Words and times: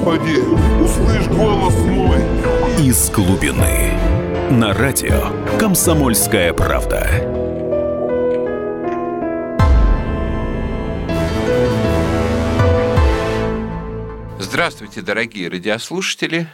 Господи, 0.00 0.38
услышь 0.82 1.28
голос 1.28 1.74
мой. 1.80 2.16
Из 2.78 3.10
глубины. 3.10 3.92
На 4.50 4.72
радио 4.72 5.30
«Комсомольская 5.58 6.54
правда». 6.54 7.06
Здравствуйте, 14.38 15.02
дорогие 15.02 15.50
радиослушатели. 15.50 16.48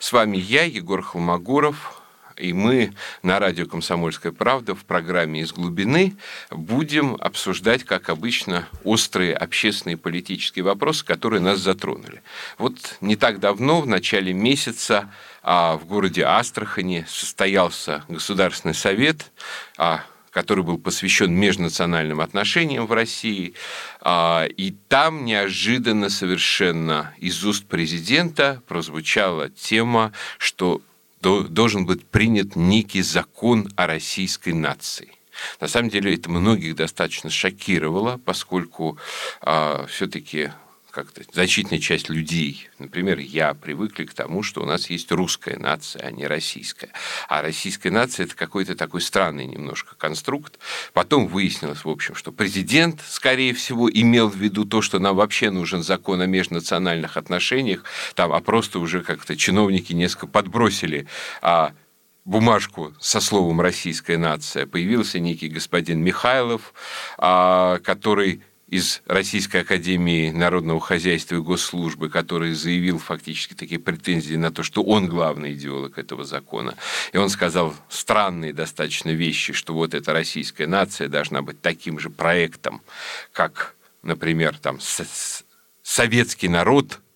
С 0.00 0.12
вами 0.12 0.36
я, 0.36 0.64
Егор 0.64 1.00
Холмогоров, 1.00 1.97
и 2.38 2.52
мы 2.52 2.92
на 3.22 3.38
радио 3.38 3.66
«Комсомольская 3.66 4.32
правда» 4.32 4.74
в 4.74 4.84
программе 4.84 5.40
«Из 5.40 5.52
глубины» 5.52 6.16
будем 6.50 7.16
обсуждать, 7.20 7.84
как 7.84 8.08
обычно, 8.08 8.68
острые 8.84 9.34
общественные 9.34 9.94
и 9.94 10.00
политические 10.00 10.64
вопросы, 10.64 11.04
которые 11.04 11.40
нас 11.40 11.58
затронули. 11.58 12.22
Вот 12.58 12.96
не 13.00 13.16
так 13.16 13.40
давно, 13.40 13.80
в 13.80 13.86
начале 13.86 14.32
месяца, 14.32 15.10
а, 15.42 15.76
в 15.76 15.86
городе 15.86 16.24
Астрахани 16.24 17.04
состоялся 17.08 18.04
Государственный 18.08 18.74
совет, 18.74 19.30
а, 19.76 20.02
который 20.30 20.62
был 20.62 20.78
посвящен 20.78 21.32
межнациональным 21.32 22.20
отношениям 22.20 22.86
в 22.86 22.92
России. 22.92 23.54
А, 24.00 24.44
и 24.44 24.70
там 24.88 25.24
неожиданно 25.24 26.10
совершенно 26.10 27.12
из 27.18 27.44
уст 27.44 27.66
президента 27.66 28.62
прозвучала 28.68 29.48
тема, 29.48 30.12
что 30.38 30.80
должен 31.20 31.86
быть 31.86 32.06
принят 32.06 32.56
некий 32.56 33.02
закон 33.02 33.68
о 33.76 33.86
российской 33.86 34.52
нации. 34.52 35.12
На 35.60 35.68
самом 35.68 35.90
деле 35.90 36.14
это 36.14 36.30
многих 36.30 36.74
достаточно 36.74 37.30
шокировало, 37.30 38.18
поскольку 38.24 38.98
э, 39.42 39.86
все-таки 39.88 40.50
как-то 40.90 41.22
значительная 41.32 41.78
часть 41.78 42.08
людей, 42.08 42.68
например, 42.78 43.18
я, 43.18 43.54
привыкли 43.54 44.04
к 44.04 44.14
тому, 44.14 44.42
что 44.42 44.62
у 44.62 44.66
нас 44.66 44.90
есть 44.90 45.12
русская 45.12 45.56
нация, 45.56 46.02
а 46.02 46.10
не 46.10 46.26
российская. 46.26 46.90
А 47.28 47.42
российская 47.42 47.90
нация– 47.90 48.26
это 48.26 48.34
какой-то 48.34 48.74
такой 48.74 49.00
странный 49.00 49.46
немножко 49.46 49.96
конструкт. 49.96 50.58
Потом 50.92 51.26
выяснилось, 51.26 51.84
в 51.84 51.88
общем, 51.88 52.14
что 52.14 52.32
президент, 52.32 53.00
скорее 53.06 53.54
всего, 53.54 53.90
имел 53.90 54.28
в 54.28 54.36
виду 54.36 54.64
то, 54.64 54.82
что 54.82 54.98
нам 54.98 55.16
вообще 55.16 55.50
нужен 55.50 55.82
закон 55.82 56.20
о 56.20 56.26
межнациональных 56.26 57.16
отношениях, 57.16 57.84
там, 58.14 58.32
а 58.32 58.40
просто 58.40 58.78
уже 58.78 59.02
как-то 59.02 59.36
чиновники 59.36 59.92
несколько 59.92 60.26
подбросили 60.26 61.06
а 61.42 61.72
бумажку 62.24 62.92
со 63.00 63.20
словом 63.20 63.60
«российская 63.60 64.18
нация», 64.18 64.66
появился 64.66 65.18
некий 65.18 65.48
господин 65.48 66.02
Михайлов, 66.02 66.74
а, 67.16 67.78
который 67.78 68.42
из 68.68 69.02
Российской 69.06 69.62
Академии 69.62 70.30
Народного 70.30 70.80
Хозяйства 70.80 71.36
и 71.36 71.40
Госслужбы, 71.40 72.10
который 72.10 72.52
заявил 72.52 72.98
фактически 72.98 73.54
такие 73.54 73.80
претензии 73.80 74.36
на 74.36 74.52
то, 74.52 74.62
что 74.62 74.82
он 74.82 75.08
главный 75.08 75.54
идеолог 75.54 75.98
этого 75.98 76.24
закона. 76.24 76.76
И 77.12 77.16
он 77.16 77.30
сказал 77.30 77.74
странные 77.88 78.52
достаточно 78.52 79.10
вещи, 79.10 79.52
что 79.54 79.72
вот 79.72 79.94
эта 79.94 80.12
российская 80.12 80.66
нация 80.66 81.08
должна 81.08 81.40
быть 81.40 81.62
таким 81.62 81.98
же 81.98 82.10
проектом, 82.10 82.82
как, 83.32 83.74
например, 84.02 84.56
там, 84.58 84.78
советский 85.82 86.48
народ– 86.48 87.00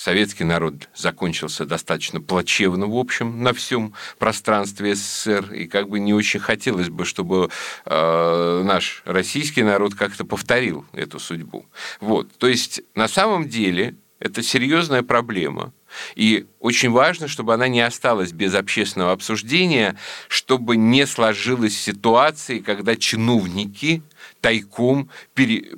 советский 0.00 0.44
народ 0.44 0.88
закончился 0.94 1.66
достаточно 1.66 2.22
плачевно, 2.22 2.86
в 2.86 2.96
общем, 2.96 3.42
на 3.42 3.52
всем 3.52 3.92
пространстве 4.18 4.94
СССР, 4.94 5.52
и 5.52 5.66
как 5.66 5.90
бы 5.90 6.00
не 6.00 6.14
очень 6.14 6.40
хотелось 6.40 6.88
бы, 6.88 7.04
чтобы 7.04 7.50
э, 7.84 8.62
наш 8.64 9.02
российский 9.04 9.62
народ 9.62 9.94
как-то 9.94 10.24
повторил 10.24 10.86
эту 10.92 11.18
судьбу. 11.18 11.66
Вот, 12.00 12.32
то 12.38 12.48
есть 12.48 12.80
на 12.94 13.08
самом 13.08 13.46
деле 13.46 13.94
это 14.20 14.42
серьезная 14.42 15.02
проблема, 15.02 15.74
и 16.14 16.46
очень 16.60 16.90
важно, 16.90 17.28
чтобы 17.28 17.52
она 17.52 17.68
не 17.68 17.82
осталась 17.82 18.32
без 18.32 18.54
общественного 18.54 19.12
обсуждения, 19.12 19.96
чтобы 20.28 20.78
не 20.78 21.06
сложилась 21.06 21.78
ситуации, 21.78 22.60
когда 22.60 22.96
чиновники 22.96 24.02
тайком 24.40 25.10
пере 25.34 25.72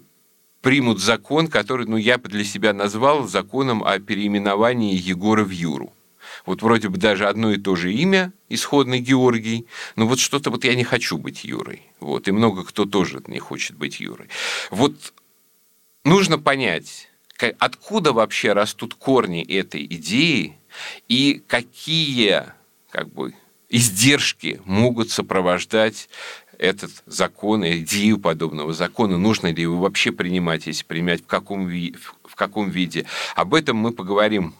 примут 0.63 1.01
закон, 1.01 1.49
который 1.49 1.87
ну, 1.87 1.97
я 1.97 2.17
для 2.19 2.45
себя 2.45 2.73
назвал 2.73 3.29
законом 3.29 3.85
о 3.85 3.99
переименовании 3.99 4.97
Егора 4.97 5.45
в 5.45 5.51
Юру. 5.51 5.93
Вот 6.47 6.63
вроде 6.63 6.89
бы 6.89 6.97
даже 6.99 7.29
одно 7.29 7.53
и 7.53 7.59
то 7.59 7.77
же 7.77 7.93
имя, 7.93 8.33
исходный 8.49 9.01
Георгий, 9.01 9.67
но 9.97 10.07
вот 10.07 10.19
что-то 10.19 10.51
вот 10.51 10.65
я 10.65 10.75
не 10.75 10.85
хочу 10.85 11.19
быть 11.19 11.45
Юрой. 11.45 11.83
Вот, 12.01 12.27
и 12.27 12.33
много 12.33 12.65
кто 12.65 12.85
тоже 12.85 13.23
не 13.27 13.39
хочет 13.39 13.77
быть 13.77 14.01
Юрой. 14.01 14.29
Вот 14.71 15.13
нужно 16.05 16.39
понять, 16.39 17.11
откуда 17.59 18.13
вообще 18.13 18.53
растут 18.53 18.95
корни 18.95 19.43
этой 19.43 19.85
идеи 19.85 20.57
и 21.09 21.43
какие 21.47 22.45
как 22.91 23.13
бы, 23.13 23.35
издержки 23.69 24.61
могут 24.65 25.11
сопровождать 25.11 26.09
этот 26.63 27.03
закон, 27.07 27.67
идею 27.67 28.19
подобного 28.19 28.73
закона, 28.73 29.19
нужно 29.19 29.53
ли 29.53 29.63
его 29.63 29.79
вообще 29.79 30.13
принимать, 30.13 30.69
если 30.69 30.85
принимать, 30.85 31.23
в 31.23 31.27
каком, 31.27 31.67
ви, 31.67 31.97
в 32.25 32.37
каком 32.37 32.71
виде. 32.71 33.05
Об 33.35 33.55
этом 33.55 33.77
мы 33.77 33.91
поговорим 33.91 34.55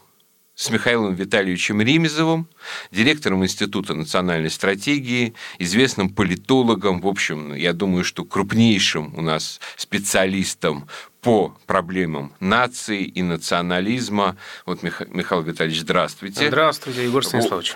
с 0.53 0.69
Михаилом 0.69 1.15
Витальевичем 1.15 1.81
Ремезовым, 1.81 2.47
директором 2.91 3.43
Института 3.43 3.93
национальной 3.93 4.49
стратегии, 4.49 5.33
известным 5.59 6.09
политологом, 6.09 6.99
в 6.99 7.07
общем, 7.07 7.53
я 7.55 7.71
думаю, 7.71 8.03
что 8.03 8.25
крупнейшим 8.25 9.17
у 9.17 9.21
нас 9.21 9.61
специалистом 9.77 10.87
по 11.21 11.57
проблемам 11.65 12.33
нации 12.41 13.03
и 13.03 13.23
национализма. 13.23 14.35
Вот, 14.65 14.83
Михаил 14.83 15.41
Витальевич, 15.41 15.79
здравствуйте. 15.79 16.49
Здравствуйте, 16.49 17.05
Егор 17.05 17.25
Станиславович. 17.25 17.75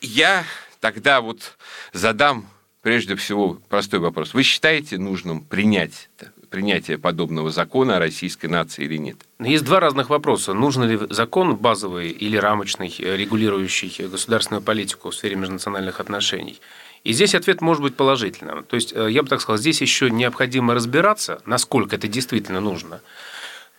Я 0.00 0.44
тогда 0.80 1.20
вот 1.20 1.56
задам 1.92 2.46
прежде 2.84 3.16
всего 3.16 3.58
простой 3.68 3.98
вопрос. 3.98 4.34
Вы 4.34 4.44
считаете 4.44 4.98
нужным 4.98 5.40
принять 5.40 6.10
принятие 6.50 6.98
подобного 6.98 7.50
закона 7.50 7.96
о 7.96 7.98
российской 7.98 8.46
нации 8.46 8.84
или 8.84 8.96
нет? 8.96 9.16
Есть 9.40 9.64
два 9.64 9.80
разных 9.80 10.08
вопроса. 10.08 10.52
Нужен 10.52 10.84
ли 10.84 11.00
закон 11.10 11.56
базовый 11.56 12.10
или 12.10 12.36
рамочный, 12.36 12.94
э, 12.96 13.16
регулирующий 13.16 14.06
государственную 14.06 14.62
политику 14.62 15.10
в 15.10 15.14
сфере 15.16 15.34
межнациональных 15.34 15.98
отношений? 15.98 16.60
И 17.02 17.12
здесь 17.12 17.34
ответ 17.34 17.60
может 17.60 17.82
быть 17.82 17.96
положительным. 17.96 18.62
То 18.62 18.76
есть, 18.76 18.92
э, 18.92 19.10
я 19.10 19.22
бы 19.24 19.28
так 19.28 19.40
сказал, 19.40 19.58
здесь 19.58 19.80
еще 19.80 20.10
необходимо 20.10 20.74
разбираться, 20.74 21.42
насколько 21.44 21.96
это 21.96 22.06
действительно 22.06 22.60
нужно. 22.60 23.00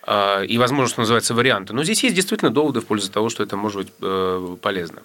А, 0.08 0.42
и, 0.42 0.58
возможно, 0.58 0.90
что 0.90 1.02
называется, 1.02 1.34
варианты. 1.34 1.74
Но 1.74 1.84
здесь 1.84 2.04
есть 2.04 2.16
действительно 2.16 2.52
доводы 2.52 2.82
в 2.82 2.86
пользу 2.86 3.10
того, 3.12 3.30
что 3.30 3.42
это 3.44 3.56
может 3.56 3.78
быть 3.78 3.94
э, 4.02 4.58
полезно. 4.62 5.02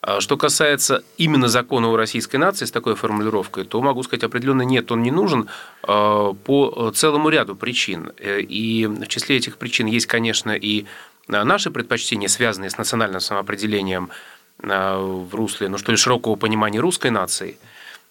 А 0.00 0.20
что 0.20 0.36
касается 0.36 1.02
именно 1.16 1.48
закона 1.48 1.88
о 1.88 1.96
российской 1.96 2.36
нации 2.36 2.66
с 2.66 2.70
такой 2.70 2.94
формулировкой, 2.94 3.64
то 3.64 3.80
могу 3.80 4.02
сказать 4.02 4.24
определенно 4.24 4.62
нет, 4.62 4.92
он 4.92 5.02
не 5.02 5.10
нужен 5.10 5.48
а, 5.82 6.34
по 6.34 6.90
целому 6.94 7.28
ряду 7.30 7.56
причин. 7.56 8.12
Э, 8.18 8.40
и 8.40 8.86
в 8.86 9.06
числе 9.06 9.36
этих 9.36 9.56
причин 9.56 9.86
есть, 9.86 10.06
конечно, 10.06 10.50
и 10.50 10.84
наши 11.28 11.70
предпочтения, 11.70 12.28
связанные 12.28 12.70
с 12.70 12.76
национальным 12.76 13.20
самоопределением 13.20 14.10
а, 14.62 14.98
в 14.98 15.34
русле, 15.34 15.68
ну 15.68 15.78
что 15.78 15.92
ли, 15.92 15.96
широкого 15.96 16.36
понимания 16.36 16.80
русской 16.80 17.10
нации 17.10 17.56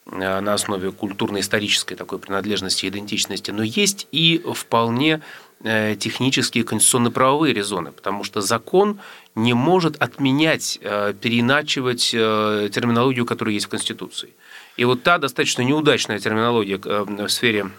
на 0.06 0.54
основе 0.54 0.92
культурно-исторической 0.92 1.96
такой 1.96 2.20
принадлежности 2.20 2.86
и 2.86 2.90
идентичности, 2.90 3.52
но 3.52 3.64
есть 3.64 4.06
и 4.12 4.44
вполне 4.54 5.22
технические 5.63 6.66
конституционно-правовые 6.66 7.53
резоны, 7.53 7.91
потому 7.91 8.24
что 8.25 8.41
закон 8.41 9.00
не 9.34 9.53
может 9.53 10.01
отменять, 10.01 10.78
э, 10.81 11.13
переиначивать 11.13 12.12
э, 12.13 12.69
терминологию, 12.72 13.25
которая 13.25 13.53
есть 13.53 13.68
в 13.68 13.69
Конституции. 13.69 14.34
И 14.75 14.84
вот 14.85 15.03
та 15.03 15.18
достаточно 15.18 15.62
неудачная 15.62 16.19
терминология 16.19 16.78
в 16.78 17.29
сфере 17.29 17.69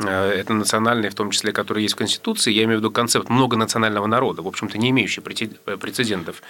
это 0.00 0.54
национальные, 0.54 1.10
в 1.10 1.14
том 1.14 1.30
числе, 1.30 1.52
которые 1.52 1.84
есть 1.84 1.94
в 1.94 1.98
Конституции, 1.98 2.52
я 2.52 2.64
имею 2.64 2.78
в 2.78 2.80
виду 2.80 2.90
концепт 2.90 3.28
многонационального 3.28 4.08
народа, 4.08 4.42
в 4.42 4.48
общем-то, 4.48 4.76
не 4.76 4.90
имеющий 4.90 5.20
прецедентов 5.20 6.42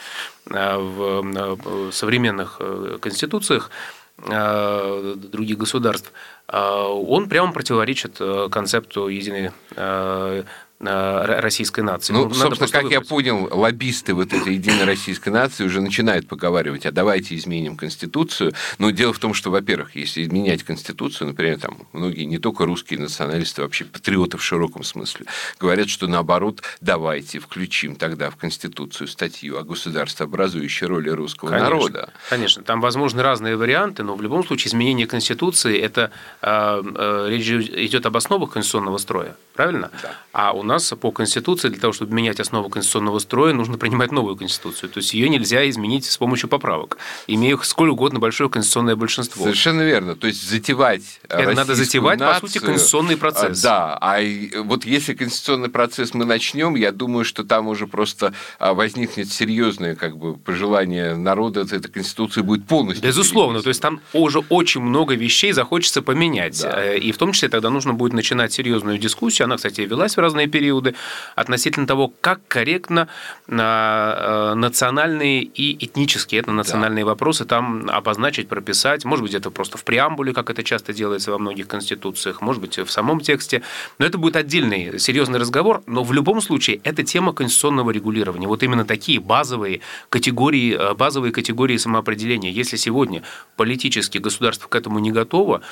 в 0.46 1.90
современных 1.92 2.58
конституциях 3.00 3.70
других 4.16 5.58
государств, 5.58 6.12
он 6.46 7.28
прямо 7.28 7.52
противоречит 7.52 8.20
концепту 8.50 9.08
единой 9.08 9.50
Э, 9.76 10.44
российской 10.80 11.80
нации. 11.80 12.12
Ну, 12.12 12.28
ну 12.28 12.34
собственно, 12.34 12.68
как 12.68 12.90
я 12.90 13.00
понял, 13.00 13.48
лоббисты 13.50 14.14
вот 14.14 14.32
этой 14.32 14.54
единой 14.54 14.84
российской 14.84 15.28
нации 15.30 15.64
уже 15.64 15.80
начинают 15.80 16.28
поговаривать, 16.28 16.84
а 16.86 16.92
давайте 16.92 17.36
изменим 17.36 17.76
Конституцию. 17.76 18.52
Но 18.78 18.90
дело 18.90 19.12
в 19.12 19.18
том, 19.18 19.34
что, 19.34 19.50
во-первых, 19.50 19.96
если 19.96 20.22
изменять 20.22 20.62
Конституцию, 20.64 21.28
например, 21.28 21.58
там 21.60 21.78
многие, 21.92 22.24
не 22.24 22.38
только 22.38 22.66
русские 22.66 22.98
националисты, 22.98 23.62
вообще 23.62 23.84
патриоты 23.84 24.36
в 24.36 24.42
широком 24.42 24.82
смысле, 24.82 25.26
говорят, 25.58 25.88
что 25.88 26.06
наоборот, 26.06 26.62
давайте 26.80 27.38
включим 27.38 27.96
тогда 27.96 28.30
в 28.30 28.36
Конституцию 28.36 29.08
статью 29.08 29.58
о 29.58 29.62
государствообразующей 29.62 30.86
роли 30.86 31.10
русского 31.10 31.50
конечно, 31.50 31.70
народа. 31.70 32.12
Конечно, 32.28 32.62
там 32.62 32.80
возможны 32.80 33.22
разные 33.22 33.56
варианты, 33.56 34.02
но 34.02 34.16
в 34.16 34.22
любом 34.22 34.44
случае 34.44 34.70
изменение 34.70 35.06
Конституции– 35.06 35.78
это 35.80 36.10
э, 36.42 37.26
речь 37.28 37.48
идет 37.48 38.06
об 38.06 38.16
основах 38.16 38.52
конституционного 38.52 38.98
строя, 38.98 39.36
правильно? 39.54 39.90
Да. 40.02 40.14
А 40.32 40.52
у 40.52 40.63
нас 40.64 40.92
по 41.00 41.10
Конституции 41.10 41.68
для 41.68 41.80
того, 41.80 41.92
чтобы 41.92 42.14
менять 42.14 42.40
основу 42.40 42.68
конституционного 42.68 43.18
строя, 43.18 43.52
нужно 43.52 43.78
принимать 43.78 44.12
новую 44.12 44.36
Конституцию. 44.36 44.90
То 44.90 44.98
есть 44.98 45.14
ее 45.14 45.28
нельзя 45.28 45.68
изменить 45.68 46.04
с 46.04 46.16
помощью 46.16 46.48
поправок, 46.48 46.98
имея 47.26 47.56
сколь 47.62 47.90
угодно 47.90 48.18
большое 48.18 48.50
конституционное 48.50 48.96
большинство. 48.96 49.42
Совершенно 49.42 49.82
верно. 49.82 50.16
То 50.16 50.26
есть 50.26 50.48
затевать 50.48 51.20
Это 51.28 51.52
надо 51.52 51.74
затевать, 51.74 52.18
нацию, 52.18 52.40
по 52.40 52.46
сути, 52.46 52.58
конституционный 52.64 53.16
процесс. 53.16 53.60
Да, 53.62 53.98
а 54.00 54.20
вот 54.62 54.84
если 54.84 55.14
конституционный 55.14 55.68
процесс 55.68 56.14
мы 56.14 56.24
начнем, 56.24 56.74
я 56.74 56.92
думаю, 56.92 57.24
что 57.24 57.44
там 57.44 57.68
уже 57.68 57.86
просто 57.86 58.34
возникнет 58.58 59.32
серьезное 59.32 59.94
как 59.94 60.16
бы 60.16 60.36
пожелание 60.36 61.16
народа, 61.16 61.60
эта 61.60 61.88
конституция 61.88 62.42
будет 62.42 62.66
полностью. 62.66 63.04
Безусловно, 63.04 63.62
то 63.62 63.68
есть 63.68 63.80
там 63.80 64.00
уже 64.12 64.40
очень 64.48 64.80
много 64.80 65.14
вещей 65.14 65.52
захочется 65.52 66.02
поменять. 66.02 66.60
Да. 66.62 66.84
Э, 66.84 66.98
и 66.98 67.12
в 67.12 67.18
том 67.18 67.32
числе 67.32 67.48
тогда 67.48 67.70
нужно 67.70 67.94
будет 67.94 68.12
начинать 68.12 68.52
серьезную 68.52 68.98
дискуссию. 68.98 69.46
Она, 69.46 69.56
кстати, 69.56 69.82
велась 69.82 70.16
в 70.16 70.20
разные 70.20 70.46
периоды 70.54 70.94
относительно 71.34 71.84
того, 71.84 72.12
как 72.20 72.38
корректно 72.46 73.08
э, 73.48 74.54
национальные 74.54 75.42
и 75.42 75.84
этнические, 75.84 76.42
этнонациональные 76.42 77.04
да. 77.04 77.10
вопросы 77.10 77.44
там 77.44 77.90
обозначить, 77.90 78.46
прописать. 78.46 79.04
Может 79.04 79.24
быть, 79.24 79.34
это 79.34 79.50
просто 79.50 79.78
в 79.78 79.82
преамбуле, 79.82 80.32
как 80.32 80.50
это 80.50 80.62
часто 80.62 80.92
делается 80.92 81.32
во 81.32 81.38
многих 81.38 81.66
конституциях, 81.66 82.40
может 82.40 82.62
быть, 82.62 82.78
в 82.78 82.88
самом 82.88 83.18
тексте. 83.18 83.62
Но 83.98 84.06
это 84.06 84.16
будет 84.16 84.36
отдельный 84.36 85.00
серьезный 85.00 85.40
разговор. 85.40 85.82
Но 85.86 86.04
в 86.04 86.12
любом 86.12 86.40
случае, 86.40 86.80
это 86.84 87.02
тема 87.02 87.32
конституционного 87.32 87.90
регулирования. 87.90 88.46
Вот 88.46 88.62
именно 88.62 88.84
такие 88.84 89.18
базовые 89.18 89.80
категории, 90.08 90.76
э, 90.78 90.94
базовые 90.94 91.32
категории 91.32 91.78
самоопределения. 91.78 92.52
Если 92.52 92.76
сегодня 92.76 93.24
политически 93.56 94.18
государство 94.18 94.68
к 94.68 94.76
этому 94.76 95.00
не 95.00 95.10
готово, 95.10 95.62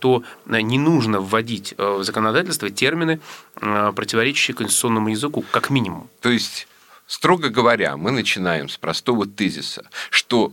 то 0.00 0.22
не 0.46 0.78
нужно 0.78 1.20
вводить 1.20 1.74
в 1.76 2.02
законодательство 2.02 2.70
термины, 2.70 3.20
противоречащие 3.60 4.54
конституционному 4.54 5.08
языку, 5.08 5.44
как 5.50 5.70
минимум. 5.70 6.08
То 6.20 6.30
есть, 6.30 6.68
строго 7.06 7.48
говоря, 7.48 7.96
мы 7.96 8.10
начинаем 8.10 8.68
с 8.68 8.76
простого 8.76 9.26
тезиса, 9.26 9.88
что 10.10 10.52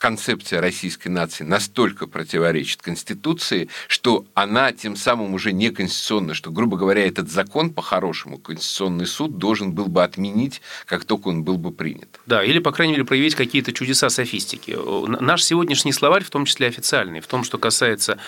концепция 0.00 0.62
российской 0.62 1.08
нации 1.08 1.44
настолько 1.44 2.06
противоречит 2.06 2.80
Конституции, 2.80 3.68
что 3.86 4.24
она 4.32 4.72
тем 4.72 4.96
самым 4.96 5.34
уже 5.34 5.52
не 5.52 5.68
конституционна, 5.70 6.32
что, 6.32 6.50
грубо 6.50 6.78
говоря, 6.78 7.06
этот 7.06 7.30
закон 7.30 7.70
по-хорошему 7.70 8.38
Конституционный 8.38 9.06
суд 9.06 9.36
должен 9.36 9.72
был 9.72 9.86
бы 9.86 10.02
отменить, 10.02 10.62
как 10.86 11.04
только 11.04 11.28
он 11.28 11.44
был 11.44 11.58
бы 11.58 11.70
принят. 11.70 12.18
Да, 12.24 12.42
или, 12.42 12.60
по 12.60 12.72
крайней 12.72 12.94
мере, 12.94 13.04
проявить 13.04 13.34
какие-то 13.34 13.72
чудеса 13.72 14.08
софистики. 14.08 14.76
Наш 15.20 15.44
сегодняшний 15.44 15.92
словарь, 15.92 16.24
в 16.24 16.30
том 16.30 16.46
числе 16.46 16.68
официальный, 16.68 17.20
в 17.20 17.26
том, 17.26 17.44
что 17.44 17.58
касается 17.58 18.18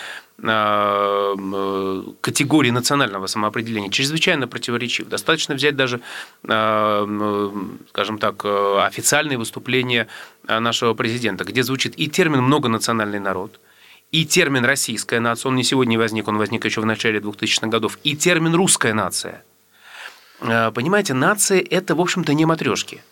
а, 0.42 1.34
категории 2.20 2.70
национального 2.70 3.26
самоопределения 3.26 3.88
чрезвычайно 3.88 4.46
противоречив. 4.46 5.08
Достаточно 5.08 5.54
взять 5.54 5.76
даже, 5.76 6.00
а, 6.46 7.06
скажем 7.88 8.18
так, 8.18 8.44
официальные 8.44 9.38
выступления 9.38 10.08
нашего 10.46 10.94
президента, 10.94 11.44
где 11.44 11.62
звучит 11.62 11.94
и 11.96 12.08
термин 12.08 12.42
«многонациональный 12.42 13.20
народ», 13.20 13.60
и 14.10 14.26
термин 14.26 14.64
«российская 14.64 15.20
нация», 15.20 15.48
он 15.50 15.56
не 15.56 15.64
сегодня 15.64 15.98
возник, 15.98 16.28
он 16.28 16.38
возник 16.38 16.64
еще 16.64 16.80
в 16.80 16.86
начале 16.86 17.20
2000-х 17.20 17.68
годов, 17.68 17.98
и 18.04 18.16
термин 18.16 18.54
«русская 18.54 18.94
нация». 18.94 19.44
А, 20.40 20.70
понимаете, 20.70 21.14
нация– 21.14 21.64
это, 21.70 21.94
в 21.94 22.00
общем-то, 22.00 22.34
не 22.34 22.46
матрешки– 22.46 23.02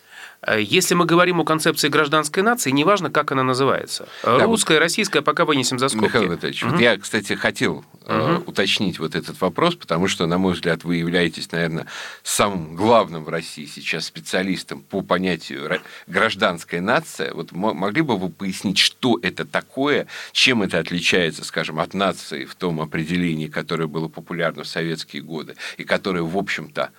если 0.57 0.95
мы 0.95 1.05
говорим 1.05 1.39
о 1.39 1.45
концепции 1.45 1.87
гражданской 1.87 2.41
нации, 2.41 2.71
неважно, 2.71 3.11
как 3.11 3.31
она 3.31 3.43
называется. 3.43 4.07
Да, 4.23 4.45
Русская, 4.45 4.75
вот, 4.75 4.81
российская, 4.81 5.21
пока 5.21 5.45
вынесем 5.45 5.77
за 5.77 5.87
скобки. 5.89 6.05
Михаил 6.05 6.31
Витальевич, 6.31 6.63
угу. 6.63 6.71
вот 6.71 6.81
я, 6.81 6.97
кстати, 6.97 7.33
хотел 7.33 7.85
угу. 8.07 8.43
уточнить 8.47 8.97
вот 8.97 9.13
этот 9.13 9.39
вопрос, 9.39 9.75
потому 9.75 10.07
что, 10.07 10.25
на 10.25 10.39
мой 10.39 10.53
взгляд, 10.53 10.83
вы 10.83 10.95
являетесь, 10.95 11.51
наверное, 11.51 11.85
самым 12.23 12.75
главным 12.75 13.23
в 13.23 13.29
России 13.29 13.65
сейчас 13.65 14.05
специалистом 14.05 14.81
по 14.81 15.01
понятию 15.01 15.79
гражданская 16.07 16.81
нация. 16.81 17.33
Вот 17.33 17.51
могли 17.51 18.01
бы 18.01 18.17
вы 18.17 18.29
пояснить, 18.29 18.79
что 18.79 19.19
это 19.21 19.45
такое, 19.45 20.07
чем 20.31 20.63
это 20.63 20.79
отличается, 20.79 21.43
скажем, 21.43 21.79
от 21.79 21.93
нации 21.93 22.45
в 22.45 22.55
том 22.55 22.81
определении, 22.81 23.47
которое 23.47 23.87
было 23.87 24.07
популярно 24.07 24.63
в 24.63 24.67
советские 24.67 25.21
годы 25.21 25.55
и 25.77 25.83
которое, 25.83 26.23
в 26.23 26.35
общем-то, 26.35 26.89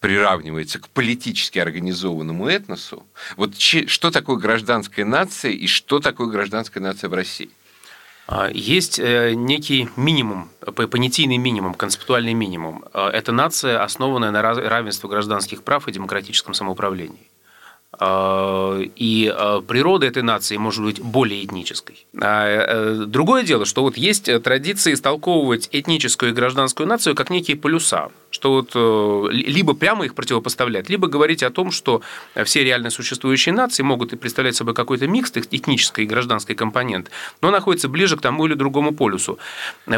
приравнивается 0.00 0.78
к 0.78 0.88
политически 0.88 1.58
организованному 1.58 2.48
этносу. 2.48 3.04
Вот 3.36 3.56
что 3.58 4.10
такое 4.10 4.36
гражданская 4.36 5.04
нация 5.04 5.50
и 5.50 5.66
что 5.66 5.98
такое 5.98 6.28
гражданская 6.28 6.82
нация 6.82 7.10
в 7.10 7.14
России? 7.14 7.50
А, 8.30 8.50
есть 8.52 8.98
э, 8.98 9.32
некий 9.34 9.88
минимум, 9.96 10.50
понятийный 10.60 11.38
минимум, 11.38 11.72
концептуальный 11.72 12.34
минимум. 12.34 12.84
А, 12.92 13.10
это 13.10 13.32
нация, 13.32 13.82
основанная 13.82 14.30
на 14.30 14.42
равенстве 14.42 15.08
гражданских 15.08 15.62
прав 15.62 15.88
и 15.88 15.92
демократическом 15.92 16.52
самоуправлении. 16.52 17.26
А, 17.90 18.78
и 18.80 19.34
природа 19.66 20.04
этой 20.04 20.22
нации 20.22 20.58
может 20.58 20.84
быть 20.84 21.00
более 21.00 21.42
этнической. 21.42 22.06
Э, 22.20 23.04
другое 23.06 23.44
дело, 23.44 23.64
что 23.64 23.80
вот 23.80 23.96
есть 23.96 24.30
традиции 24.42 24.92
истолковывать 24.92 25.70
этническую 25.72 26.32
и 26.32 26.34
гражданскую 26.34 26.86
нацию 26.86 27.14
как 27.14 27.30
некие 27.30 27.56
полюса 27.56 28.10
что 28.30 28.52
вот 28.52 28.72
э, 28.74 29.32
либо 29.32 29.74
прямо 29.74 30.04
их 30.04 30.14
противопоставлять, 30.14 30.88
либо 30.88 31.08
говорить 31.08 31.42
о 31.42 31.50
том, 31.50 31.70
что 31.70 32.02
все 32.44 32.64
реально 32.64 32.90
существующие 32.90 33.54
нации 33.54 33.82
могут 33.82 34.12
и 34.12 34.16
представлять 34.16 34.56
собой 34.56 34.74
какой-то 34.74 35.06
микс 35.06 35.32
этнической 35.34 36.04
и 36.04 36.06
гражданской 36.06 36.54
компонент, 36.54 37.10
но 37.42 37.50
находятся 37.50 37.88
ближе 37.88 38.16
к 38.16 38.20
тому 38.20 38.46
или 38.46 38.54
другому 38.54 38.92
полюсу. 38.92 39.38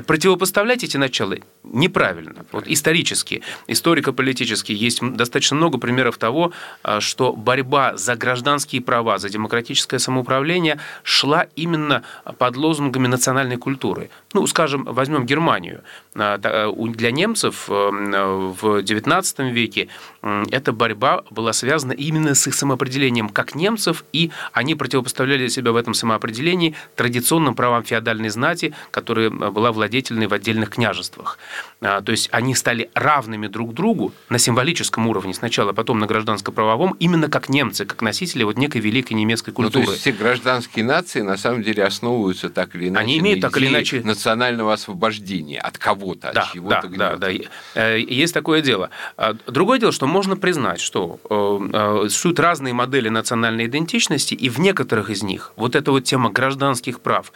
Противопоставлять 0.07 0.85
эти 0.85 0.97
начала 0.97 1.37
неправильно. 1.63 2.45
Вот 2.53 2.65
исторически, 2.67 3.43
историко-политически 3.67 4.73
есть 4.73 5.01
достаточно 5.03 5.57
много 5.57 5.79
примеров 5.79 6.19
того, 6.19 6.53
э, 6.85 7.01
что 7.01 7.33
борьба 7.33 7.97
за 7.97 8.17
гражданские 8.17 8.83
права, 8.83 9.19
за 9.19 9.29
демократическое 9.29 9.99
самоуправление 9.99 10.81
шла 11.03 11.47
именно 11.57 12.03
под 12.39 12.57
лозунгами 12.57 13.07
национальной 13.07 13.57
культуры. 13.57 14.11
Ну, 14.33 14.47
скажем, 14.47 14.85
возьмем 14.85 15.27
Германию. 15.27 15.83
Э, 16.15 16.73
для 16.77 17.11
немцев 17.13 17.69
в 17.69 18.83
XIX 18.83 19.51
веке 19.51 19.89
эта 20.23 20.73
борьба 20.73 21.23
была 21.31 21.53
связана 21.53 21.93
именно 21.93 22.35
с 22.35 22.47
их 22.47 22.55
самоопределением 22.55 23.29
как 23.29 23.55
немцев, 23.55 24.05
и 24.13 24.31
они 24.53 24.75
противопоставляли 24.75 25.49
себя 25.49 25.73
в 25.73 25.77
этом 25.77 25.95
самоопределении 25.95 26.75
традиционным 26.97 27.55
правам 27.55 27.85
феодальной 27.85 28.29
знати, 28.31 28.75
которая 28.91 29.31
была 29.31 29.73
владетельной 29.73 30.27
в 30.27 30.35
отдельных 30.35 30.71
княжествах. 30.71 31.39
А, 31.83 32.03
то 32.03 32.13
есть 32.13 32.29
они 32.31 32.55
стали 32.55 32.91
равными 32.95 33.47
друг 33.47 33.73
другу 33.73 34.13
на 34.29 34.39
символическом 34.39 35.07
уровне 35.07 35.33
сначала, 35.33 35.73
потом 35.73 35.99
на 35.99 36.07
гражданско-правовом, 36.07 36.95
именно 36.99 37.29
как 37.29 37.49
немцы, 37.49 37.87
как 37.87 38.03
носители 38.03 38.43
вот 38.43 38.59
некой 38.59 38.83
великой 38.83 39.15
немецкой 39.15 39.53
культуры. 39.53 39.81
Ну, 39.81 39.87
то 39.87 39.93
есть 39.93 40.03
все 40.03 40.13
гражданские 40.13 40.85
нации 40.85 41.23
на 41.23 41.39
самом 41.39 41.63
деле 41.63 41.85
основываются 41.85 42.51
так 42.51 42.75
или 42.75 42.89
иначе 42.89 43.03
они 43.03 43.19
имеют 43.19 43.41
так 43.41 43.57
или 43.57 43.69
иначе 43.69 44.03
национального 44.03 44.75
освобождения 44.75 45.59
от 45.59 45.79
кого-то, 45.79 46.33
да, 46.35 46.43
от 46.43 46.53
чего-то. 46.53 46.89
Да, 46.89 47.17
да, 47.17 47.17
да. 47.17 47.31
Э, 47.75 47.99
есть 47.99 48.35
такое 48.35 48.61
дело. 48.61 48.91
А, 49.17 49.35
другое 49.47 49.79
дело, 49.79 49.93
что 49.93 50.07
можно 50.07 50.37
признать, 50.37 50.81
что 50.81 51.19
э, 51.31 52.05
э, 52.05 52.09
существуют 52.09 52.41
разные 52.41 52.75
модели 52.75 53.09
национальной 53.09 53.67
идентичности, 53.67 54.35
и 54.35 54.51
в 54.51 54.59
некоторых 54.59 55.09
из 55.09 55.23
них 55.23 55.53
вот 55.57 55.75
эта 55.75 55.93
вот 55.93 56.05
тема 56.05 56.31
гражданских 56.31 57.01
прав, 57.01 57.33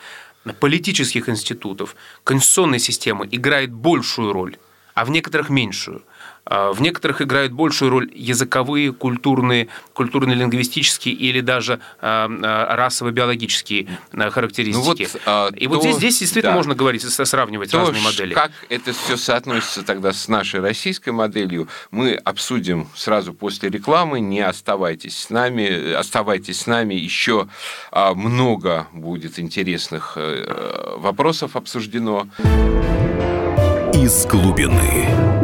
политических 0.53 1.29
институтов, 1.29 1.97
конституционной 2.23 2.79
системы 2.79 3.27
играет 3.31 3.73
большую 3.73 4.33
роль, 4.33 4.59
а 4.95 5.05
в 5.05 5.11
некоторых 5.11 5.49
меньшую– 5.49 6.03
в 6.47 6.81
некоторых 6.81 7.23
играют 7.23 7.53
большую 7.53 7.91
роль 7.91 8.11
языковые, 8.15 8.93
культурные, 8.93 9.69
культурно-лингвистические 9.95 11.15
или 11.15 11.41
даже 11.41 11.81
а, 12.01 12.29
а, 12.43 12.77
расово-биологические 12.77 13.89
характеристики. 14.13 14.75
Ну 14.77 14.83
вот, 14.83 15.23
а, 15.27 15.49
И 15.55 15.67
то, 15.67 15.75
вот 15.75 15.83
здесь, 15.83 15.97
здесь 15.97 16.19
действительно 16.19 16.53
да, 16.53 16.57
можно 16.57 16.75
говорить, 16.75 17.03
сравнивать 17.03 17.71
то, 17.71 17.79
разные 17.79 18.03
модели. 18.03 18.35
Как 18.35 18.53
это 18.69 18.93
все 18.93 19.17
соотносится 19.17 19.83
тогда 19.83 20.13
с 20.13 20.29
нашей 20.29 20.61
российской 20.61 21.11
моделью, 21.11 21.69
мы 21.91 22.15
обсудим 22.15 22.89
сразу 22.95 23.33
после 23.33 23.71
рекламы. 23.71 24.21
Не 24.21 24.41
оставайтесь 24.41 25.17
с 25.17 25.31
нами, 25.31 25.93
оставайтесь 25.93 26.61
с 26.61 26.67
нами. 26.67 26.95
Еще 26.95 27.49
много 27.93 28.89
будет 28.93 29.39
интересных 29.39 30.15
э, 30.17 30.97
вопросов 30.99 31.57
обсуждено. 31.57 32.29
Из 33.95 34.27
глубины. 34.27 35.44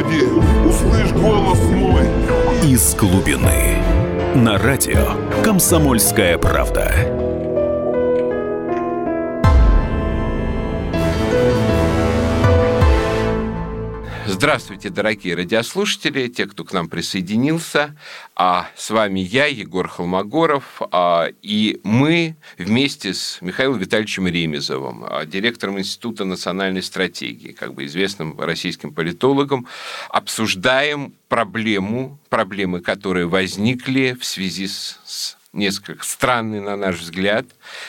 Господи, 0.00 0.24
услышь 0.66 1.12
голос 1.12 1.58
мой. 1.72 2.04
Из 2.62 2.94
глубины. 2.94 3.76
На 4.34 4.56
радио 4.56 5.14
«Комсомольская 5.44 6.38
правда». 6.38 7.29
Здравствуйте, 14.40 14.88
дорогие 14.88 15.34
радиослушатели, 15.34 16.26
те, 16.28 16.46
кто 16.46 16.64
к 16.64 16.72
нам 16.72 16.88
присоединился. 16.88 17.94
А 18.34 18.70
с 18.74 18.88
вами 18.88 19.20
я, 19.20 19.44
Егор 19.44 19.86
Холмогоров, 19.86 20.80
а, 20.92 21.28
и 21.42 21.78
мы 21.84 22.36
вместе 22.56 23.12
с 23.12 23.36
Михаилом 23.42 23.76
Витальевичем 23.76 24.26
Ремезовым, 24.26 25.04
а, 25.06 25.26
директором 25.26 25.78
Института 25.78 26.24
национальной 26.24 26.82
стратегии, 26.82 27.52
как 27.52 27.74
бы 27.74 27.84
известным 27.84 28.40
российским 28.40 28.94
политологом, 28.94 29.66
обсуждаем 30.08 31.12
проблему, 31.28 32.18
проблемы, 32.30 32.80
которые 32.80 33.26
возникли 33.26 34.16
в 34.18 34.24
связи 34.24 34.68
с 34.68 35.36
несколько 35.52 36.04
странный, 36.04 36.60
на 36.60 36.76
наш 36.76 37.00
взгляд, 37.00 37.46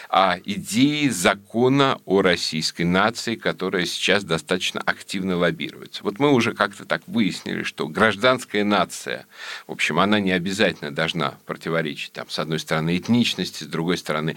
а 0.09 0.37
идеи 0.43 1.09
закона 1.09 1.99
о 2.05 2.21
российской 2.21 2.83
нации, 2.83 3.35
которая 3.35 3.85
сейчас 3.85 4.23
достаточно 4.23 4.81
активно 4.81 5.37
лоббируется. 5.37 6.03
Вот 6.03 6.19
мы 6.19 6.31
уже 6.31 6.53
как-то 6.53 6.85
так 6.85 7.01
выяснили, 7.07 7.63
что 7.63 7.87
гражданская 7.87 8.63
нация, 8.63 9.27
в 9.67 9.71
общем, 9.71 9.99
она 9.99 10.19
не 10.19 10.31
обязательно 10.31 10.91
должна 10.91 11.37
противоречить, 11.45 12.13
там, 12.13 12.29
с 12.29 12.39
одной 12.39 12.59
стороны, 12.59 12.97
этничности, 12.97 13.63
с 13.63 13.67
другой 13.67 13.97
стороны, 13.97 14.35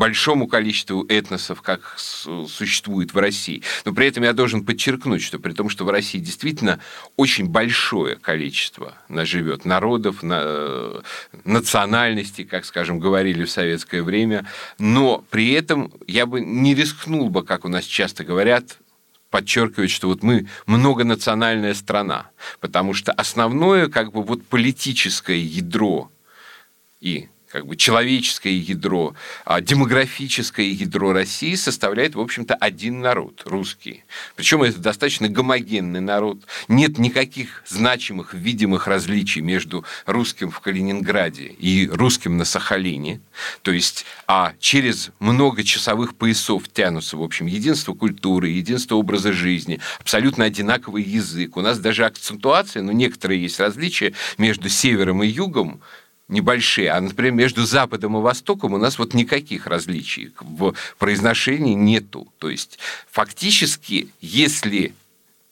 большому 0.00 0.48
количеству 0.48 1.04
этносов, 1.10 1.60
как 1.60 1.94
существует 1.98 3.12
в 3.12 3.18
России. 3.18 3.62
Но 3.84 3.92
при 3.92 4.06
этом 4.06 4.24
я 4.24 4.32
должен 4.32 4.64
подчеркнуть, 4.64 5.22
что 5.22 5.38
при 5.38 5.52
том, 5.52 5.68
что 5.68 5.84
в 5.84 5.90
России 5.90 6.18
действительно 6.18 6.80
очень 7.18 7.46
большое 7.46 8.16
количество 8.16 8.94
живет 9.10 9.66
народов, 9.66 10.22
на, 10.22 11.02
национальностей, 11.44 12.46
как, 12.46 12.64
скажем, 12.64 12.98
говорили 12.98 13.44
в 13.44 13.50
советское 13.50 14.02
время, 14.02 14.46
но 14.78 15.22
при 15.28 15.52
этом 15.52 15.92
я 16.06 16.24
бы 16.24 16.40
не 16.40 16.74
рискнул 16.74 17.28
бы, 17.28 17.44
как 17.44 17.66
у 17.66 17.68
нас 17.68 17.84
часто 17.84 18.24
говорят, 18.24 18.78
подчеркивать, 19.28 19.90
что 19.90 20.08
вот 20.08 20.22
мы 20.22 20.48
многонациональная 20.64 21.74
страна, 21.74 22.30
потому 22.60 22.94
что 22.94 23.12
основное 23.12 23.88
как 23.88 24.12
бы 24.12 24.22
вот 24.22 24.46
политическое 24.46 25.38
ядро 25.38 26.10
и 27.02 27.28
как 27.50 27.66
бы 27.66 27.76
человеческое 27.76 28.56
ядро, 28.56 29.14
а 29.44 29.60
демографическое 29.60 30.66
ядро 30.66 31.12
России 31.12 31.56
составляет, 31.56 32.14
в 32.14 32.20
общем-то, 32.20 32.54
один 32.54 33.00
народ, 33.00 33.42
русский. 33.44 34.04
Причем 34.36 34.62
это 34.62 34.78
достаточно 34.78 35.28
гомогенный 35.28 36.00
народ. 36.00 36.38
Нет 36.68 36.98
никаких 36.98 37.64
значимых, 37.66 38.34
видимых 38.34 38.86
различий 38.86 39.40
между 39.40 39.84
русским 40.06 40.50
в 40.50 40.60
Калининграде 40.60 41.46
и 41.46 41.88
русским 41.88 42.36
на 42.36 42.44
Сахалине. 42.44 43.20
То 43.62 43.72
есть, 43.72 44.06
а 44.28 44.52
через 44.60 45.10
много 45.18 45.64
часовых 45.64 46.14
поясов 46.14 46.68
тянутся, 46.72 47.16
в 47.16 47.22
общем, 47.22 47.46
единство 47.46 47.94
культуры, 47.94 48.48
единство 48.48 48.94
образа 48.94 49.32
жизни, 49.32 49.80
абсолютно 49.98 50.44
одинаковый 50.44 51.02
язык. 51.02 51.56
У 51.56 51.62
нас 51.62 51.80
даже 51.80 52.04
акцентуация, 52.04 52.82
но 52.82 52.92
некоторые 52.92 53.42
есть 53.42 53.58
различия 53.58 54.14
между 54.38 54.68
севером 54.68 55.24
и 55.24 55.26
югом, 55.26 55.80
небольшие, 56.30 56.90
а, 56.90 57.00
например, 57.00 57.32
между 57.32 57.64
Западом 57.64 58.16
и 58.16 58.20
Востоком 58.20 58.74
у 58.74 58.78
нас 58.78 58.98
вот 58.98 59.14
никаких 59.14 59.66
различий 59.66 60.32
в 60.40 60.74
произношении 60.98 61.74
нету. 61.74 62.32
То 62.38 62.48
есть 62.48 62.78
фактически, 63.10 64.08
если 64.20 64.94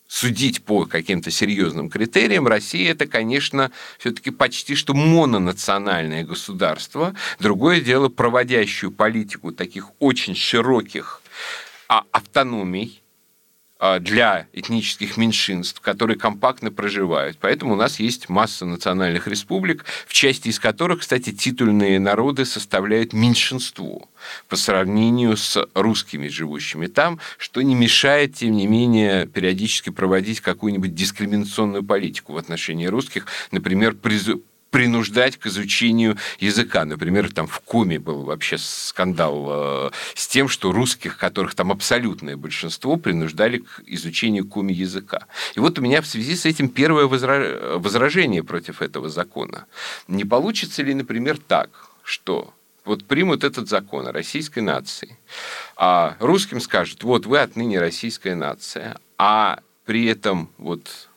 судить 0.07 0.63
по 0.63 0.85
каким-то 0.85 1.29
серьезным 1.29 1.89
критериям, 1.89 2.47
Россия 2.47 2.91
это, 2.91 3.05
конечно, 3.05 3.71
все-таки 3.99 4.31
почти 4.31 4.75
что 4.75 4.93
мононациональное 4.93 6.23
государство. 6.23 7.13
Другое 7.39 7.79
дело, 7.79 8.09
проводящую 8.09 8.91
политику 8.91 9.51
таких 9.51 9.89
очень 9.99 10.35
широких 10.35 11.21
а, 11.87 12.03
автономий, 12.11 12.98
для 13.99 14.47
этнических 14.53 15.17
меньшинств, 15.17 15.79
которые 15.79 16.17
компактно 16.17 16.71
проживают. 16.71 17.37
Поэтому 17.39 17.73
у 17.73 17.75
нас 17.77 17.99
есть 17.99 18.27
масса 18.29 18.65
национальных 18.65 19.27
республик, 19.27 19.85
в 20.05 20.13
части 20.13 20.49
из 20.49 20.59
которых, 20.59 20.99
кстати, 20.99 21.31
титульные 21.31 21.99
народы 21.99 22.45
составляют 22.45 23.13
меньшинство 23.13 24.09
по 24.47 24.55
сравнению 24.55 25.37
с 25.37 25.65
русскими, 25.73 26.27
живущими 26.27 26.87
там, 26.87 27.19
что 27.37 27.61
не 27.61 27.75
мешает, 27.75 28.35
тем 28.35 28.51
не 28.51 28.67
менее, 28.67 29.27
периодически 29.27 29.89
проводить 29.89 30.41
какую-нибудь 30.41 30.93
дискриминационную 30.93 31.83
политику 31.83 32.33
в 32.33 32.37
отношении 32.37 32.87
русских, 32.87 33.27
например, 33.51 33.95
принуждать 34.71 35.37
к 35.37 35.47
изучению 35.47 36.17
языка. 36.39 36.85
Например, 36.85 37.31
там 37.31 37.47
в 37.47 37.59
Коме 37.61 37.99
был 37.99 38.23
вообще 38.23 38.57
скандал 38.57 39.47
э, 39.49 39.91
с 40.15 40.27
тем, 40.27 40.47
что 40.47 40.71
русских, 40.71 41.17
которых 41.17 41.55
там 41.55 41.71
абсолютное 41.71 42.37
большинство, 42.37 42.97
принуждали 42.97 43.59
к 43.59 43.81
изучению 43.85 44.47
коми 44.47 44.73
языка. 44.73 45.25
И 45.55 45.59
вот 45.59 45.79
у 45.79 45.81
меня 45.81 46.01
в 46.01 46.07
связи 46.07 46.35
с 46.35 46.45
этим 46.45 46.69
первое 46.69 47.05
возражение 47.05 48.43
против 48.43 48.81
этого 48.81 49.09
закона. 49.09 49.65
Не 50.07 50.25
получится 50.25 50.83
ли, 50.83 50.93
например, 50.93 51.37
так, 51.37 51.89
что 52.03 52.53
вот 52.85 53.05
примут 53.05 53.43
этот 53.43 53.69
закон 53.69 54.07
о 54.07 54.11
российской 54.11 54.59
нации, 54.59 55.17
а 55.75 56.15
русским 56.19 56.59
скажут, 56.59 57.03
вот 57.03 57.25
вы 57.25 57.39
отныне 57.39 57.79
российская 57.79 58.35
нация, 58.35 58.97
а 59.17 59.59
при 59.85 60.05
этом 60.05 60.49
вот 60.57 61.08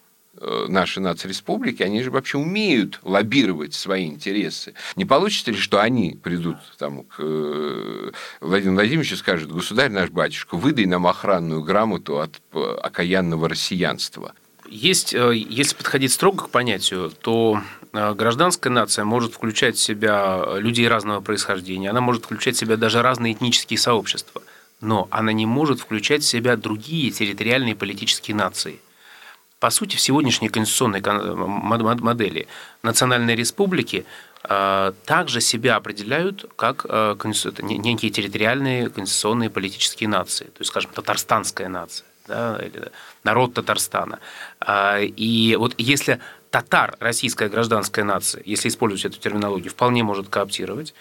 наши 0.69 1.01
нацреспублики, 1.01 1.83
они 1.83 2.03
же 2.03 2.11
вообще 2.11 2.39
умеют 2.39 3.01
лоббировать 3.03 3.75
свои 3.75 4.07
интересы. 4.07 4.75
Не 4.97 5.05
получится 5.05 5.51
ли, 5.51 5.57
что 5.57 5.81
они 5.81 6.19
придут 6.23 6.57
там, 6.79 7.05
к 7.05 7.17
э, 7.19 8.11
Владимиру 8.41 8.75
Владимировичу 8.75 9.15
и 9.15 9.19
скажут, 9.19 9.53
государь 9.53 9.91
наш 9.91 10.11
батюшка, 10.11 10.57
выдай 10.57 10.87
нам 10.87 11.07
охранную 11.07 11.63
грамоту 11.63 12.19
от 12.19 12.41
э, 12.53 12.77
окаянного 12.83 13.49
россиянства? 13.49 14.35
Есть, 14.69 15.13
если 15.13 15.77
подходить 15.77 16.13
строго 16.13 16.45
к 16.45 16.49
понятию, 16.49 17.13
то 17.21 17.61
гражданская 17.93 18.73
нация 18.73 19.05
может 19.05 19.35
включать 19.35 19.77
в 19.77 19.81
себя 19.81 20.57
людей 20.57 20.89
разного 20.89 21.21
происхождения, 21.21 21.91
она 21.91 22.01
может 22.01 22.25
включать 22.25 22.57
в 22.57 22.59
себя 22.59 22.79
даже 22.79 23.03
разные 23.03 23.35
этнические 23.35 23.79
сообщества, 23.79 24.43
но 24.81 25.09
она 25.11 25.33
не 25.33 25.45
может 25.45 25.79
включать 25.81 26.23
в 26.23 26.27
себя 26.27 26.57
другие 26.57 27.11
территориальные 27.11 27.77
политические 27.77 28.35
нации– 28.35 28.81
по 29.63 29.71
сути, 29.71 29.95
в 29.95 30.01
сегодняшней 30.01 30.49
конституционной 30.49 31.01
модели 32.01 32.49
национальные 32.83 33.37
республики 33.37 34.05
э, 34.43 34.93
также 35.05 35.41
себя 35.41 35.77
определяют 35.77 36.47
как 36.57 36.85
э, 36.89 37.15
некие 37.63 38.11
территориальные 38.11 38.91
конституционные 38.91 39.51
политические 39.51 40.09
нации, 40.09 40.47
то 40.47 40.59
есть, 40.59 40.71
скажем, 40.73 40.91
татарстанская 40.93 41.69
нация, 41.69 42.09
да, 42.27 42.59
или 42.59 42.91
народ 43.23 43.55
Татарстана. 43.55 44.19
Э, 44.67 45.05
и 45.05 45.55
вот 45.57 45.75
если 45.79 46.19
татар, 46.51 46.97
российская 46.99 47.49
гражданская 47.49 48.05
нация, 48.05 48.43
если 48.45 48.69
использовать 48.69 49.05
эту 49.05 49.21
терминологию, 49.21 49.71
вполне 49.71 50.03
может 50.03 50.29
кооптировать, 50.29 50.93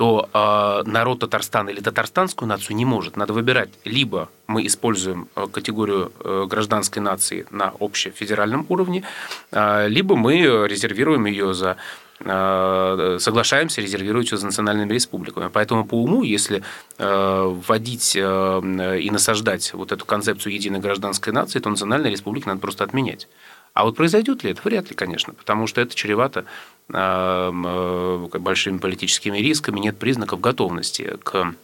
то 0.00 0.30
э, 0.32 0.90
народ 0.90 1.18
Татарстана 1.18 1.68
или 1.68 1.80
татарстанскую 1.80 2.48
нацию 2.48 2.74
не 2.74 2.86
может. 2.86 3.18
Надо 3.18 3.34
выбирать. 3.34 3.68
Либо 3.84 4.30
мы 4.46 4.66
используем 4.66 5.28
э, 5.36 5.46
категорию 5.52 6.10
э, 6.24 6.46
гражданской 6.48 7.02
нации 7.02 7.46
на 7.50 7.74
общефедеральном 7.78 8.64
уровне, 8.70 9.04
э, 9.52 9.88
либо 9.88 10.16
мы 10.16 10.66
резервируем 10.66 11.26
ее 11.26 11.52
за 11.52 11.76
э, 12.20 13.18
соглашаемся 13.20 13.82
резервировать 13.82 14.32
ее 14.32 14.38
за 14.38 14.46
национальными 14.46 14.94
республиками. 14.94 15.50
Поэтому 15.52 15.84
по 15.84 16.02
уму, 16.02 16.22
если 16.22 16.62
э, 16.96 17.54
вводить 17.66 18.16
и 18.16 19.10
насаждать 19.10 19.74
вот 19.74 19.92
эту 19.92 20.06
концепцию 20.06 20.54
единой 20.54 20.80
гражданской 20.80 21.34
нации, 21.34 21.58
то 21.58 21.68
национальные 21.68 22.10
республики 22.10 22.48
надо 22.48 22.60
просто 22.60 22.84
отменять. 22.84 23.28
А 23.72 23.84
вот 23.84 23.96
произойдет 23.96 24.44
ли 24.44 24.50
это? 24.50 24.62
Вряд 24.64 24.90
ли, 24.90 24.96
конечно, 24.96 25.32
потому 25.32 25.66
что 25.66 25.80
это 25.80 25.94
чревато 25.94 26.44
э, 26.92 28.28
большими 28.38 28.78
политическими 28.78 29.38
рисками, 29.38 29.80
нет 29.80 29.98
признаков 29.98 30.40
готовности 30.40 31.16
к 31.22 31.54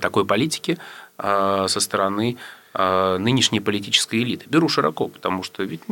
такой 0.00 0.24
политике 0.24 0.78
э, 1.18 1.66
со 1.68 1.80
стороны 1.80 2.36
э, 2.74 3.16
нынешней 3.18 3.60
политической 3.60 4.22
элиты. 4.22 4.46
Беру 4.48 4.68
широко, 4.68 5.08
потому 5.08 5.42
что 5.42 5.62
ведь 5.62 5.82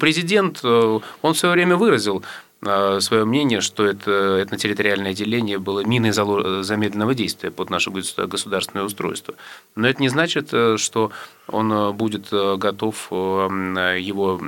президент, 0.00 0.64
он 0.64 1.02
в 1.34 1.38
свое 1.38 1.54
время 1.54 1.76
выразил 1.76 2.24
свое 3.00 3.26
мнение, 3.26 3.60
что 3.60 3.84
это 3.84 4.42
этнотерриториальное 4.42 5.12
деление 5.12 5.58
было 5.58 5.84
миной 5.84 6.12
замедленного 6.12 7.14
действия 7.14 7.50
под 7.50 7.68
наше 7.68 7.90
государственное 7.90 8.86
устройство. 8.86 9.34
Но 9.76 9.86
это 9.86 10.00
не 10.00 10.08
значит, 10.08 10.48
что 10.48 11.12
он 11.48 11.94
будет 11.94 12.30
готов 12.30 13.08
его 13.10 14.40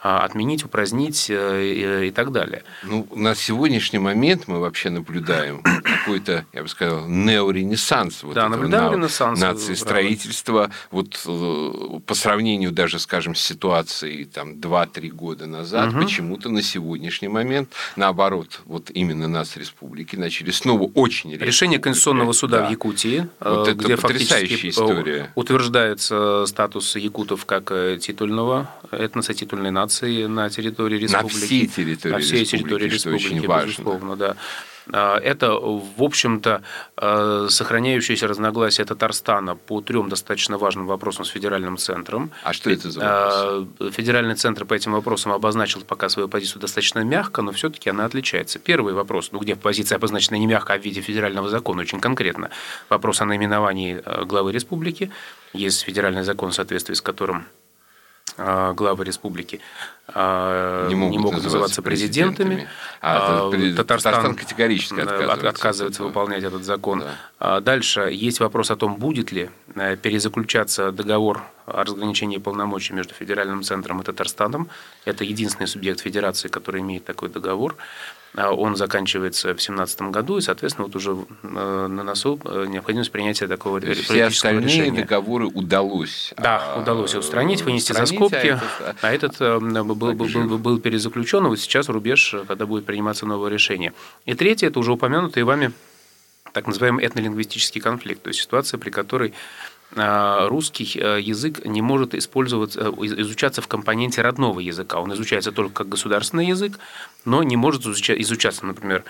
отменить, 0.00 0.64
упразднить 0.64 1.26
и 1.30 2.12
так 2.14 2.32
далее. 2.32 2.64
Ну, 2.82 3.06
на 3.14 3.34
сегодняшний 3.34 3.98
момент 3.98 4.44
мы 4.46 4.60
вообще 4.60 4.90
наблюдаем 4.90 5.62
какой-то, 5.82 6.46
я 6.52 6.62
бы 6.62 6.68
сказал, 6.68 7.06
неоренессанс 7.06 8.22
вот 8.22 8.34
да, 8.34 8.48
наблюдаем 8.48 8.92
ренессанс 8.92 9.40
нации 9.40 9.74
строительства. 9.74 10.70
Вот 10.90 11.20
по 12.06 12.14
сравнению 12.14 12.72
даже, 12.72 12.98
скажем, 12.98 13.34
с 13.34 13.40
ситуацией 13.40 14.24
там 14.24 14.54
2-3 14.54 15.08
года 15.10 15.46
назад, 15.46 15.92
угу. 15.92 16.02
почему-то 16.02 16.48
на 16.48 16.62
сегодняшний 16.62 17.28
момент, 17.28 17.70
наоборот, 17.96 18.60
вот 18.64 18.90
именно 18.92 19.28
нас, 19.28 19.56
республики, 19.56 20.16
начали 20.16 20.50
снова 20.50 20.90
очень 20.94 21.34
Решение 21.34 21.78
Конституционного 21.78 22.32
суда 22.32 22.60
да. 22.60 22.68
в 22.68 22.70
Якутии, 22.70 23.28
вот 23.40 23.68
э, 23.68 23.74
где 23.74 23.96
фактически 23.96 24.68
история. 24.68 25.30
утверждается 25.34 26.13
статус 26.46 26.96
якутов 26.96 27.44
как 27.44 27.70
э, 27.70 27.98
титульного 28.00 28.70
этноса, 28.90 29.34
титульной 29.34 29.70
нации 29.70 30.26
на 30.26 30.50
территории 30.50 30.98
республики. 30.98 31.34
На 31.34 31.46
всей 31.46 31.66
территории 31.66 32.12
на 32.12 32.18
всей 32.20 32.40
республики, 32.40 32.62
территории 32.62 32.90
республики, 32.90 33.26
очень 33.26 33.46
важно. 33.46 33.66
безусловно, 33.66 34.16
да. 34.16 34.36
А, 34.92 35.18
это, 35.18 35.52
в 35.52 36.02
общем-то, 36.02 36.62
а, 36.96 37.46
сохраняющееся 37.48 38.26
разногласие 38.26 38.84
Татарстана 38.84 39.56
по 39.56 39.80
трем 39.80 40.08
достаточно 40.08 40.58
важным 40.58 40.86
вопросам 40.86 41.24
с 41.24 41.28
федеральным 41.28 41.76
центром. 41.76 42.30
А 42.42 42.52
что 42.52 42.70
это 42.70 42.90
за 42.90 43.00
вопрос? 43.00 43.68
А, 43.80 43.90
федеральный 43.90 44.34
центр 44.34 44.64
по 44.64 44.74
этим 44.74 44.92
вопросам 44.92 45.32
обозначил 45.32 45.80
пока 45.82 46.08
свою 46.08 46.28
позицию 46.28 46.60
достаточно 46.60 47.00
мягко, 47.00 47.42
но 47.42 47.52
все-таки 47.52 47.90
она 47.90 48.04
отличается. 48.04 48.58
Первый 48.58 48.94
вопрос, 48.94 49.30
ну 49.32 49.38
где 49.38 49.56
позиция 49.56 49.96
обозначена 49.96 50.36
не 50.36 50.46
мягко, 50.46 50.74
а 50.74 50.78
в 50.78 50.84
виде 50.84 51.00
федерального 51.00 51.48
закона, 51.48 51.82
очень 51.82 52.00
конкретно. 52.00 52.50
Вопрос 52.88 53.20
о 53.20 53.24
наименовании 53.24 54.02
главы 54.24 54.52
республики. 54.52 55.10
Есть 55.52 55.82
федеральный 55.82 56.24
закон, 56.24 56.50
в 56.50 56.54
соответствии 56.54 56.94
с 56.94 57.00
которым 57.00 57.46
главы 58.36 59.04
республики 59.04 59.60
не 60.08 60.94
могут, 60.94 61.12
не 61.12 61.18
могут 61.18 61.44
называться 61.44 61.82
президентами. 61.82 62.68
А, 63.00 63.50
Татарстан, 63.50 63.76
Татарстан 63.76 64.34
категорически 64.34 65.00
отказывается, 65.00 65.48
отказывается 65.48 66.02
выполнять 66.02 66.42
этот 66.42 66.64
закон. 66.64 67.04
Да. 67.38 67.60
Дальше 67.60 68.10
есть 68.12 68.40
вопрос 68.40 68.70
о 68.70 68.76
том, 68.76 68.96
будет 68.96 69.30
ли 69.30 69.50
э, 69.76 69.96
перезаключаться 69.96 70.90
договор 70.90 71.42
разграничении 71.66 72.38
полномочий 72.38 72.92
между 72.92 73.14
федеральным 73.14 73.62
центром 73.62 74.00
и 74.00 74.04
Татарстаном. 74.04 74.68
Это 75.04 75.24
единственный 75.24 75.66
субъект 75.66 76.00
федерации, 76.00 76.48
который 76.48 76.80
имеет 76.80 77.04
такой 77.04 77.28
договор. 77.28 77.76
А 78.36 78.50
он 78.52 78.74
заканчивается 78.74 79.48
в 79.48 79.62
2017 79.62 80.02
году, 80.10 80.38
и, 80.38 80.40
соответственно, 80.40 80.86
вот 80.86 80.96
уже 80.96 81.16
э, 81.44 81.86
на 81.88 82.02
носу 82.02 82.40
э, 82.44 82.66
необходимость 82.68 83.12
принятия 83.12 83.46
такого 83.46 83.80
То 83.80 83.94
все 83.94 84.24
остальные 84.24 84.64
решения. 84.64 85.02
договоры 85.02 85.46
удалось. 85.46 86.34
Да, 86.36 86.74
удалось 86.76 87.14
устранить, 87.14 87.62
вынести 87.62 87.92
устранить, 87.92 88.10
за 88.10 88.16
скобки, 88.16 88.34
а 88.34 88.56
этот, 88.56 89.04
а 89.04 89.12
этот 89.12 89.40
э, 89.40 89.58
был, 89.60 89.94
был, 89.94 90.14
был, 90.14 90.58
был 90.58 90.80
перезаключен, 90.80 91.46
и 91.46 91.48
вот 91.48 91.60
сейчас 91.60 91.88
рубеж, 91.88 92.34
когда 92.48 92.66
будет 92.66 92.86
приниматься 92.86 93.24
новое 93.24 93.50
решение. 93.50 93.92
И 94.24 94.34
третье, 94.34 94.66
это 94.66 94.80
уже 94.80 94.90
упомянутый 94.90 95.44
вами 95.44 95.72
так 96.52 96.66
называемый 96.66 97.04
этнолингвистический 97.04 97.80
конфликт, 97.80 98.22
то 98.22 98.28
есть 98.28 98.40
ситуация, 98.40 98.78
при 98.78 98.90
которой 98.90 99.34
русский 99.96 100.98
э, 100.98 101.20
язык 101.20 101.64
не 101.64 101.82
может 101.82 102.14
использоваться, 102.14 102.80
э, 102.80 103.06
изучаться 103.06 103.62
в 103.62 103.68
компоненте 103.68 104.22
родного 104.22 104.60
языка. 104.60 105.00
Он 105.00 105.12
изучается 105.14 105.52
только 105.52 105.74
как 105.84 105.88
государственный 105.88 106.46
язык, 106.46 106.78
но 107.24 107.42
не 107.42 107.56
может 107.56 107.84
изучаться, 107.86 108.66
например, 108.66 109.04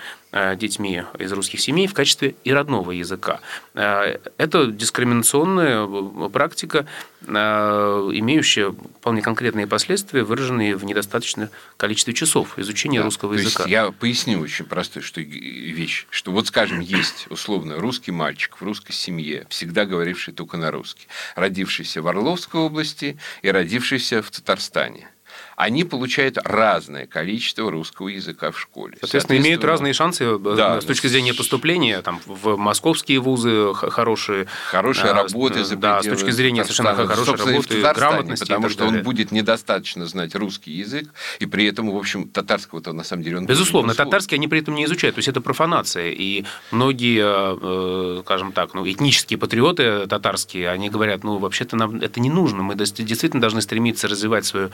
детьми 0.55 1.03
из 1.17 1.31
русских 1.31 1.59
семей 1.61 1.87
в 1.87 1.93
качестве 1.93 2.35
и 2.43 2.51
родного 2.51 2.91
языка. 2.91 3.39
Это 3.73 4.67
дискриминационная 4.67 6.29
практика, 6.29 6.85
имеющая 7.25 8.71
вполне 8.71 9.21
конкретные 9.21 9.67
последствия, 9.67 10.23
выраженные 10.23 10.75
в 10.75 10.85
недостаточном 10.85 11.49
количестве 11.77 12.13
часов 12.13 12.59
изучения 12.59 12.99
да, 12.99 13.05
русского 13.05 13.33
языка. 13.33 13.63
Есть 13.63 13.71
я 13.71 13.91
поясню 13.91 14.39
очень 14.39 14.65
простую 14.65 15.03
что, 15.03 15.21
вещь, 15.21 16.05
что 16.09 16.31
вот, 16.31 16.47
скажем, 16.47 16.81
есть 16.81 17.27
условно 17.29 17.77
русский 17.79 18.11
мальчик 18.11 18.57
в 18.59 18.63
русской 18.63 18.91
семье, 18.91 19.47
всегда 19.49 19.85
говоривший 19.85 20.33
только 20.33 20.57
на 20.57 20.71
русский, 20.71 21.07
родившийся 21.35 22.01
в 22.01 22.07
Орловской 22.07 22.61
области 22.61 23.17
и 23.41 23.49
родившийся 23.49 24.21
в 24.21 24.29
Татарстане 24.31 25.09
они 25.55 25.83
получают 25.83 26.37
разное 26.43 27.05
количество 27.05 27.71
русского 27.71 28.09
языка 28.09 28.51
в 28.51 28.59
школе. 28.59 28.97
Соответственно, 28.99 29.37
имеют 29.37 29.63
разные 29.63 29.93
шансы 29.93 30.25
э, 30.25 30.37
да, 30.37 30.81
с 30.81 30.85
точки 30.85 31.07
зрения 31.07 31.33
поступления 31.33 32.01
там, 32.01 32.19
в 32.25 32.57
московские 32.57 33.19
вузы 33.19 33.73
хорошие. 33.73 34.47
Хорошие 34.69 35.11
а, 35.11 35.13
работы 35.13 35.63
за 35.63 35.75
Да, 35.77 36.01
с 36.01 36.05
точки 36.05 36.31
зрения 36.31 36.63
совершенно 36.63 36.95
хорошей 36.95 37.35
работы, 37.35 37.81
грамотности. 37.81 38.45
Потому 38.45 38.69
что 38.69 38.85
он 38.85 39.01
будет 39.01 39.31
недостаточно 39.31 40.05
знать 40.05 40.35
русский 40.35 40.71
язык, 40.71 41.09
и 41.39 41.45
при 41.45 41.65
этом, 41.65 41.89
в 41.89 41.97
общем, 41.97 42.27
татарского-то 42.27 42.93
на 42.93 43.03
самом 43.03 43.23
деле 43.23 43.37
он 43.37 43.45
Безусловно, 43.45 43.93
татарский 43.93 44.37
они 44.37 44.47
при 44.47 44.59
этом 44.59 44.75
не 44.75 44.85
изучают, 44.85 45.15
то 45.15 45.19
есть 45.19 45.29
это 45.29 45.41
профанация. 45.41 46.11
И 46.11 46.43
многие, 46.71 47.23
э, 47.23 48.21
скажем 48.23 48.51
так, 48.51 48.73
ну, 48.73 48.89
этнические 48.89 49.39
патриоты 49.39 50.05
татарские, 50.07 50.69
они 50.69 50.89
говорят, 50.89 51.23
ну, 51.23 51.37
вообще-то 51.37 51.77
нам 51.77 52.01
это 52.01 52.19
не 52.19 52.29
нужно, 52.29 52.63
мы 52.63 52.75
действительно 52.75 53.41
должны 53.41 53.61
стремиться 53.61 54.07
развивать 54.07 54.45
свою 54.45 54.71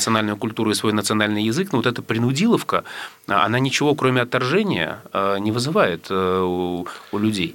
национальную 0.00 0.36
культуру 0.36 0.70
и 0.70 0.74
свой 0.74 0.92
национальный 0.92 1.44
язык, 1.44 1.72
но 1.72 1.78
вот 1.78 1.86
эта 1.86 2.02
принудиловка, 2.02 2.84
она 3.26 3.58
ничего, 3.60 3.94
кроме 3.94 4.22
отторжения, 4.22 5.00
э, 5.12 5.38
не 5.38 5.52
вызывает 5.52 6.06
э, 6.10 6.40
у, 6.42 6.86
у 7.12 7.18
людей. 7.18 7.54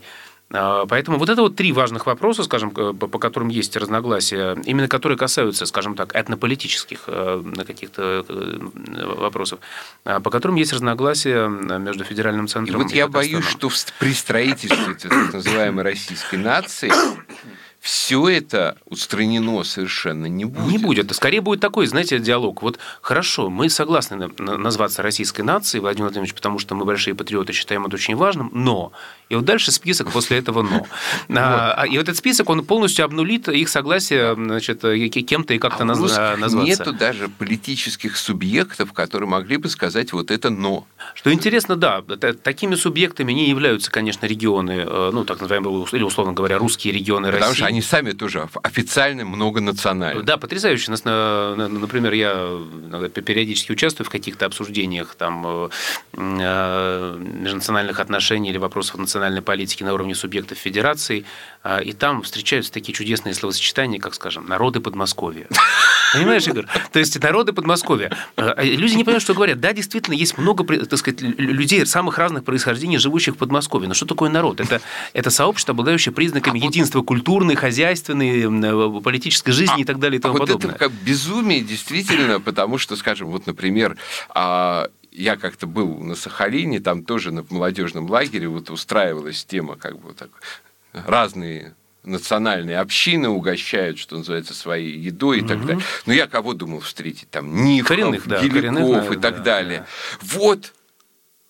А, 0.53 0.85
поэтому 0.85 1.17
вот 1.17 1.29
это 1.29 1.41
вот 1.41 1.55
три 1.55 1.71
важных 1.71 2.05
вопроса, 2.05 2.43
скажем, 2.43 2.69
по 2.71 3.19
которым 3.19 3.49
есть 3.49 3.75
разногласия, 3.75 4.55
именно 4.65 4.87
которые 4.87 5.17
касаются, 5.17 5.65
скажем 5.65 5.95
так, 5.95 6.15
этнополитических 6.15 7.05
э, 7.07 7.43
каких-то 7.65 8.23
вопросов, 9.17 9.59
по 10.03 10.29
которым 10.29 10.55
есть 10.55 10.71
разногласия 10.71 11.47
между 11.47 12.03
федеральным 12.03 12.47
центром 12.47 12.81
и 12.81 12.83
вот 12.83 12.93
и 12.93 12.97
я 12.97 13.07
боюсь, 13.07 13.45
что 13.45 13.71
при 13.99 14.13
строительстве 14.13 14.93
так 14.93 15.33
называемой 15.33 15.83
российской 15.83 16.37
нации 16.37 16.91
все 17.85 18.27
это 18.29 18.77
устранено 18.87 19.63
совершенно 19.63 20.25
не 20.25 20.43
будет. 20.45 20.71
Не 20.71 20.79
будет. 20.79 21.15
Скорее 21.15 21.39
будет 21.39 21.59
такой, 21.59 21.85
знаете, 21.85 22.17
диалог. 22.17 22.63
Вот 22.63 22.79
хорошо, 22.99 23.51
мы 23.51 23.69
согласны 23.69 24.27
назваться 24.39 25.03
российской 25.03 25.41
нацией, 25.41 25.81
Владимир 25.81 26.05
Владимирович, 26.05 26.33
потому 26.33 26.57
что 26.57 26.73
мы 26.73 26.83
большие 26.83 27.13
патриоты, 27.13 27.53
считаем 27.53 27.85
это 27.85 27.95
очень 27.95 28.15
важным, 28.15 28.49
но... 28.53 28.91
И 29.29 29.35
вот 29.35 29.45
дальше 29.45 29.71
список 29.71 30.11
после 30.11 30.39
этого 30.39 30.63
«но». 30.63 30.87
А, 31.35 31.73
а, 31.77 31.87
и 31.87 31.97
вот 31.97 32.03
этот 32.03 32.17
список, 32.17 32.49
он 32.49 32.65
полностью 32.65 33.05
обнулит 33.05 33.47
их 33.49 33.69
согласие 33.69 34.33
значит, 34.35 34.81
кем-то 34.81 35.53
и 35.53 35.59
как-то 35.59 35.83
а 35.83 35.85
назваться. 35.85 36.35
Нету 36.47 36.93
даже 36.93 37.29
политических 37.29 38.17
субъектов, 38.17 38.93
которые 38.93 39.29
могли 39.29 39.57
бы 39.57 39.69
сказать 39.69 40.13
вот 40.13 40.31
это 40.31 40.49
«но». 40.49 40.87
Что 41.13 41.31
интересно, 41.31 41.75
да, 41.75 42.01
такими 42.41 42.75
субъектами 42.75 43.31
не 43.31 43.49
являются, 43.49 43.91
конечно, 43.91 44.25
регионы, 44.25 44.85
э, 44.87 45.09
ну, 45.13 45.23
так 45.23 45.41
называемые, 45.41 45.85
или, 45.91 46.03
условно 46.03 46.33
говоря, 46.33 46.57
русские 46.57 46.93
регионы 46.93 47.31
Потому 47.31 47.51
России 47.51 47.74
они 47.75 47.81
сами 47.81 48.11
тоже 48.11 48.47
официально 48.63 49.25
многонациональны. 49.25 50.23
Да, 50.23 50.37
потрясающе. 50.37 50.91
Например, 50.91 52.13
я 52.13 52.59
периодически 53.09 53.73
участвую 53.73 54.05
в 54.05 54.09
каких-то 54.09 54.45
обсуждениях 54.45 55.15
там, 55.15 55.45
э, 55.45 55.69
э, 56.13 57.17
межнациональных 57.19 57.99
отношений 57.99 58.49
или 58.49 58.57
вопросов 58.57 58.97
национальной 58.97 59.41
политики 59.41 59.83
на 59.83 59.93
уровне 59.93 60.15
субъектов 60.15 60.57
федерации, 60.57 61.25
и 61.83 61.93
там 61.93 62.21
встречаются 62.21 62.71
такие 62.71 62.93
чудесные 62.93 63.33
словосочетания, 63.33 63.99
как, 63.99 64.13
скажем, 64.13 64.47
«народы 64.47 64.79
Подмосковья». 64.79 65.47
Понимаешь, 66.13 66.47
Игорь? 66.47 66.65
То 66.91 66.99
есть 66.99 67.21
народы 67.21 67.53
Подмосковья. 67.53 68.15
А, 68.37 68.53
а 68.57 68.63
люди 68.63 68.93
не 68.93 69.03
понимают, 69.03 69.23
что 69.23 69.33
говорят. 69.33 69.59
Да, 69.59 69.73
действительно, 69.73 70.13
есть 70.13 70.37
много 70.37 70.63
так 70.85 70.99
сказать, 70.99 71.21
людей 71.21 71.85
самых 71.85 72.17
разных 72.17 72.43
происхождений, 72.43 72.97
живущих 72.97 73.33
в 73.33 73.37
Подмосковье. 73.37 73.87
Но 73.87 73.93
что 73.93 74.05
такое 74.05 74.29
народ? 74.29 74.59
Это, 74.59 74.81
это 75.13 75.29
сообщество, 75.29 75.73
обладающее 75.73 76.13
признаками 76.13 76.61
а 76.61 76.65
единства 76.65 76.99
вот... 76.99 77.07
культурной, 77.07 77.55
хозяйственной, 77.55 78.43
э, 78.43 79.01
политической 79.01 79.51
жизни 79.51 79.79
а, 79.79 79.81
и 79.81 79.83
так 79.83 79.99
далее 79.99 80.19
и 80.19 80.21
тому 80.21 80.35
а 80.35 80.39
подобное. 80.39 80.67
Вот 80.67 80.75
это 80.75 80.79
как 80.79 80.91
безумие, 80.91 81.61
действительно, 81.61 82.39
потому 82.39 82.77
что, 82.77 82.95
скажем, 82.95 83.29
вот, 83.29 83.47
например, 83.47 83.97
я 85.15 85.37
как-то 85.37 85.67
был 85.67 85.97
на 85.99 86.15
Сахалине, 86.15 86.79
там 86.79 87.03
тоже 87.03 87.31
на 87.31 87.45
молодежном 87.49 88.09
лагере 88.09 88.47
вот 88.47 88.69
устраивалась 88.69 89.45
тема 89.45 89.75
как 89.75 89.99
бы 89.99 90.13
так 90.13 90.29
разные 91.05 91.75
национальные 92.03 92.79
общины 92.79 93.29
угощают, 93.29 93.97
что 93.97 94.17
называется, 94.17 94.53
своей 94.53 94.97
едой 94.97 95.39
и 95.39 95.41
так 95.41 95.65
далее. 95.65 95.83
Но 96.05 96.13
я 96.13 96.27
кого 96.27 96.53
думал 96.53 96.79
встретить? 96.79 97.29
Там 97.31 97.65
Нивков, 97.65 97.87
коренных, 97.87 98.27
да, 98.27 98.41
Геликов 98.41 98.75
коренных, 98.75 99.11
и 99.11 99.15
так 99.15 99.37
да, 99.37 99.43
далее. 99.43 99.79
Да. 99.79 100.27
Вот 100.37 100.73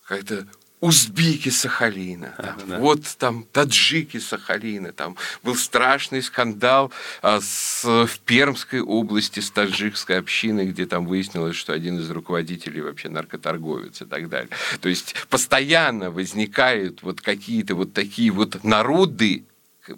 как-то 0.06 0.48
узбеки 0.86 1.50
Сахалина, 1.50 2.36
там, 2.38 2.58
да. 2.68 2.78
вот 2.78 3.02
там 3.18 3.44
таджики 3.52 4.20
Сахалина, 4.20 4.92
там 4.92 5.18
был 5.42 5.56
страшный 5.56 6.22
скандал 6.22 6.92
а, 7.24 7.42
с, 7.42 7.84
в 7.84 8.20
Пермской 8.20 8.82
области 8.82 9.40
с 9.40 9.50
таджикской 9.50 10.20
общиной, 10.20 10.68
где 10.68 10.86
там 10.86 11.08
выяснилось, 11.08 11.56
что 11.56 11.74
один 11.74 11.98
из 11.98 12.12
руководителей 12.12 12.82
вообще 12.82 13.10
наркоторговец 13.10 14.04
и 14.04 14.06
так 14.06 14.30
далее. 14.30 14.52
То 14.80 14.88
есть 14.88 15.16
постоянно 15.28 16.12
возникают 16.12 17.02
вот 17.02 17.20
какие-то 17.20 17.74
вот 17.74 17.94
такие 17.94 18.30
вот 18.30 18.64
народы, 18.64 19.44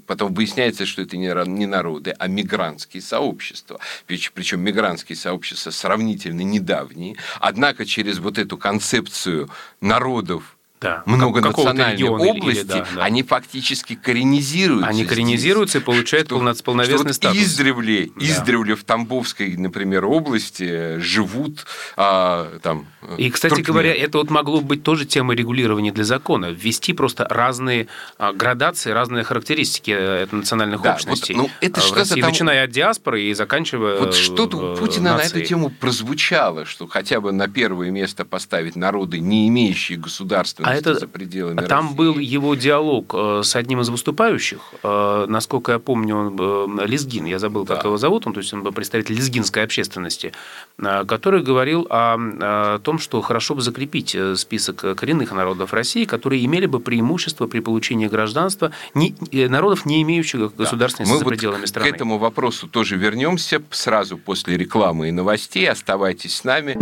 Потом 0.06 0.34
выясняется, 0.34 0.86
что 0.86 1.02
это 1.02 1.16
не 1.16 1.66
народы, 1.66 2.14
а 2.20 2.28
мигрантские 2.28 3.02
сообщества. 3.02 3.80
Причем 4.06 4.60
мигрантские 4.60 5.16
сообщества 5.16 5.72
сравнительно 5.72 6.42
недавние. 6.42 7.16
Однако 7.40 7.86
через 7.86 8.20
вот 8.20 8.38
эту 8.38 8.58
концепцию 8.58 9.50
народов 9.80 10.57
да. 10.80 11.04
многонациональной 11.06 12.08
области, 12.08 12.60
или, 12.60 12.64
да, 12.64 12.88
да. 12.96 13.04
они 13.04 13.24
фактически 13.24 13.96
коренизируются. 13.96 14.88
Они 14.88 15.06
коренизируются 15.06 15.80
здесь, 15.80 15.84
и 15.84 15.86
получают 15.86 16.28
что, 16.28 16.64
полновесный 16.64 17.14
что 17.14 17.14
статус. 17.14 17.42
Издревле, 17.42 18.10
да. 18.16 18.26
издревле 18.26 18.76
в 18.76 18.84
Тамбовской, 18.84 19.58
например, 19.58 20.06
области 20.06 21.00
живут 21.00 21.66
а, 21.96 22.60
там. 22.60 22.88
И, 23.18 23.30
кстати 23.30 23.56
туркмены. 23.56 23.74
говоря, 23.74 23.96
это 23.96 24.18
вот 24.20 24.30
могло 24.30 24.62
быть 24.62 24.84
тоже 24.84 25.06
темой 25.06 25.36
регулирования 25.36 25.92
для 25.92 26.04
закона. 26.04 26.48
Ввести 26.48 26.94
просто 26.94 27.26
разные 27.30 27.88
а, 28.18 28.34
градации, 28.34 28.92
разные 28.92 29.24
характеристики 29.24 29.92
э, 29.92 30.28
национальных 30.32 30.82
да, 30.82 30.94
общностей. 30.94 31.34
Вот, 31.34 31.44
ну, 31.44 31.50
это 31.62 31.82
в 31.82 31.94
России, 31.94 32.22
там... 32.22 32.30
начиная 32.30 32.66
от 32.66 32.72
диаспоры 32.72 33.24
и 33.24 33.34
заканчивая. 33.34 34.00
Вот 34.00 34.16
что-то 34.16 34.58
у 34.58 34.76
Путина 34.76 35.14
нацией. 35.14 35.34
на 35.34 35.38
эту 35.40 35.48
тему 35.48 35.70
прозвучало, 35.70 36.66
что 36.66 36.88
хотя 36.88 37.20
бы 37.20 37.32
на 37.32 37.48
первое 37.48 37.90
место 37.90 38.26
поставить 38.26 38.76
народы, 38.76 39.20
не 39.20 39.48
имеющие 39.48 39.98
государственного 39.98 40.67
а 40.68 40.76
это, 40.76 40.96
за 40.96 41.08
пределами 41.08 41.66
Там 41.66 41.86
России. 41.86 41.98
был 41.98 42.18
его 42.18 42.56
диалог 42.56 43.14
э, 43.14 43.42
с 43.44 43.56
одним 43.56 43.82
из 43.82 43.90
выступающих, 43.90 44.60
э, 44.84 45.26
насколько 45.28 45.74
я 45.74 45.80
помню, 45.80 46.16
он 46.16 46.80
э, 46.80 46.86
Лезгин, 46.86 47.26
я 47.26 47.40
забыл, 47.40 47.66
как 47.66 47.82
да. 47.84 47.88
его 47.88 47.98
зовут, 47.98 48.28
он, 48.28 48.34
то 48.34 48.40
есть 48.40 48.54
он 48.54 48.64
был 48.64 48.72
представитель 48.72 49.16
лезгинской 49.16 49.64
общественности, 49.64 50.34
который 50.78 51.42
говорил 51.44 51.88
о, 51.90 52.16
о 52.16 52.80
том, 52.80 53.00
что 53.00 53.22
хорошо 53.22 53.56
бы 53.56 53.62
закрепить 53.62 54.16
список 54.36 54.98
коренных 54.98 55.32
народов 55.32 55.74
России, 55.74 56.06
которые 56.06 56.46
имели 56.46 56.66
бы 56.66 56.80
преимущество 56.80 57.48
при 57.48 57.60
получении 57.60 58.08
гражданства 58.08 58.72
не, 58.94 59.16
народов, 59.32 59.86
не 59.86 60.02
имеющих 60.02 60.56
государственности 60.56 61.12
да. 61.12 61.20
Мы 61.20 61.20
за 61.20 61.26
пределами 61.26 61.62
вот 61.62 61.70
страны. 61.70 61.92
К 61.92 61.96
этому 61.96 62.18
вопросу 62.18 62.68
тоже 62.68 62.98
вернемся 62.98 63.62
сразу 63.72 64.18
после 64.18 64.58
рекламы 64.58 65.10
и 65.10 65.12
новостей. 65.12 65.70
Оставайтесь 65.70 66.36
с 66.36 66.44
нами. 66.44 66.78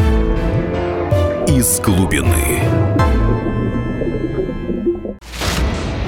Из 1.47 1.79
глубины. 1.79 3.04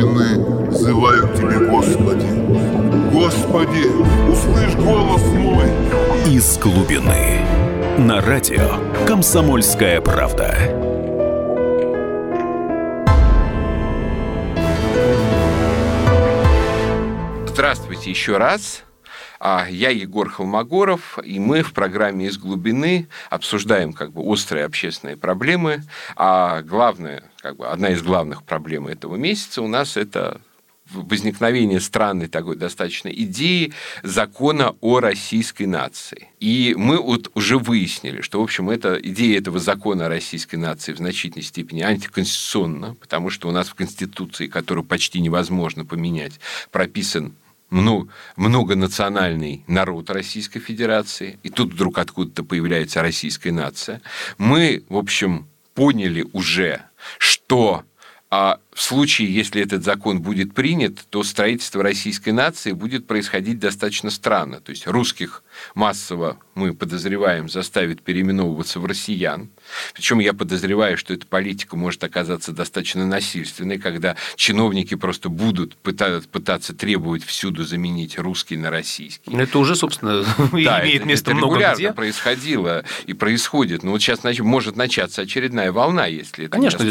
глубины 0.00 0.68
взываю 0.68 1.28
к 1.28 1.34
Тебе, 1.34 1.58
Господи. 1.66 2.26
Господи, 3.12 3.86
услышь 4.30 4.74
голос 4.76 5.22
мой. 5.34 5.66
Из 6.26 6.58
глубины. 6.58 7.44
На 7.98 8.20
радио 8.20 8.78
«Комсомольская 9.06 10.00
правда». 10.00 10.56
Здравствуйте 17.46 18.10
еще 18.10 18.38
раз. 18.38 18.84
А 19.40 19.66
я 19.70 19.88
Егор 19.88 20.28
Холмогоров, 20.28 21.18
и 21.24 21.38
мы 21.38 21.62
в 21.62 21.72
программе 21.72 22.26
«Из 22.26 22.36
глубины» 22.36 23.08
обсуждаем 23.30 23.94
как 23.94 24.12
бы 24.12 24.20
острые 24.20 24.66
общественные 24.66 25.16
проблемы, 25.16 25.82
а 26.14 26.60
главное, 26.60 27.24
как 27.40 27.56
бы 27.56 27.66
одна 27.66 27.88
из 27.88 28.02
главных 28.02 28.42
проблем 28.42 28.86
этого 28.86 29.16
месяца 29.16 29.62
у 29.62 29.66
нас 29.66 29.96
это 29.96 30.42
возникновение 30.92 31.80
странной 31.80 32.26
такой 32.26 32.56
достаточно 32.56 33.08
идеи 33.08 33.72
закона 34.02 34.76
о 34.82 35.00
российской 35.00 35.64
нации. 35.64 36.28
И 36.38 36.74
мы 36.76 36.98
вот 37.00 37.30
уже 37.34 37.58
выяснили, 37.58 38.20
что, 38.20 38.40
в 38.40 38.42
общем, 38.42 38.68
эта 38.68 38.96
идея 38.96 39.38
этого 39.38 39.58
закона 39.58 40.06
о 40.06 40.08
российской 40.10 40.56
нации 40.56 40.92
в 40.92 40.98
значительной 40.98 41.44
степени 41.44 41.80
антиконституционна, 41.80 42.94
потому 42.96 43.30
что 43.30 43.48
у 43.48 43.52
нас 43.52 43.68
в 43.68 43.74
Конституции, 43.74 44.48
которую 44.48 44.84
почти 44.84 45.20
невозможно 45.20 45.86
поменять, 45.86 46.40
прописан 46.70 47.34
многонациональный 47.70 49.64
народ 49.66 50.10
Российской 50.10 50.60
Федерации, 50.60 51.38
и 51.42 51.50
тут 51.50 51.72
вдруг 51.72 51.98
откуда-то 51.98 52.44
появляется 52.44 53.02
российская 53.02 53.52
нация, 53.52 54.02
мы, 54.38 54.84
в 54.88 54.96
общем, 54.96 55.48
поняли 55.74 56.26
уже, 56.32 56.82
что 57.18 57.84
а 58.32 58.60
в 58.72 58.80
случае, 58.80 59.34
если 59.34 59.60
этот 59.60 59.82
закон 59.82 60.22
будет 60.22 60.54
принят, 60.54 61.00
то 61.10 61.24
строительство 61.24 61.82
российской 61.82 62.30
нации 62.30 62.70
будет 62.70 63.08
происходить 63.08 63.58
достаточно 63.58 64.08
странно. 64.08 64.60
То 64.60 64.70
есть 64.70 64.86
русских 64.86 65.42
массово, 65.74 66.38
мы 66.54 66.72
подозреваем, 66.72 67.48
заставит 67.48 68.02
переименовываться 68.02 68.78
в 68.78 68.86
россиян. 68.86 69.50
Причем 69.94 70.18
я 70.18 70.32
подозреваю, 70.32 70.96
что 70.96 71.14
эта 71.14 71.26
политика 71.26 71.76
может 71.76 72.02
оказаться 72.04 72.52
достаточно 72.52 73.06
насильственной, 73.06 73.78
когда 73.78 74.16
чиновники 74.36 74.94
просто 74.94 75.28
будут 75.28 75.76
пытаться, 75.76 76.74
требовать 76.74 77.24
всюду 77.24 77.64
заменить 77.64 78.18
русский 78.18 78.56
на 78.56 78.70
российский. 78.70 79.34
Это 79.34 79.58
уже, 79.58 79.74
собственно, 79.76 80.24
да, 80.52 80.82
имеет 80.82 81.02
это, 81.02 81.06
место 81.06 81.30
это 81.30 81.36
много 81.36 81.54
регулярно 81.54 81.78
где. 81.78 81.92
происходило 81.92 82.84
и 83.06 83.12
происходит. 83.12 83.82
Но 83.82 83.92
вот 83.92 84.00
сейчас 84.00 84.20
значит, 84.20 84.44
может 84.44 84.76
начаться 84.76 85.22
очередная 85.22 85.72
волна, 85.72 86.06
если 86.06 86.46
это 86.46 86.52
Конечно, 86.52 86.82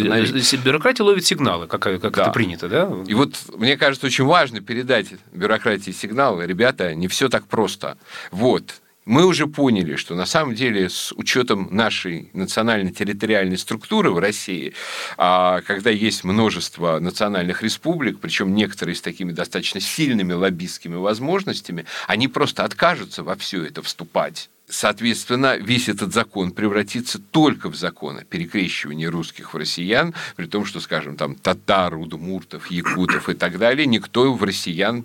бюрократия 0.58 1.04
ловит 1.04 1.26
сигналы, 1.26 1.68
как, 1.68 1.82
как 1.82 2.14
да. 2.14 2.22
это 2.24 2.32
принято, 2.32 2.68
да? 2.68 2.92
И 3.08 3.14
вот 3.14 3.36
мне 3.56 3.78
кажется, 3.78 4.08
очень 4.08 4.26
важно 4.26 4.62
передать 4.62 5.08
бюрократии 5.32 5.92
сигнал, 5.92 6.42
ребята, 6.42 6.96
не 6.96 7.08
все 7.08 7.30
так 7.30 7.46
просто. 7.46 7.98
Вот, 8.32 8.76
мы 9.10 9.26
уже 9.26 9.48
поняли, 9.48 9.96
что 9.96 10.14
на 10.14 10.28
самом 10.28 10.54
деле 10.54 10.88
с 10.88 11.12
учетом 11.14 11.68
нашей 11.72 12.30
национально-территориальной 12.34 13.58
структуры 13.58 14.12
в 14.12 14.20
России, 14.20 14.76
а, 15.18 15.62
когда 15.62 15.90
есть 15.90 16.24
множество 16.24 17.00
национальных 17.00 17.64
республик, 17.64 18.20
причем 18.20 18.54
некоторые 18.54 18.96
с 18.96 19.02
такими 19.02 19.32
достаточно 19.32 19.82
сильными 19.82 20.34
лоббистскими 20.34 20.96
возможностями, 20.96 21.86
они 22.06 22.28
просто 22.28 22.64
откажутся 22.64 23.24
во 23.24 23.36
все 23.36 23.64
это 23.64 23.82
вступать. 23.82 24.52
Соответственно, 24.68 25.58
весь 25.58 25.90
этот 25.90 26.14
закон 26.14 26.52
превратится 26.52 27.18
только 27.18 27.72
в 27.72 27.76
закон 27.76 28.20
о 28.20 28.24
перекрещивании 28.24 29.08
русских 29.08 29.56
в 29.56 29.58
россиян, 29.58 30.14
при 30.36 30.46
том, 30.46 30.66
что, 30.66 30.80
скажем, 30.80 31.18
там 31.18 31.34
татар, 31.34 31.96
удмуртов, 31.96 32.70
якутов 32.70 33.28
и 33.28 33.34
так 33.34 33.58
далее, 33.58 33.88
никто 33.88 34.32
в 34.32 34.44
россиян 34.44 35.04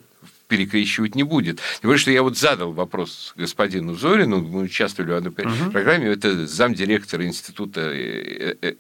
перекрещивать 0.55 1.17
не 1.17 1.25
будет. 1.25 1.57
Тем 1.81 1.89
более, 1.89 1.99
что 1.99 2.13
я 2.13 2.23
вот 2.23 2.39
задал 2.39 2.73
вопрос 2.73 3.33
господину 3.37 3.95
Зорину, 3.95 4.41
мы 4.41 4.63
участвовали 4.63 5.11
в 5.11 5.17
одной 5.17 5.33
угу. 5.33 5.71
программе, 5.73 6.07
это 6.07 6.47
замдиректора 6.47 7.27
Института 7.27 7.81
э, 7.93 8.55
э, 8.63 8.75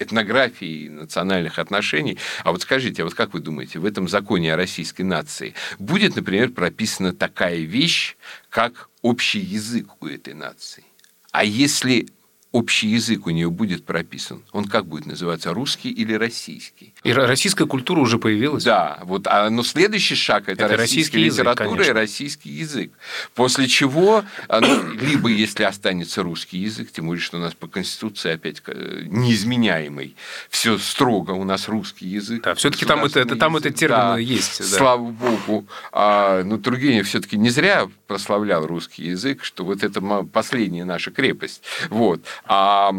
этнографии 0.00 0.84
и 0.84 0.88
национальных 0.88 1.58
отношений. 1.58 2.16
А 2.44 2.52
вот 2.52 2.62
скажите, 2.62 3.02
а 3.02 3.04
вот 3.04 3.14
как 3.14 3.34
вы 3.34 3.40
думаете, 3.40 3.78
в 3.78 3.84
этом 3.84 4.08
законе 4.08 4.54
о 4.54 4.56
российской 4.56 5.02
нации 5.02 5.52
будет, 5.78 6.16
например, 6.16 6.48
прописана 6.50 7.12
такая 7.12 7.58
вещь, 7.58 8.16
как 8.48 8.88
общий 9.02 9.40
язык 9.40 9.88
у 10.00 10.06
этой 10.06 10.32
нации? 10.32 10.84
А 11.30 11.44
если 11.44 12.06
общий 12.54 12.86
язык 12.86 13.26
у 13.26 13.30
нее 13.30 13.50
будет 13.50 13.84
прописан. 13.84 14.44
Он 14.52 14.66
как 14.66 14.86
будет 14.86 15.06
называться, 15.06 15.52
русский 15.52 15.90
или 15.90 16.14
российский? 16.14 16.94
И 17.02 17.12
российская 17.12 17.66
культура 17.66 17.98
уже 17.98 18.18
появилась. 18.20 18.62
Да, 18.62 19.00
вот, 19.02 19.26
а, 19.26 19.50
но 19.50 19.64
следующий 19.64 20.14
шаг 20.14 20.44
это, 20.48 20.66
это 20.66 20.76
российская 20.76 21.18
российский 21.18 21.42
литература 21.42 21.80
язык, 21.80 21.88
и 21.88 21.92
российский 21.92 22.50
язык. 22.50 22.92
После 23.34 23.66
чего, 23.66 24.24
а, 24.46 24.60
ну, 24.60 24.92
либо 24.92 25.28
если 25.30 25.64
останется 25.64 26.22
русский 26.22 26.58
язык, 26.58 26.92
тем 26.92 27.06
более, 27.06 27.20
что 27.20 27.38
у 27.38 27.40
нас 27.40 27.54
по 27.54 27.66
Конституции 27.66 28.30
опять 28.30 28.62
э, 28.68 29.02
неизменяемый, 29.06 30.14
все 30.48 30.78
строго 30.78 31.32
у 31.32 31.42
нас 31.42 31.68
русский 31.68 32.06
язык. 32.06 32.44
Да, 32.44 32.54
все-таки 32.54 32.86
там, 32.86 33.04
это, 33.04 33.18
это, 33.18 33.34
там 33.34 33.56
этот 33.56 33.74
термин 33.74 33.96
да, 33.96 34.18
есть. 34.18 34.60
Да. 34.60 34.64
Слава 34.64 35.10
богу. 35.10 35.66
А, 35.90 36.44
но 36.44 36.58
Тургенев 36.58 37.08
все-таки 37.08 37.36
не 37.36 37.50
зря 37.50 37.88
прославлял 38.06 38.64
русский 38.64 39.06
язык, 39.06 39.42
что 39.42 39.64
вот 39.64 39.82
это 39.82 40.00
последняя 40.32 40.84
наша 40.84 41.10
крепость. 41.10 41.60
Вот. 41.90 42.22
А 42.46 42.92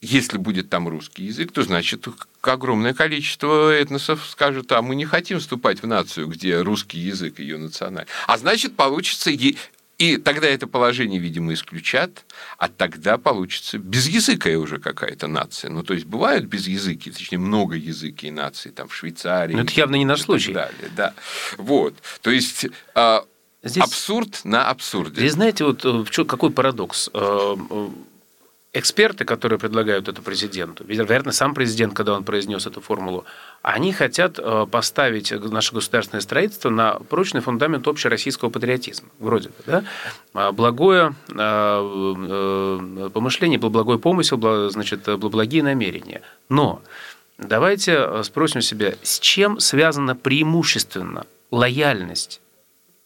если 0.00 0.36
будет 0.36 0.68
там 0.68 0.88
русский 0.88 1.24
язык, 1.24 1.52
то 1.52 1.62
значит 1.62 2.06
огромное 2.42 2.92
количество 2.92 3.72
этносов 3.72 4.26
скажет, 4.26 4.72
а 4.72 4.82
мы 4.82 4.96
не 4.96 5.04
хотим 5.04 5.38
вступать 5.38 5.82
в 5.82 5.86
нацию, 5.86 6.26
где 6.26 6.60
русский 6.60 6.98
язык 6.98 7.38
ее 7.38 7.56
национальный. 7.56 8.10
А 8.26 8.36
значит, 8.36 8.74
получится 8.74 9.30
и 9.98 10.16
тогда 10.16 10.48
это 10.48 10.66
положение, 10.66 11.20
видимо, 11.20 11.54
исключат, 11.54 12.24
а 12.58 12.68
тогда 12.68 13.18
получится 13.18 13.78
безязыкая 13.78 14.58
уже 14.58 14.80
какая-то 14.80 15.28
нация. 15.28 15.70
Ну, 15.70 15.84
то 15.84 15.94
есть 15.94 16.06
бывают 16.06 16.46
безязыки, 16.46 17.12
точнее, 17.12 17.38
много 17.38 17.76
языки 17.76 18.28
нации, 18.32 18.70
там, 18.70 18.88
в 18.88 18.94
Швейцарии. 18.96 19.54
Но 19.54 19.62
это 19.62 19.72
явно 19.74 19.94
не 19.94 20.04
наш 20.04 20.22
случай. 20.22 20.52
Далее, 20.52 20.90
да. 20.96 21.14
Вот. 21.56 21.94
То 22.20 22.32
есть 22.32 22.66
а, 22.96 23.24
Здесь... 23.62 23.84
абсурд 23.84 24.40
на 24.44 24.68
абсурде. 24.68 25.20
Здесь, 25.20 25.32
знаете, 25.32 25.64
вот 25.64 25.84
э, 25.84 26.24
какой 26.24 26.50
парадокс? 26.50 27.10
Э, 27.14 27.56
э, 27.70 27.88
эксперты, 28.72 29.24
которые 29.24 29.58
предлагают 29.58 30.08
это 30.08 30.20
президенту, 30.20 30.82
вероятно, 30.84 31.30
сам 31.30 31.54
президент, 31.54 31.94
когда 31.94 32.14
он 32.14 32.24
произнес 32.24 32.66
эту 32.66 32.80
формулу, 32.80 33.24
они 33.60 33.92
хотят 33.92 34.40
поставить 34.70 35.30
наше 35.30 35.74
государственное 35.74 36.22
строительство 36.22 36.70
на 36.70 36.94
прочный 36.94 37.42
фундамент 37.42 37.86
общероссийского 37.86 38.48
патриотизма, 38.48 39.10
вроде 39.18 39.50
бы, 39.50 39.54
да? 39.66 39.84
А 40.32 40.52
благое 40.52 41.14
помышление, 43.12 43.58
благой 43.58 43.98
помысел, 43.98 44.70
значит, 44.70 45.06
благие 45.18 45.62
намерения. 45.62 46.22
Но 46.48 46.80
давайте 47.36 48.22
спросим 48.22 48.62
себя, 48.62 48.94
с 49.02 49.20
чем 49.20 49.60
связана 49.60 50.16
преимущественно 50.16 51.26
лояльность 51.50 52.41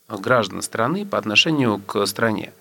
граждан 0.09 0.62
страны 0.62 1.05
по 1.07 1.19
отношению 1.19 1.79
к 1.79 2.05
стране? 2.07 2.53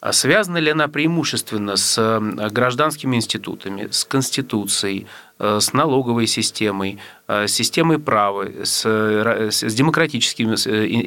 А 0.00 0.12
связана 0.12 0.56
ли 0.56 0.70
она 0.70 0.88
преимущественно 0.88 1.76
с 1.76 1.98
э, 1.98 2.48
гражданскими 2.48 3.16
институтами, 3.16 3.88
с 3.90 4.04
Конституцией, 4.06 5.06
э, 5.38 5.58
с 5.60 5.74
налоговой 5.74 6.26
системой, 6.26 6.98
э, 7.28 7.46
с 7.46 7.52
системой 7.52 7.98
права, 7.98 8.46
с, 8.64 8.86
с 8.86 9.74
демократическими 9.74 10.52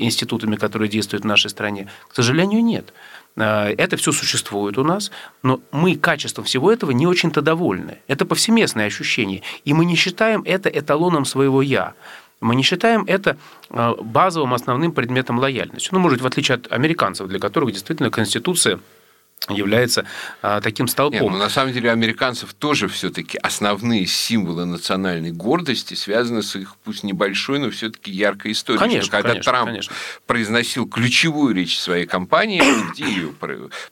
институтами, 0.03 0.57
которые 0.57 0.89
действуют 0.89 1.23
в 1.23 1.27
нашей 1.27 1.49
стране? 1.49 1.89
К 2.07 2.15
сожалению, 2.15 2.63
нет. 2.63 2.93
Это 3.35 3.97
все 3.97 4.11
существует 4.11 4.77
у 4.77 4.83
нас, 4.83 5.09
но 5.41 5.59
мы 5.71 5.95
качеством 5.95 6.45
всего 6.45 6.71
этого 6.71 6.91
не 6.91 7.07
очень-то 7.07 7.41
довольны. 7.41 7.97
Это 8.07 8.27
повсеместное 8.27 8.85
ощущение. 8.85 9.41
И 9.65 9.73
мы 9.73 9.85
не 9.85 9.95
считаем 9.95 10.43
это 10.45 10.69
эталоном 10.69 11.25
своего 11.25 11.63
«я». 11.63 11.95
Мы 12.43 12.55
не 12.55 12.63
считаем 12.63 13.05
это 13.07 13.37
э, 13.69 13.93
базовым 14.01 14.53
основным 14.53 14.91
предметом 14.91 15.39
лояльности. 15.39 15.89
Ну, 15.91 15.99
может, 15.99 16.21
в 16.21 16.27
отличие 16.27 16.55
от 16.55 16.71
американцев, 16.71 17.27
для 17.27 17.39
которых 17.39 17.71
действительно 17.71 18.09
Конституция 18.09 18.79
является 19.49 20.05
а, 20.41 20.61
таким 20.61 20.87
столпом. 20.87 21.21
Нет, 21.21 21.31
ну, 21.31 21.37
на 21.37 21.49
самом 21.49 21.73
деле 21.73 21.91
американцев 21.91 22.53
тоже 22.53 22.87
все-таки 22.87 23.37
основные 23.37 24.05
символы 24.05 24.65
национальной 24.65 25.31
гордости 25.31 25.93
связаны 25.93 26.43
с 26.43 26.55
их, 26.55 26.75
пусть 26.83 27.03
небольшой, 27.03 27.59
но 27.59 27.69
все-таки 27.69 28.11
яркой 28.11 28.51
историей. 28.51 28.79
Конечно, 28.79 29.03
что 29.03 29.11
когда 29.11 29.29
конечно, 29.29 29.51
Трамп 29.51 29.67
конечно. 29.67 29.93
произносил 30.25 30.87
ключевую 30.87 31.55
речь 31.55 31.79
своей 31.79 32.05
кампании, 32.05 32.61
где 32.93 33.05
ее 33.05 33.33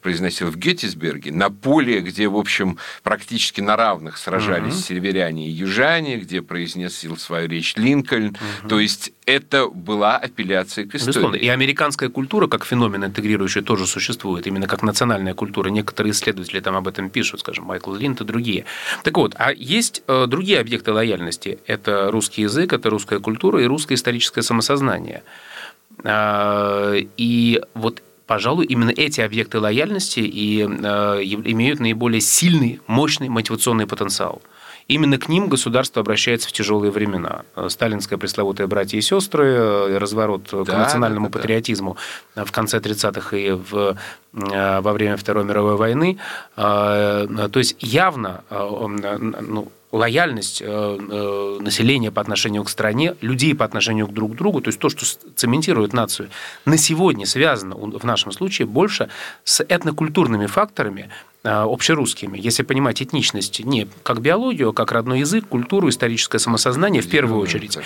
произносил 0.02 0.50
в 0.50 0.58
Геттисберге, 0.58 1.32
на 1.32 1.50
поле, 1.50 2.02
где, 2.02 2.28
в 2.28 2.38
общем, 2.38 2.78
практически 3.04 3.62
на 3.62 3.76
равных 3.76 4.18
сражались 4.18 4.74
угу. 4.74 4.82
северяне 4.82 5.48
и 5.48 5.52
южане, 5.52 6.18
где 6.18 6.42
произносил 6.42 7.18
свою 7.18 7.48
речь 7.48 7.76
Линкольн. 7.76 8.30
Угу. 8.62 8.70
То 8.70 8.80
есть 8.80 9.12
это 9.36 9.67
была 9.67 10.17
апелляция 10.17 10.86
к 10.86 10.96
истории. 10.96 11.08
Безусловно. 11.08 11.36
И 11.36 11.48
американская 11.48 12.10
культура, 12.10 12.48
как 12.48 12.65
феномен 12.65 13.06
интегрирующий, 13.06 13.62
тоже 13.62 13.88
существует, 13.88 14.48
именно 14.48 14.67
как 14.67 14.84
национальная 14.84 15.34
культура. 15.34 15.70
Некоторые 15.70 16.12
исследователи 16.12 16.60
там 16.60 16.76
об 16.76 16.88
этом 16.88 17.10
пишут, 17.10 17.39
скажем, 17.39 17.65
Майкл 17.65 17.94
Линд 17.94 18.22
и 18.22 18.24
другие. 18.24 18.65
Так 19.04 19.17
вот, 19.17 19.34
а 19.38 19.52
есть 19.52 20.04
э, 20.08 20.26
другие 20.28 20.60
объекты 20.60 20.91
лояльности. 20.91 21.60
Это 21.67 22.12
русский 22.12 22.44
язык, 22.44 22.74
это 22.74 22.89
русская 22.89 23.20
культура 23.20 23.62
и 23.62 23.65
русское 23.65 23.96
историческое 23.96 24.41
самосознание. 24.41 25.24
А, 26.04 26.96
и 27.17 27.62
вот 27.74 28.02
пожалуй, 28.28 28.65
именно 28.65 28.91
эти 28.91 29.20
объекты 29.20 29.60
лояльности 29.60 30.22
и 30.22 30.62
э, 30.62 30.65
имеют 30.65 31.82
наиболее 31.82 32.22
сильный, 32.22 32.80
мощный 32.88 33.28
мотивационный 33.28 33.88
потенциал. 33.88 34.41
Именно 34.92 35.18
к 35.18 35.30
ним 35.30 35.48
государство 35.48 36.02
обращается 36.02 36.50
в 36.50 36.52
тяжелые 36.52 36.92
времена. 36.92 37.44
Сталинская 37.70 38.20
пресловутая 38.20 38.68
«Братья 38.68 38.98
и 38.98 39.02
сестры», 39.02 39.98
разворот 39.98 40.50
да, 40.52 40.66
к 40.66 40.78
национальному 40.78 41.30
да, 41.30 41.32
да, 41.32 41.40
патриотизму 41.40 41.96
в 42.36 42.52
конце 42.52 42.80
30-х 42.80 43.38
и 43.38 43.52
в, 43.52 43.96
э, 44.34 44.82
во 44.82 44.92
время 44.92 45.16
Второй 45.16 45.46
мировой 45.46 45.78
войны. 45.78 46.18
Э, 46.58 47.26
то 47.50 47.60
есть 47.60 47.78
явно 47.80 48.44
э, 48.50 49.18
ну, 49.42 49.72
лояльность 49.94 50.62
населения 50.62 52.12
по 52.12 52.20
отношению 52.20 52.66
к 52.66 52.70
стране, 52.70 53.16
людей 53.22 53.56
по 53.56 53.64
отношению 53.64 54.08
к 54.08 54.14
друг 54.14 54.36
другу, 54.36 54.60
то 54.60 54.70
есть 54.70 54.80
то, 54.80 54.90
что 54.90 55.06
цементирует 55.36 55.94
нацию, 55.94 56.30
на 56.66 56.78
сегодня 56.78 57.26
связано 57.26 57.76
в 57.76 58.04
нашем 58.06 58.32
случае 58.32 58.68
больше 58.68 59.10
с 59.44 59.62
этнокультурными 59.62 60.48
факторами, 60.48 61.10
Э, 61.10 61.31
общерусскими, 61.44 62.38
если 62.38 62.64
понимать 62.64 63.02
этничность 63.02 63.60
не 63.64 63.88
как 64.04 64.22
биологию, 64.22 64.70
а 64.70 64.74
как 64.74 64.92
родной 64.92 65.20
язык, 65.20 65.48
культуру, 65.48 65.90
историческое 65.90 66.40
самосознание 66.40 67.02
в 67.02 67.10
первую 67.10 67.42
очередь. 67.42 67.78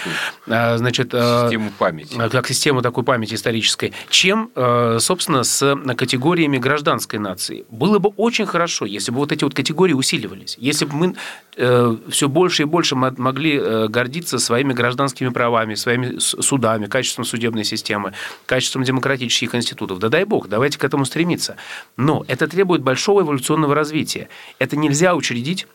Э, 0.47 0.77
значит, 0.77 1.13
э, 1.13 1.43
систему 1.45 1.71
памяти. 1.77 2.17
Как 2.29 2.47
систему 2.47 2.81
такой 2.81 3.03
памяти 3.03 3.35
исторической, 3.35 3.93
чем, 4.09 4.51
собственно, 4.99 5.43
с 5.43 5.75
категориями 5.97 6.57
гражданской 6.57 7.19
нации. 7.19 7.65
Было 7.69 7.99
бы 7.99 8.09
очень 8.17 8.45
хорошо, 8.45 8.85
если 8.85 9.11
бы 9.11 9.17
вот 9.17 9.31
эти 9.31 9.43
вот 9.43 9.53
категории 9.53 9.93
усиливались, 9.93 10.57
если 10.59 10.85
бы 10.85 10.95
мы 10.95 11.15
все 11.55 12.29
больше 12.29 12.63
и 12.63 12.65
больше 12.65 12.95
могли 12.95 13.87
гордиться 13.87 14.39
своими 14.39 14.73
гражданскими 14.73 15.29
правами, 15.29 15.75
своими 15.75 16.19
судами, 16.19 16.87
качеством 16.87 17.25
судебной 17.25 17.63
системы, 17.63 18.13
качеством 18.45 18.83
демократических 18.83 19.55
институтов. 19.55 19.99
Да 19.99 20.09
дай 20.09 20.25
бог, 20.25 20.47
давайте 20.47 20.77
к 20.77 20.83
этому 20.83 21.05
стремиться. 21.05 21.55
Но 21.97 22.25
это 22.27 22.47
требует 22.47 22.81
большого 22.81 23.21
эволюционного 23.21 23.73
развития. 23.73 24.27
Это 24.59 24.75
нельзя 24.75 25.15
учредить 25.15 25.67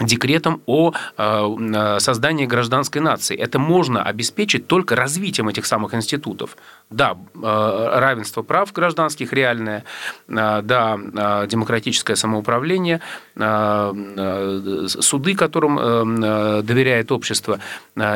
декретом 0.00 0.62
о 0.66 0.92
э, 1.16 1.96
создании 2.00 2.46
гражданской 2.46 3.00
нации. 3.00 3.36
Это 3.36 3.58
можно 3.58 4.02
обеспечить 4.02 4.66
только 4.66 4.94
развитием 4.94 5.48
этих 5.48 5.64
самых 5.64 5.94
институтов. 5.94 6.56
Да, 6.90 7.16
э, 7.34 7.98
равенство 7.98 8.42
прав 8.42 8.72
гражданских 8.72 9.32
реальное, 9.32 9.84
э, 10.28 10.60
да, 10.62 10.98
демократическое 11.46 12.16
самоуправление, 12.16 13.00
суды, 14.88 15.34
которым 15.34 16.20
доверяет 16.64 17.12
общество 17.12 17.58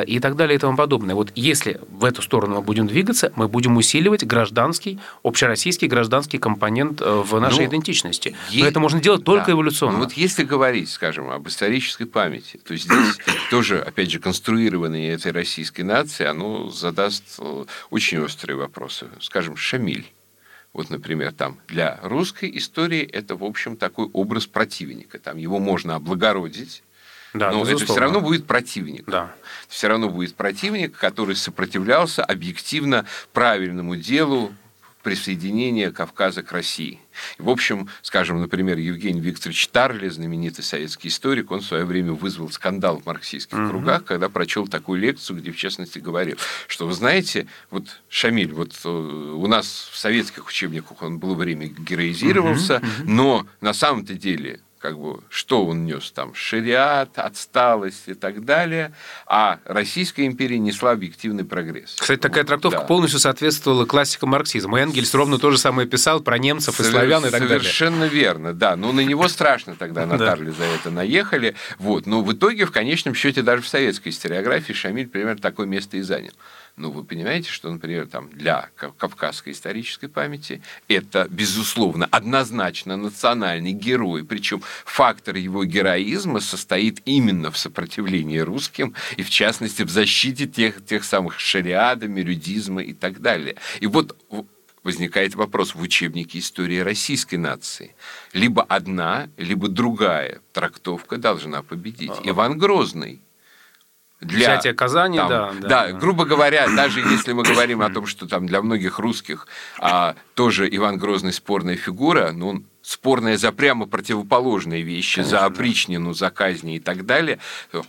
и 0.06 0.20
так 0.20 0.36
далее 0.36 0.56
и 0.56 0.58
тому 0.58 0.76
подобное. 0.76 1.14
Вот 1.14 1.32
если 1.34 1.80
в 1.90 2.04
эту 2.04 2.22
сторону 2.22 2.56
мы 2.56 2.62
будем 2.62 2.86
двигаться, 2.86 3.32
мы 3.36 3.48
будем 3.48 3.76
усиливать 3.76 4.24
гражданский, 4.24 4.98
общероссийский 5.22 5.88
гражданский 5.88 6.38
компонент 6.38 7.00
в 7.00 7.38
нашей 7.38 7.64
ну, 7.64 7.70
идентичности. 7.70 8.34
Но 8.54 8.66
это 8.66 8.80
можно 8.80 9.00
делать 9.00 9.24
только 9.24 9.46
да. 9.46 9.52
эволюционно. 9.52 9.98
Ну, 9.98 10.04
вот 10.04 10.12
если 10.14 10.44
говорить, 10.44 10.90
скажем, 10.90 11.30
об 11.30 11.46
истории 11.48 11.69
исторической 11.70 12.04
памяти. 12.04 12.58
То 12.64 12.72
есть 12.72 12.84
здесь 12.84 13.18
тоже, 13.50 13.80
опять 13.80 14.10
же, 14.10 14.18
конструирование 14.18 15.12
этой 15.12 15.32
российской 15.32 15.82
нации, 15.82 16.26
оно 16.26 16.68
задаст 16.70 17.36
э, 17.38 17.64
очень 17.90 18.18
острые 18.18 18.56
вопросы. 18.56 19.06
Скажем, 19.20 19.56
Шамиль. 19.56 20.12
Вот, 20.72 20.90
например, 20.90 21.32
там 21.32 21.58
для 21.68 21.98
русской 22.02 22.50
истории 22.56 23.02
это, 23.02 23.36
в 23.36 23.44
общем, 23.44 23.76
такой 23.76 24.06
образ 24.12 24.46
противника. 24.46 25.18
Там 25.18 25.36
его 25.36 25.58
можно 25.58 25.96
облагородить, 25.96 26.82
да, 27.34 27.50
но 27.50 27.60
безусловно. 27.60 27.82
это 27.82 27.92
все 27.92 28.00
равно 28.00 28.20
будет 28.20 28.46
противник. 28.46 29.04
Да. 29.06 29.32
Все 29.68 29.88
равно 29.88 30.08
будет 30.08 30.34
противник, 30.34 30.96
который 30.96 31.36
сопротивлялся 31.36 32.24
объективно 32.24 33.06
правильному 33.32 33.96
делу 33.96 34.52
присоединения 35.02 35.90
Кавказа 35.90 36.42
к 36.42 36.52
России. 36.52 37.00
В 37.38 37.48
общем, 37.50 37.88
скажем, 38.02 38.40
например, 38.40 38.78
Евгений 38.78 39.20
Викторович 39.20 39.68
Тарли, 39.68 40.08
знаменитый 40.08 40.64
советский 40.64 41.08
историк, 41.08 41.50
он 41.50 41.60
в 41.60 41.64
свое 41.64 41.84
время 41.84 42.12
вызвал 42.12 42.50
скандал 42.50 42.98
в 42.98 43.06
марксистских 43.06 43.58
угу. 43.58 43.68
кругах, 43.68 44.04
когда 44.04 44.28
прочел 44.28 44.68
такую 44.68 45.00
лекцию, 45.00 45.38
где, 45.38 45.52
в 45.52 45.56
частности, 45.56 45.98
говорил, 45.98 46.36
что, 46.66 46.86
вы 46.86 46.92
знаете, 46.92 47.46
вот 47.70 48.00
Шамиль, 48.08 48.52
вот 48.52 48.72
э, 48.84 48.88
у 48.88 49.46
нас 49.46 49.90
в 49.92 49.98
советских 49.98 50.46
учебниках 50.46 51.02
он 51.02 51.18
было 51.18 51.34
время 51.34 51.66
героизировался, 51.66 52.76
угу, 52.76 52.86
угу. 52.86 53.10
но 53.10 53.46
на 53.60 53.72
самом-то 53.72 54.14
деле 54.14 54.60
как 54.80 54.98
бы, 54.98 55.20
что 55.28 55.66
он 55.66 55.84
нес 55.84 56.10
там, 56.10 56.34
шариат, 56.34 57.18
отсталость 57.18 58.04
и 58.06 58.14
так 58.14 58.44
далее, 58.44 58.94
а 59.26 59.58
Российская 59.66 60.24
империя 60.24 60.58
несла 60.58 60.92
объективный 60.92 61.44
прогресс. 61.44 61.96
Кстати, 62.00 62.18
такая 62.18 62.44
трактовка 62.44 62.80
да. 62.80 62.86
полностью 62.86 63.20
соответствовала 63.20 63.84
классикам 63.84 64.30
марксизма. 64.30 64.80
Энгельс 64.80 65.12
ровно 65.12 65.38
то 65.38 65.50
же 65.50 65.58
самое 65.58 65.86
писал 65.86 66.20
про 66.20 66.38
немцев 66.38 66.80
и 66.80 66.82
славян 66.82 67.24
и 67.26 67.30
так 67.30 67.42
далее. 67.42 67.60
Совершенно 67.60 68.04
верно, 68.04 68.54
да. 68.54 68.74
Но 68.74 68.92
на 68.92 69.00
него 69.00 69.28
страшно 69.28 69.76
тогда 69.76 70.06
на 70.06 70.16
Тарли 70.16 70.50
за 70.50 70.64
это 70.64 70.90
наехали. 70.90 71.54
Вот. 71.78 72.06
Но 72.06 72.22
в 72.22 72.32
итоге, 72.32 72.64
в 72.64 72.72
конечном 72.72 73.14
счете, 73.14 73.42
даже 73.42 73.62
в 73.62 73.68
советской 73.68 74.08
историографии 74.08 74.72
Шамиль 74.72 75.08
примерно 75.08 75.42
такое 75.42 75.66
место 75.66 75.98
и 75.98 76.00
занял. 76.00 76.32
Ну, 76.76 76.90
вы 76.90 77.04
понимаете, 77.04 77.50
что, 77.50 77.70
например, 77.70 78.06
там 78.06 78.30
для 78.30 78.70
кавказской 78.76 79.52
исторической 79.52 80.08
памяти 80.08 80.62
это, 80.88 81.26
безусловно, 81.28 82.06
однозначно 82.10 82.96
национальный 82.96 83.72
герой. 83.72 84.24
Причем 84.24 84.62
фактор 84.84 85.36
его 85.36 85.64
героизма 85.64 86.40
состоит 86.40 87.02
именно 87.04 87.50
в 87.50 87.58
сопротивлении 87.58 88.38
русским 88.38 88.94
и, 89.16 89.22
в 89.22 89.30
частности, 89.30 89.82
в 89.82 89.90
защите 89.90 90.46
тех, 90.46 90.84
тех 90.84 91.04
самых 91.04 91.38
шариада, 91.38 92.08
мерюдизма 92.08 92.82
и 92.82 92.94
так 92.94 93.20
далее. 93.20 93.56
И 93.80 93.86
вот 93.86 94.16
возникает 94.82 95.34
вопрос 95.34 95.74
в 95.74 95.80
учебнике 95.80 96.38
истории 96.38 96.78
российской 96.78 97.36
нации. 97.36 97.94
Либо 98.32 98.62
одна, 98.62 99.28
либо 99.36 99.68
другая 99.68 100.40
трактовка 100.52 101.18
должна 101.18 101.62
победить. 101.62 102.12
Иван 102.24 102.58
Грозный 102.58 103.20
для 104.20 104.50
взятия 104.50 104.74
Казани, 104.74 105.18
там, 105.18 105.28
да, 105.28 105.52
да, 105.60 105.68
да. 105.68 105.92
грубо 105.92 106.24
говоря, 106.24 106.68
даже 106.68 107.00
если 107.00 107.32
мы 107.32 107.42
говорим 107.42 107.80
о 107.80 107.90
том, 107.90 108.06
что 108.06 108.26
там 108.26 108.46
для 108.46 108.60
многих 108.60 108.98
русских 108.98 109.46
а, 109.78 110.14
тоже 110.34 110.68
Иван 110.70 110.98
Грозный 110.98 111.32
спорная 111.32 111.76
фигура, 111.76 112.32
ну 112.32 112.62
спорная 112.82 113.36
за 113.36 113.52
прямо 113.52 113.86
противоположные 113.86 114.82
вещи, 114.82 115.16
Конечно, 115.16 115.38
за 115.38 115.44
опричнину, 115.44 116.14
за 116.14 116.30
казни 116.30 116.76
и 116.76 116.80
так 116.80 117.04
далее, 117.04 117.38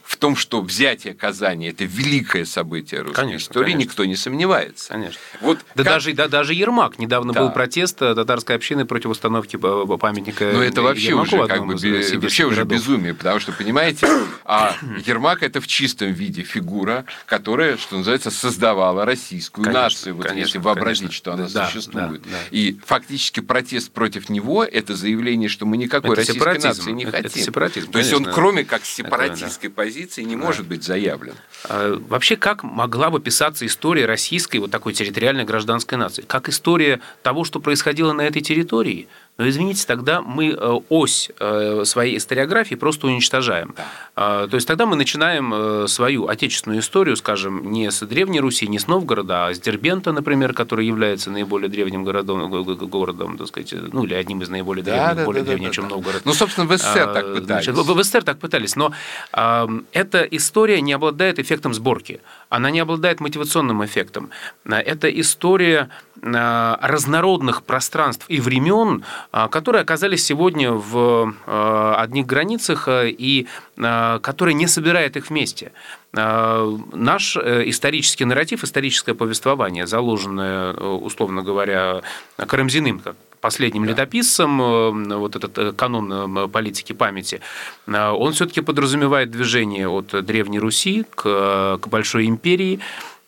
в 0.03 0.17
том, 0.17 0.35
что 0.35 0.61
взятие 0.61 1.13
Казани– 1.13 1.67
это 1.69 1.85
великое 1.85 2.45
событие 2.45 3.01
русской 3.01 3.21
конечно, 3.21 3.51
истории, 3.51 3.71
конечно. 3.71 3.89
никто 3.89 4.05
не 4.05 4.15
сомневается. 4.15 4.89
Конечно. 4.89 5.19
Вот 5.39 5.59
да, 5.75 5.83
как... 5.83 5.93
даже, 5.93 6.13
да, 6.13 6.27
даже 6.27 6.53
Ермак. 6.53 6.99
Недавно 6.99 7.33
да. 7.33 7.41
был 7.41 7.51
протест 7.51 8.01
э, 8.01 8.15
татарской 8.15 8.55
общины 8.55 8.85
против 8.85 9.11
установки 9.11 9.55
памятника 9.55 10.51
Ну, 10.53 10.61
это 10.61 10.81
вообще 10.81 11.09
Ермаку, 11.09 11.35
уже, 11.37 11.47
как 11.47 11.65
бы, 11.65 11.73
вообще 11.73 12.45
уже 12.45 12.63
безумие, 12.65 13.13
потому 13.13 13.39
что, 13.39 13.53
понимаете, 13.53 14.07
а 14.45 14.75
Ермак– 15.05 15.41
это 15.43 15.61
в 15.61 15.67
чистом 15.67 16.11
виде 16.11 16.43
фигура, 16.43 17.05
которая, 17.25 17.77
что 17.77 17.97
называется, 17.97 18.29
создавала 18.29 19.05
российскую 19.05 19.63
конечно, 19.63 19.83
нацию, 19.83 20.15
вот 20.15 20.25
конечно, 20.25 20.47
если 20.47 20.57
вообразить, 20.57 21.01
конечно. 21.01 21.15
что 21.15 21.33
она 21.33 21.47
да, 21.47 21.67
существует. 21.67 22.21
Да, 22.23 22.29
да. 22.29 22.37
И 22.51 22.77
фактически 22.85 23.39
протест 23.39 23.91
против 23.91 24.29
него– 24.29 24.63
это 24.81 24.95
заявление, 24.95 25.49
что 25.49 25.65
мы 25.65 25.77
никакой 25.77 26.11
это 26.11 26.21
российской 26.21 26.59
нации 26.59 26.91
не 26.91 27.03
это, 27.03 27.11
хотим. 27.17 27.29
Это 27.29 27.39
сепаратизм, 27.39 27.91
То 27.91 27.99
есть 27.99 28.13
он, 28.13 28.25
кроме 28.25 28.63
как 28.65 28.85
сепаратистской 28.85 29.69
это, 29.69 29.75
да. 29.75 29.83
позиции, 29.83 30.23
не 30.23 30.35
да. 30.35 30.41
может 30.41 30.67
быть 30.67 30.83
заявлен. 30.83 31.33
А, 31.65 31.97
вообще, 32.07 32.35
как 32.35 32.63
могла 32.63 33.09
бы 33.09 33.19
писаться 33.19 33.65
история 33.65 34.05
российской 34.05 34.57
вот 34.57 34.71
такой 34.71 34.93
территориальной 34.93 35.45
гражданской 35.45 35.97
нации? 35.97 36.23
Как 36.23 36.49
история 36.49 36.99
того, 37.23 37.43
что 37.43 37.59
происходило 37.59 38.13
на 38.13 38.21
этой 38.21 38.41
территории? 38.41 39.07
Но 39.37 39.49
извините, 39.49 39.87
тогда 39.87 40.21
мы 40.21 40.49
э, 40.49 40.79
ось 40.89 41.31
э, 41.39 41.83
своей 41.85 42.17
историографии 42.17 42.75
просто 42.75 43.07
уничтожаем. 43.07 43.73
Да. 43.75 43.85
А, 44.15 44.47
то 44.47 44.55
есть 44.55 44.67
тогда 44.67 44.85
мы 44.85 44.95
начинаем 44.95 45.53
э, 45.53 45.87
свою 45.87 46.27
отечественную 46.27 46.81
историю, 46.81 47.15
скажем, 47.15 47.71
не 47.71 47.89
с 47.89 48.05
Древней 48.05 48.39
Руси, 48.39 48.67
не 48.67 48.77
с 48.77 48.87
Новгорода, 48.87 49.47
а 49.47 49.53
с 49.53 49.59
Дербента, 49.59 50.11
например, 50.11 50.53
который 50.53 50.85
является 50.85 51.31
наиболее 51.31 51.69
древним 51.69 52.03
городом, 52.03 52.51
городом 52.87 53.37
так 53.37 53.47
сказать, 53.47 53.73
ну 53.91 54.03
или 54.03 54.13
одним 54.13 54.41
из 54.41 54.49
наиболее 54.49 54.83
древних, 54.83 55.15
да, 55.15 55.25
более 55.25 55.43
да, 55.43 55.51
древним, 55.51 55.69
да, 55.69 55.73
чем 55.73 55.83
да. 55.85 55.95
Новгород. 55.95 56.21
Ну, 56.25 56.33
собственно, 56.33 56.67
в 56.67 56.77
СССР 56.77 57.09
а, 57.09 57.13
так 57.13 57.25
пытались. 57.25 57.45
Значит, 57.45 57.75
в, 57.75 57.93
в 57.93 58.03
СССР 58.03 58.23
так 58.23 58.37
пытались, 58.37 58.75
но 58.75 58.91
а, 59.31 59.67
эта 59.93 60.21
история 60.23 60.81
не 60.81 60.93
обладает 60.93 61.39
эффектом 61.39 61.73
сборки, 61.73 62.21
она 62.49 62.69
не 62.69 62.79
обладает 62.79 63.19
мотивационным 63.19 63.83
эффектом. 63.83 64.29
Это 64.65 65.09
история 65.09 65.89
разнородных 66.21 67.63
пространств 67.63 68.25
и 68.27 68.39
времен, 68.39 69.03
а, 69.31 69.47
которые 69.47 69.81
оказались 69.81 70.23
сегодня 70.23 70.71
в 70.71 71.33
а, 71.45 71.95
одних 71.97 72.25
границах 72.25 72.87
и 72.87 73.47
которые 73.75 74.53
не 74.53 74.67
собирают 74.67 75.17
их 75.17 75.29
вместе. 75.29 75.71
Наш 76.13 77.37
э, 77.37 77.69
исторический 77.69 78.25
нарратив, 78.25 78.65
историческое 78.65 79.13
повествование, 79.13 79.87
заложенное, 79.87 80.73
э, 80.73 80.85
условно 80.85 81.41
говоря, 81.41 82.01
Карамзиным, 82.35 82.99
как 82.99 83.15
последним 83.39 83.85
да. 83.85 83.91
летописцем, 83.91 84.61
э, 84.61 85.15
вот 85.15 85.37
этот 85.37 85.73
канон 85.77 86.49
политики 86.49 86.91
памяти, 86.91 87.39
он 87.87 88.33
все-таки 88.33 88.59
подразумевает 88.59 89.31
движение 89.31 89.87
от 89.87 90.07
Древней 90.25 90.59
Руси 90.59 91.05
к, 91.15 91.79
к 91.81 91.87
Большой 91.87 92.25
империи, 92.25 92.81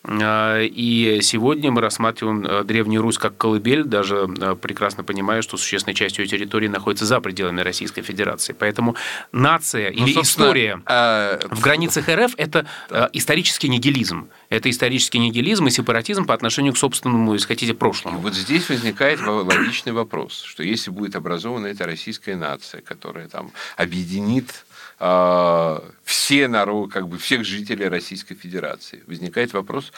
и 0.06 1.20
сегодня 1.22 1.70
мы 1.70 1.80
рассматриваем 1.80 2.44
э, 2.44 2.64
Древнюю 2.64 3.00
Русь 3.00 3.16
как 3.16 3.38
колыбель, 3.38 3.84
даже 3.84 4.28
э, 4.38 4.54
прекрасно 4.54 5.02
понимая, 5.02 5.40
что 5.40 5.56
существенной 5.56 5.94
частью 5.94 6.24
ее 6.24 6.28
территории 6.28 6.68
находится 6.68 7.06
за 7.06 7.20
пределами 7.20 7.62
Российской 7.62 8.02
Федерации. 8.02 8.54
Поэтому 8.58 8.96
нация 9.32 9.90
ну, 9.90 10.06
или 10.06 10.20
история 10.20 10.82
а... 10.84 11.38
в 11.50 11.60
границах 11.60 12.08
РФ– 12.08 12.34
это. 12.36 12.66
Э, 12.90 13.08
исторический 13.14 13.68
нигилизм. 13.68 14.28
Это 14.50 14.68
исторический 14.68 15.18
нигилизм 15.18 15.68
и 15.68 15.70
сепаратизм 15.70 16.26
по 16.26 16.34
отношению 16.34 16.74
к 16.74 16.76
собственному, 16.76 17.32
если 17.32 17.46
хотите, 17.46 17.72
прошлому. 17.72 18.18
И 18.18 18.22
вот 18.22 18.34
здесь 18.34 18.68
возникает 18.68 19.20
логичный 19.20 19.92
вопрос, 19.92 20.42
что 20.42 20.62
если 20.62 20.90
будет 20.90 21.16
образована 21.16 21.68
эта 21.68 21.86
российская 21.86 22.36
нация, 22.36 22.82
которая 22.82 23.28
там 23.28 23.52
объединит 23.76 24.50
а, 24.50 24.73
все 26.02 26.48
народы, 26.48 26.92
как 26.92 27.08
бы 27.08 27.18
всех 27.18 27.44
жителей 27.44 27.88
Российской 27.88 28.34
Федерации. 28.34 29.02
Возникает 29.06 29.52
вопрос, 29.52 29.92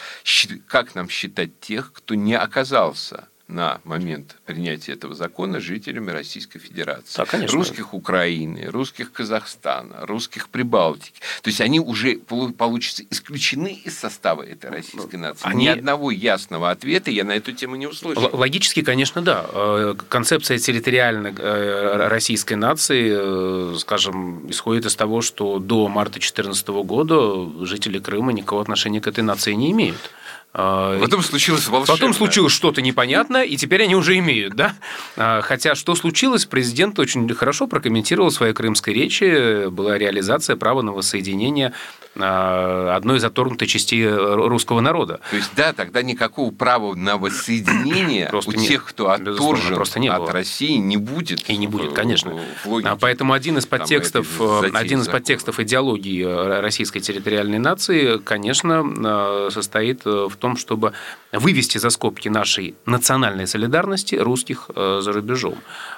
как 0.67 0.95
нам 0.95 1.07
считать 1.07 1.59
тех, 1.61 1.93
кто 1.93 2.15
не 2.15 2.33
оказался 2.33 3.29
на 3.47 3.79
момент 3.85 4.35
принятия 4.45 4.93
этого 4.93 5.15
закона 5.15 5.59
жителями 5.59 6.11
Российской 6.11 6.59
Федерации. 6.59 7.17
Да, 7.17 7.25
конечно. 7.25 7.57
Русских 7.57 7.93
Украины, 7.93 8.65
русских 8.67 9.13
Казахстана, 9.13 10.05
русских 10.05 10.49
Прибалтики. 10.49 11.21
То 11.41 11.49
есть 11.49 11.61
они 11.61 11.79
уже 11.79 12.17
получится 12.17 13.03
исключены 13.09 13.79
из 13.85 13.97
состава 13.97 14.43
этой 14.43 14.69
российской 14.69 15.15
нации. 15.15 15.47
Они... 15.47 15.65
Ни 15.65 15.69
одного 15.69 16.11
ясного 16.11 16.71
ответа 16.71 17.09
я 17.09 17.23
на 17.23 17.31
эту 17.31 17.53
тему 17.53 17.77
не 17.77 17.87
услышал. 17.87 18.29
Логически, 18.33 18.81
конечно, 18.81 19.21
да. 19.21 19.45
Э, 19.49 19.95
концепция 20.09 20.57
территориальной 20.57 21.33
э, 21.37 22.07
российской 22.07 22.55
нации, 22.55 23.73
э, 23.73 23.75
скажем, 23.79 24.49
исходит 24.51 24.85
из 24.85 24.95
того, 24.95 25.21
что 25.21 25.59
до 25.59 25.87
марта 25.87 26.13
2014 26.13 26.67
года 26.67 27.65
жители 27.65 27.99
Крыма 27.99 28.33
никакого 28.33 28.61
отношения 28.61 28.99
к 28.99 29.07
этой 29.07 29.23
нации 29.23 29.53
не 29.53 29.71
имеют. 29.71 30.11
А, 30.53 30.99
Потом 30.99 31.21
случилось 31.21 31.67
волшебное. 31.67 31.97
Потом 31.97 32.13
случилось 32.13 32.53
что-то 32.53 32.81
непонятное, 32.81 33.43
и 33.43 33.57
теперь 33.57 33.83
они 33.83 33.95
уже 33.95 34.17
имеют, 34.17 34.55
да? 34.55 34.75
А, 35.15 35.41
хотя 35.41 35.75
что 35.75 35.93
случилось, 35.95 36.45
президент 36.45 36.97
очень 36.99 37.31
хорошо 37.35 37.67
прокомментировал 37.67 38.29
в 38.29 38.33
своей 38.33 38.53
крымской 38.53 38.93
речи, 38.93 39.69
была 39.69 39.97
реализация 39.97 40.55
права 40.55 40.81
на 40.81 40.93
воссоединение 40.93 41.73
а, 42.15 42.95
одной 42.95 43.17
из 43.17 43.23
отторгнутой 43.23 43.67
частей 43.67 44.07
русского 44.09 44.79
народа. 44.81 45.19
То 45.29 45.35
есть, 45.35 45.51
да, 45.55 45.73
тогда 45.73 46.01
никакого 46.01 46.51
права 46.51 46.95
на 46.95 47.17
воссоединение 47.17 48.27
просто 48.31 48.51
у 48.51 48.53
нет. 48.53 48.67
тех, 48.67 48.85
кто 48.85 49.11
отторжен 49.11 49.75
просто 49.75 49.99
не 49.99 50.07
от 50.07 50.29
России, 50.29 50.77
не 50.77 50.97
будет. 50.97 51.49
И 51.49 51.57
не 51.57 51.67
будет, 51.67 51.93
конечно. 51.93 52.33
В 52.63 52.97
Поэтому 52.99 53.33
один 53.33 53.57
из 53.57 53.65
подтекстов, 53.65 54.27
э, 54.39 54.69
один 54.73 55.01
из 55.01 55.07
подтекстов 55.07 55.59
идеологии 55.59 56.25
э, 56.25 56.61
российской 56.61 56.99
территориальной 56.99 57.59
нации, 57.59 58.17
конечно, 58.17 58.83
э, 58.85 59.49
состоит 59.51 60.05
в 60.05 60.35
том, 60.37 60.47
том, 60.47 60.57
чтобы 60.57 60.93
вывести 61.33 61.79
за 61.79 61.89
скобки 61.89 62.29
нашей 62.29 62.73
национальной 62.85 63.47
солидарности 63.47 64.15
русских 64.15 64.69
э, 64.75 64.99
за 65.01 65.11
рубежом. 65.11 65.55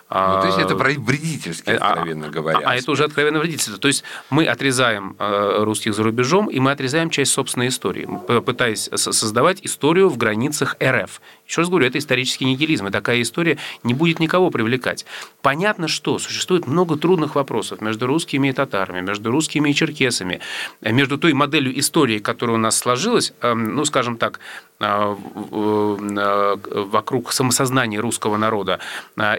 Ну, 0.09 0.41
то 0.41 0.45
есть 0.45 0.57
это 0.57 0.75
вредительски, 0.75 1.69
а, 1.69 1.75
откровенно 1.75 2.27
а, 2.27 2.29
говоря. 2.29 2.57
А, 2.57 2.71
а 2.71 2.75
это 2.75 2.91
уже 2.91 3.03
откровенно 3.03 3.39
вредительство. 3.39 3.77
То 3.77 3.87
есть 3.87 4.03
мы 4.31 4.47
отрезаем 4.47 5.15
э, 5.19 5.63
русских 5.63 5.93
за 5.93 6.03
рубежом, 6.03 6.49
и 6.49 6.59
мы 6.59 6.71
отрезаем 6.71 7.09
часть 7.09 7.31
собственной 7.31 7.67
истории, 7.67 8.07
пытаясь 8.41 8.89
создавать 8.95 9.59
историю 9.61 10.09
в 10.09 10.17
границах 10.17 10.75
РФ. 10.83 11.21
Еще 11.49 11.61
раз 11.61 11.69
говорю, 11.69 11.87
это 11.87 11.97
исторический 11.97 12.45
нигилизм, 12.45 12.87
и 12.87 12.91
такая 12.91 13.23
история 13.23 13.57
не 13.81 13.95
будет 13.95 14.19
никого 14.19 14.51
привлекать. 14.51 15.07
Понятно, 15.41 15.87
что 15.87 16.19
существует 16.19 16.67
много 16.67 16.95
трудных 16.95 17.33
вопросов 17.33 17.81
между 17.81 18.05
русскими 18.05 18.49
и 18.49 18.53
татарами, 18.53 19.01
между 19.01 19.31
русскими 19.31 19.71
и 19.71 19.73
черкесами, 19.73 20.41
между 20.81 21.17
той 21.17 21.33
моделью 21.33 21.77
истории, 21.79 22.19
которая 22.19 22.55
у 22.57 22.59
нас 22.59 22.77
сложилась, 22.77 23.33
эм, 23.41 23.75
ну, 23.75 23.83
скажем 23.85 24.17
так, 24.17 24.39
э, 24.79 24.85
э, 24.85 26.55
вокруг 26.71 27.33
самосознания 27.33 27.99
русского 27.99 28.37
народа, 28.37 28.79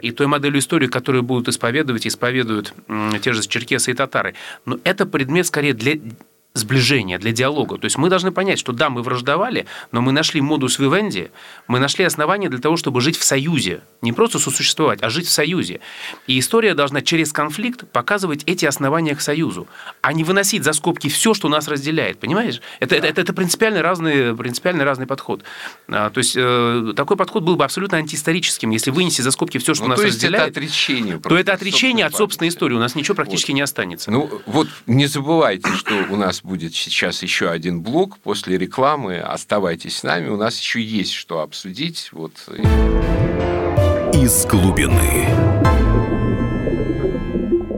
и 0.03 0.11
той 0.11 0.27
моделью 0.27 0.59
историю, 0.59 0.91
которую 0.91 1.23
будут 1.23 1.49
исповедовать, 1.49 2.09
исповедуют 2.09 2.75
те 3.23 3.33
же 3.33 3.47
черкесы 3.47 3.93
и 3.93 3.95
татары. 3.95 4.35
Но 4.67 4.79
это 4.83 5.07
предмет 5.07 5.47
скорее 5.47 5.75
для 5.75 6.01
сближения, 6.53 7.19
для 7.19 7.31
диалога. 7.31 7.79
То 7.79 7.85
есть 7.85 7.97
мы 7.97 8.09
должны 8.09 8.33
понять, 8.33 8.59
что 8.59 8.73
да, 8.73 8.91
мы 8.91 9.03
враждовали, 9.03 9.67
но 9.93 10.01
мы 10.01 10.11
нашли 10.11 10.41
модус 10.41 10.79
вивенди, 10.79 11.31
мы 11.69 11.79
нашли 11.79 12.05
основания 12.05 12.49
для 12.49 12.59
того, 12.59 12.77
чтобы 12.77 13.01
жить 13.01 13.17
в 13.17 13.25
союзе. 13.25 13.83
Не 14.03 14.13
просто 14.13 14.41
сосуществовать, 14.41 15.01
а 15.03 15.11
жить 15.11 15.27
в 15.27 15.31
союзе. 15.31 15.81
И 16.27 16.39
история 16.39 16.75
должна 16.75 17.03
через 17.03 17.33
конфликт 17.33 17.89
показывать 17.93 18.43
эти 18.47 18.67
основания 18.67 19.15
к 19.15 19.21
союзу, 19.21 19.69
а 20.01 20.13
не 20.13 20.25
выносить 20.25 20.65
за 20.65 20.73
скобки 20.73 21.09
все, 21.09 21.35
что 21.35 21.49
нас 21.49 21.69
разделяет. 21.69 22.19
Понимаешь? 22.19 22.61
Это, 22.81 22.97
это, 22.97 23.07
это, 23.07 23.21
это 23.21 23.33
принципиально, 23.33 23.83
разный, 23.83 24.35
принципиально 24.37 24.85
разный 24.85 25.07
подход. 25.07 25.45
А, 25.87 26.11
то 26.11 26.19
есть 26.19 26.35
э, 26.37 26.93
такой 26.97 27.17
подход 27.17 27.45
был 27.45 27.57
бы 27.57 27.65
абсолютно 27.65 27.99
антиисторическим. 27.99 28.71
Если 28.71 28.91
вынести 28.91 29.23
за 29.23 29.31
скобки 29.31 29.59
все, 29.59 29.75
что 29.75 29.85
ну, 29.85 29.91
нас 29.91 30.01
то 30.01 30.07
есть 30.07 30.17
разделяет, 30.17 30.51
это 30.51 30.61
отречение, 30.61 31.19
то 31.19 31.37
это 31.37 31.53
отречение 31.53 32.07
от 32.07 32.15
собственной 32.17 32.49
истории. 32.49 32.75
У 32.75 32.81
нас 32.81 32.97
ничего 32.97 33.15
практически 33.15 33.53
вот. 33.53 33.57
не 33.57 33.61
останется. 33.61 34.11
Ну 34.11 34.43
вот 34.47 34.69
не 34.87 35.07
забывайте, 35.07 35.71
что 35.75 35.95
у 36.11 36.17
нас 36.17 36.40
будет 36.43 36.75
сейчас 36.75 37.23
еще 37.23 37.51
один 37.51 37.83
блок 37.83 38.19
после 38.19 38.59
рекламы. 38.59 39.19
Оставайтесь 39.19 39.99
с 39.99 40.03
нами, 40.03 40.29
у 40.29 40.37
нас 40.37 40.59
еще 40.59 40.83
есть 40.83 41.13
что 41.13 41.41
обсудить. 41.41 42.11
Вот. 42.13 42.33
Из 44.15 44.47
глубины. 44.47 45.27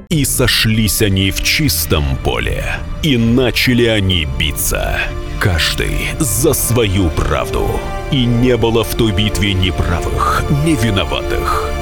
И 0.08 0.24
сошлись 0.26 1.00
они 1.00 1.30
в 1.30 1.42
чистом 1.42 2.04
поле, 2.18 2.64
и 3.02 3.16
начали 3.16 3.86
они 3.86 4.26
биться, 4.38 5.00
каждый 5.40 6.08
за 6.18 6.52
свою 6.52 7.08
правду. 7.08 7.80
И 8.10 8.26
не 8.26 8.58
было 8.58 8.84
в 8.84 8.94
той 8.94 9.12
битве 9.12 9.54
ни 9.54 9.70
правых, 9.70 10.44
ни 10.66 10.74
виноватых. 10.74 11.81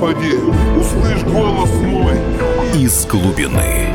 Господи, 0.00 0.34
услышь 0.78 1.22
голос 1.24 1.70
мой. 1.82 2.14
Из 2.74 3.04
глубины. 3.04 3.94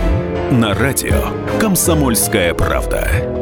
На 0.51 0.76
радио 0.76 1.32
«Комсомольская 1.60 2.53
правда». 2.53 3.35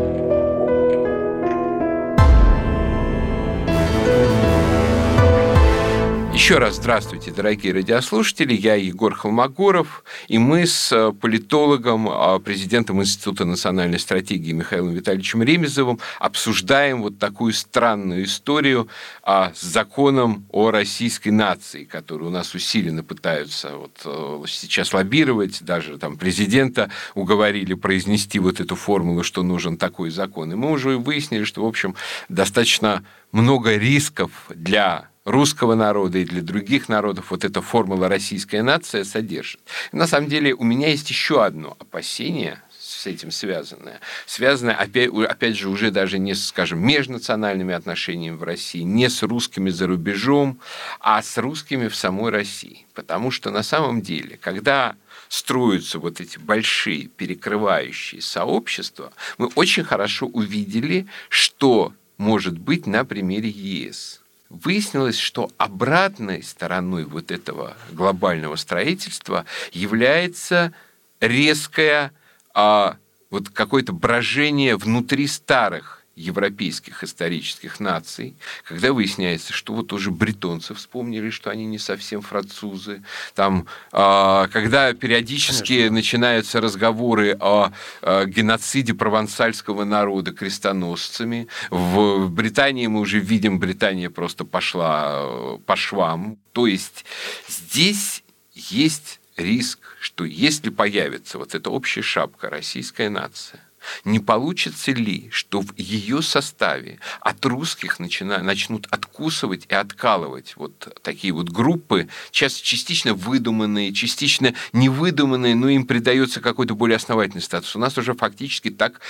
Еще 6.33 6.57
раз 6.57 6.77
здравствуйте, 6.77 7.29
дорогие 7.31 7.73
радиослушатели. 7.73 8.55
Я 8.55 8.73
Егор 8.73 9.13
Холмогоров, 9.13 10.03
и 10.27 10.39
мы 10.39 10.65
с 10.65 10.91
э, 10.91 11.13
политологом, 11.13 12.09
а, 12.09 12.39
президентом 12.39 13.01
Института 13.01 13.45
национальной 13.45 13.99
стратегии 13.99 14.51
Михаилом 14.51 14.93
Витальевичем 14.93 15.43
Ремезовым 15.43 15.99
обсуждаем 16.17 17.03
вот 17.03 17.19
такую 17.19 17.53
странную 17.53 18.23
историю 18.23 18.87
а, 19.21 19.53
с 19.53 19.61
законом 19.61 20.47
о 20.49 20.71
российской 20.71 21.29
нации, 21.29 21.83
который 21.83 22.23
у 22.23 22.31
нас 22.31 22.55
усиленно 22.55 23.03
пытаются 23.03 23.77
вот 23.77 24.01
э, 24.03 24.43
сейчас 24.47 24.91
лоббировать, 24.91 25.61
даже 25.63 25.99
там 25.99 26.17
президента 26.17 26.89
уговорили 27.13 27.75
произнести 27.75 28.39
вот 28.39 28.59
эту 28.59 28.75
формулу, 28.75 29.21
что 29.21 29.43
нужен 29.43 29.77
такой 29.77 30.09
закон. 30.09 30.51
И 30.51 30.55
мы 30.55 30.71
уже 30.71 30.97
выяснили, 30.97 31.43
что, 31.43 31.63
в 31.63 31.67
общем, 31.67 31.93
достаточно 32.27 33.05
много 33.31 33.77
рисков 33.77 34.31
для 34.49 35.12
русского 35.25 35.75
народа 35.75 36.19
и 36.19 36.25
для 36.25 36.41
других 36.41 36.89
народов 36.89 37.31
вот 37.31 37.45
эта 37.45 37.61
формула 37.61 38.09
«российская 38.09 38.61
нация» 38.61 39.03
содержит. 39.03 39.61
на 39.91 40.07
самом 40.07 40.29
деле 40.29 40.53
у 40.53 40.63
меня 40.63 40.89
есть 40.89 41.09
еще 41.09 41.43
одно 41.43 41.77
опасение, 41.79 42.61
с 43.03 43.07
этим 43.07 43.31
связанное. 43.31 43.99
Связанное, 44.25 44.75
опять, 44.75 45.09
опять 45.09 45.57
же, 45.57 45.69
уже 45.69 45.91
даже 45.91 46.19
не 46.19 46.33
с, 46.33 46.47
скажем, 46.47 46.85
межнациональными 46.85 47.73
отношениями 47.73 48.35
в 48.35 48.43
России, 48.43 48.81
не 48.81 49.09
с 49.09 49.23
русскими 49.23 49.69
за 49.69 49.87
рубежом, 49.87 50.59
а 50.99 51.21
с 51.21 51.37
русскими 51.37 51.87
в 51.87 51.95
самой 51.95 52.31
России. 52.31 52.85
Потому 52.93 53.31
что 53.31 53.51
на 53.51 53.63
самом 53.63 54.01
деле, 54.01 54.37
когда 54.37 54.95
строятся 55.27 55.99
вот 55.99 56.21
эти 56.21 56.37
большие 56.37 57.07
перекрывающие 57.07 58.21
сообщества, 58.21 59.11
мы 59.37 59.47
очень 59.55 59.83
хорошо 59.83 60.27
увидели, 60.27 61.07
что 61.29 61.93
может 62.17 62.57
быть 62.57 62.85
на 62.85 63.03
примере 63.05 63.49
ЕС 63.49 64.22
выяснилось, 64.53 65.17
что 65.17 65.51
обратной 65.57 66.43
стороной 66.43 67.05
вот 67.05 67.31
этого 67.31 67.75
глобального 67.91 68.55
строительства 68.55 69.45
является 69.71 70.73
резкое 71.19 72.11
а, 72.53 72.97
вот 73.29 73.49
какое-то 73.49 73.93
брожение 73.93 74.77
внутри 74.77 75.27
старых 75.27 76.02
европейских 76.15 77.03
исторических 77.03 77.79
наций, 77.79 78.35
когда 78.63 78.93
выясняется, 78.93 79.53
что 79.53 79.73
вот 79.73 79.93
уже 79.93 80.11
бритонцы 80.11 80.73
вспомнили, 80.73 81.29
что 81.29 81.49
они 81.49 81.65
не 81.65 81.79
совсем 81.79 82.21
французы, 82.21 83.03
там, 83.33 83.67
э, 83.91 84.47
когда 84.51 84.93
периодически 84.93 85.73
Конечно. 85.73 85.95
начинаются 85.95 86.61
разговоры 86.61 87.35
о, 87.39 87.71
о 88.01 88.25
геноциде 88.25 88.93
провансальского 88.93 89.85
народа 89.85 90.31
крестоносцами, 90.31 91.47
в 91.71 92.29
Британии 92.29 92.87
мы 92.87 92.99
уже 92.99 93.19
видим, 93.19 93.59
Британия 93.59 94.09
просто 94.09 94.45
пошла 94.45 95.13
э, 95.13 95.57
по 95.65 95.75
швам, 95.75 96.37
то 96.51 96.67
есть 96.67 97.05
здесь 97.47 98.23
есть 98.53 99.19
риск, 99.35 99.79
что 99.99 100.25
если 100.25 100.69
появится 100.69 101.37
вот 101.37 101.55
эта 101.55 101.69
общая 101.69 102.01
шапка 102.01 102.49
российская 102.49 103.09
нация, 103.09 103.61
не 104.05 104.19
получится 104.19 104.91
ли, 104.91 105.29
что 105.31 105.61
в 105.61 105.77
ее 105.77 106.21
составе 106.21 106.99
от 107.19 107.45
русских 107.45 107.99
начина, 107.99 108.41
начнут 108.41 108.87
откусывать 108.89 109.65
и 109.69 109.73
откалывать 109.73 110.53
вот 110.55 110.97
такие 111.01 111.33
вот 111.33 111.49
группы, 111.49 112.07
часто 112.31 112.63
частично 112.63 113.13
выдуманные, 113.13 113.93
частично 113.93 114.53
невыдуманные, 114.71 115.55
но 115.55 115.69
им 115.69 115.85
придается 115.85 116.41
какой-то 116.41 116.75
более 116.75 116.97
основательный 116.97 117.41
статус. 117.41 117.75
У 117.75 117.79
нас 117.79 117.97
уже 117.97 118.13
фактически 118.13 118.69
так 118.69 119.01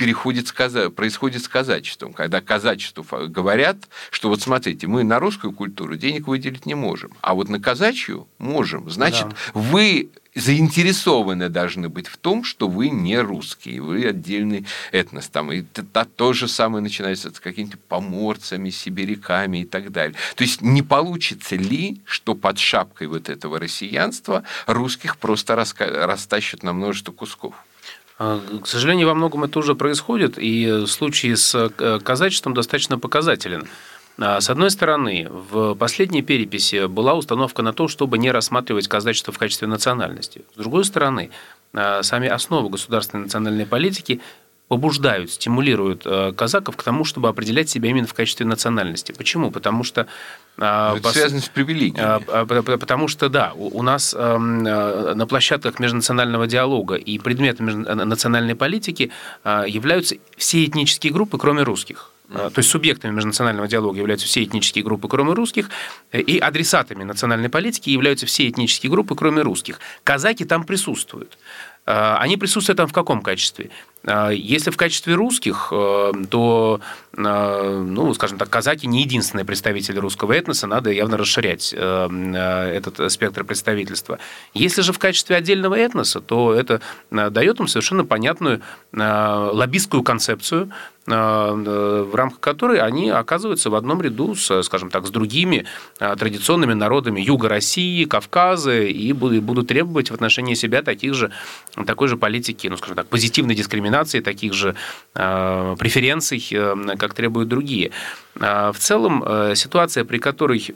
переходит 0.00 0.46
сказа... 0.46 0.88
происходит 0.88 1.44
с 1.44 1.48
казачеством, 1.48 2.14
когда 2.14 2.40
казачеству 2.40 3.04
говорят, 3.28 3.76
что 4.10 4.30
вот 4.30 4.40
смотрите, 4.40 4.86
мы 4.86 5.04
на 5.04 5.18
русскую 5.18 5.52
культуру 5.52 5.94
денег 5.96 6.26
выделить 6.26 6.64
не 6.64 6.74
можем, 6.74 7.12
а 7.20 7.34
вот 7.34 7.50
на 7.50 7.60
казачью 7.60 8.26
можем. 8.38 8.88
Значит, 8.88 9.28
да. 9.28 9.36
вы 9.52 10.08
заинтересованы 10.34 11.48
должны 11.48 11.88
быть 11.88 12.06
в 12.06 12.16
том, 12.16 12.44
что 12.44 12.68
вы 12.68 12.90
не 12.90 13.18
русские, 13.18 13.82
вы 13.82 14.06
отдельный 14.06 14.66
этнос. 14.92 15.28
Там, 15.28 15.52
и 15.52 15.62
это 15.74 16.04
то 16.04 16.32
же 16.32 16.48
самое 16.48 16.82
начинается 16.82 17.32
с 17.32 17.40
какими-то 17.40 17.78
поморцами, 17.88 18.70
сибиряками 18.70 19.62
и 19.62 19.64
так 19.64 19.90
далее. 19.92 20.16
То 20.36 20.44
есть 20.44 20.62
не 20.62 20.82
получится 20.82 21.56
ли, 21.56 22.00
что 22.04 22.34
под 22.34 22.58
шапкой 22.58 23.08
вот 23.08 23.28
этого 23.28 23.58
россиянства 23.58 24.44
русских 24.66 25.16
просто 25.16 25.56
раска... 25.56 25.86
растащат 26.06 26.62
на 26.62 26.72
множество 26.72 27.12
кусков? 27.12 27.54
А, 28.18 28.38
к 28.62 28.66
сожалению, 28.66 29.08
во 29.08 29.14
многом 29.14 29.44
это 29.44 29.58
уже 29.58 29.74
происходит, 29.74 30.34
и 30.36 30.84
случай 30.86 31.34
с 31.34 31.54
э, 31.54 32.00
казачеством 32.00 32.52
достаточно 32.52 32.98
показателен. 32.98 33.66
А, 34.20 34.40
с 34.40 34.50
одной 34.50 34.70
стороны, 34.70 35.28
в 35.30 35.74
последней 35.74 36.22
переписи 36.22 36.86
была 36.86 37.14
установка 37.14 37.62
на 37.62 37.72
то, 37.72 37.88
чтобы 37.88 38.18
не 38.18 38.30
рассматривать 38.30 38.86
казачество 38.86 39.32
в 39.32 39.38
качестве 39.38 39.66
национальности. 39.66 40.44
С 40.54 40.58
другой 40.58 40.84
стороны, 40.84 41.30
а, 41.72 42.02
сами 42.02 42.28
основы 42.28 42.68
государственной 42.68 43.24
национальной 43.24 43.66
политики 43.66 44.20
побуждают, 44.68 45.32
стимулируют 45.32 46.02
э, 46.04 46.32
казаков 46.32 46.76
к 46.76 46.82
тому, 46.84 47.04
чтобы 47.04 47.28
определять 47.28 47.68
себя 47.68 47.90
именно 47.90 48.06
в 48.06 48.14
качестве 48.14 48.46
национальности. 48.46 49.10
Почему? 49.10 49.50
Потому 49.50 49.82
что... 49.82 50.06
Э, 50.58 50.92
Это 50.92 51.02
пос... 51.02 51.14
связано 51.14 51.40
с 51.40 51.48
привилегиями. 51.48 52.22
Э, 52.28 52.78
потому 52.78 53.08
что, 53.08 53.28
да, 53.28 53.52
у 53.56 53.82
нас 53.82 54.14
эм, 54.16 54.62
на 54.62 55.26
площадках 55.26 55.80
межнационального 55.80 56.46
диалога 56.46 56.94
и 56.94 57.18
предметом 57.18 57.82
национальной 57.82 58.54
политики 58.54 59.10
являются 59.44 60.18
все 60.36 60.64
этнические 60.64 61.12
группы, 61.12 61.36
кроме 61.36 61.64
русских. 61.64 62.09
То 62.32 62.52
есть 62.56 62.70
субъектами 62.70 63.12
межнационального 63.12 63.66
диалога 63.66 63.98
являются 63.98 64.26
все 64.26 64.44
этнические 64.44 64.84
группы, 64.84 65.08
кроме 65.08 65.32
русских, 65.32 65.68
и 66.12 66.38
адресатами 66.38 67.02
национальной 67.02 67.48
политики 67.48 67.90
являются 67.90 68.26
все 68.26 68.48
этнические 68.48 68.90
группы, 68.90 69.16
кроме 69.16 69.42
русских. 69.42 69.80
Казаки 70.04 70.44
там 70.44 70.64
присутствуют. 70.64 71.38
Они 71.86 72.36
присутствуют 72.36 72.76
там 72.76 72.86
в 72.86 72.92
каком 72.92 73.22
качестве? 73.22 73.70
А, 74.06 74.30
если 74.30 74.70
в 74.70 74.76
качестве 74.76 75.14
русских, 75.14 75.68
э, 75.72 76.12
то, 76.30 76.80
э, 77.16 77.84
ну, 77.86 78.14
скажем 78.14 78.38
так, 78.38 78.48
казаки 78.48 78.86
не 78.86 79.02
единственные 79.02 79.44
представители 79.44 79.98
русского 79.98 80.32
этноса, 80.32 80.66
надо 80.66 80.90
явно 80.90 81.18
расширять 81.18 81.74
э, 81.76 82.72
этот 82.74 83.12
спектр 83.12 83.44
представительства. 83.44 84.18
Если 84.54 84.80
же 84.80 84.92
в 84.92 84.98
качестве 84.98 85.36
отдельного 85.36 85.74
этноса, 85.74 86.20
то 86.20 86.54
это 86.54 86.80
дает 87.10 87.60
им 87.60 87.68
совершенно 87.68 88.04
понятную 88.04 88.62
лоббистскую 88.92 90.02
концепцию, 90.02 90.70
в 91.06 92.14
рамках 92.14 92.40
которой 92.40 92.78
они 92.78 93.10
оказываются 93.10 93.70
в 93.70 93.74
одном 93.74 94.00
ряду 94.00 94.34
с, 94.36 94.62
скажем 94.62 94.90
так, 94.90 95.06
с 95.06 95.10
другими 95.10 95.66
традиционными 95.98 96.74
народами 96.74 97.20
Юга 97.20 97.48
России, 97.48 98.04
Кавказа 98.04 98.80
и 98.80 99.12
будут 99.12 99.68
требовать 99.68 100.10
в 100.10 100.14
отношении 100.14 100.54
себя 100.54 100.82
таких 100.82 101.14
же, 101.14 101.32
такой 101.86 102.08
же 102.08 102.16
политики, 102.16 102.68
ну, 102.68 102.76
скажем 102.76 102.96
так, 102.96 103.06
позитивной 103.06 103.54
дискриминации 103.54 103.89
дискриминации, 103.90 104.20
таких 104.20 104.54
же 104.54 104.74
преференций, 105.12 106.40
как 106.98 107.14
требуют 107.14 107.48
другие. 107.48 107.90
В 108.34 108.74
целом, 108.78 109.24
ситуация, 109.54 110.04
при 110.04 110.18
которой 110.18 110.74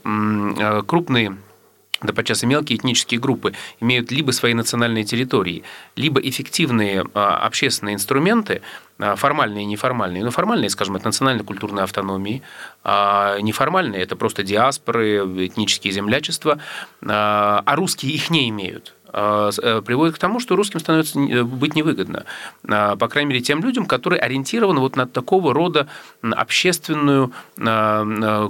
крупные 0.86 1.36
да 2.02 2.12
подчас 2.12 2.42
и 2.42 2.46
мелкие 2.46 2.76
этнические 2.76 3.18
группы 3.18 3.54
имеют 3.80 4.10
либо 4.10 4.30
свои 4.32 4.52
национальные 4.52 5.04
территории, 5.04 5.62
либо 5.96 6.20
эффективные 6.20 7.04
а, 7.14 7.38
общественные 7.46 7.94
инструменты, 7.94 8.60
а, 8.98 9.16
формальные 9.16 9.62
и 9.62 9.66
неформальные. 9.66 10.22
Ну, 10.22 10.30
формальные, 10.30 10.68
скажем, 10.68 10.96
это 10.96 11.06
национально-культурная 11.06 11.84
автономия, 11.84 12.42
а 12.82 13.38
неформальные– 13.40 14.02
это 14.04 14.16
просто 14.16 14.42
диаспоры, 14.42 15.20
этнические 15.46 15.94
землячества, 15.94 16.58
а, 17.00 17.62
а 17.64 17.76
русские 17.76 18.12
их 18.12 18.28
не 18.28 18.50
имеют. 18.50 18.94
Э, 19.16 19.50
э, 19.62 19.80
приводит 19.80 20.16
к 20.16 20.18
тому, 20.18 20.40
что 20.40 20.56
русским 20.56 20.80
становится 20.80 21.20
э, 21.20 21.44
быть 21.44 21.76
невыгодно. 21.76 22.24
По 22.62 23.08
крайней 23.08 23.28
мере, 23.28 23.40
тем 23.40 23.62
людям, 23.62 23.86
которые 23.86 24.20
ориентированы 24.20 24.80
вот 24.80 24.96
на 24.96 25.06
такого 25.06 25.54
рода 25.54 25.86
общественную 26.22 27.32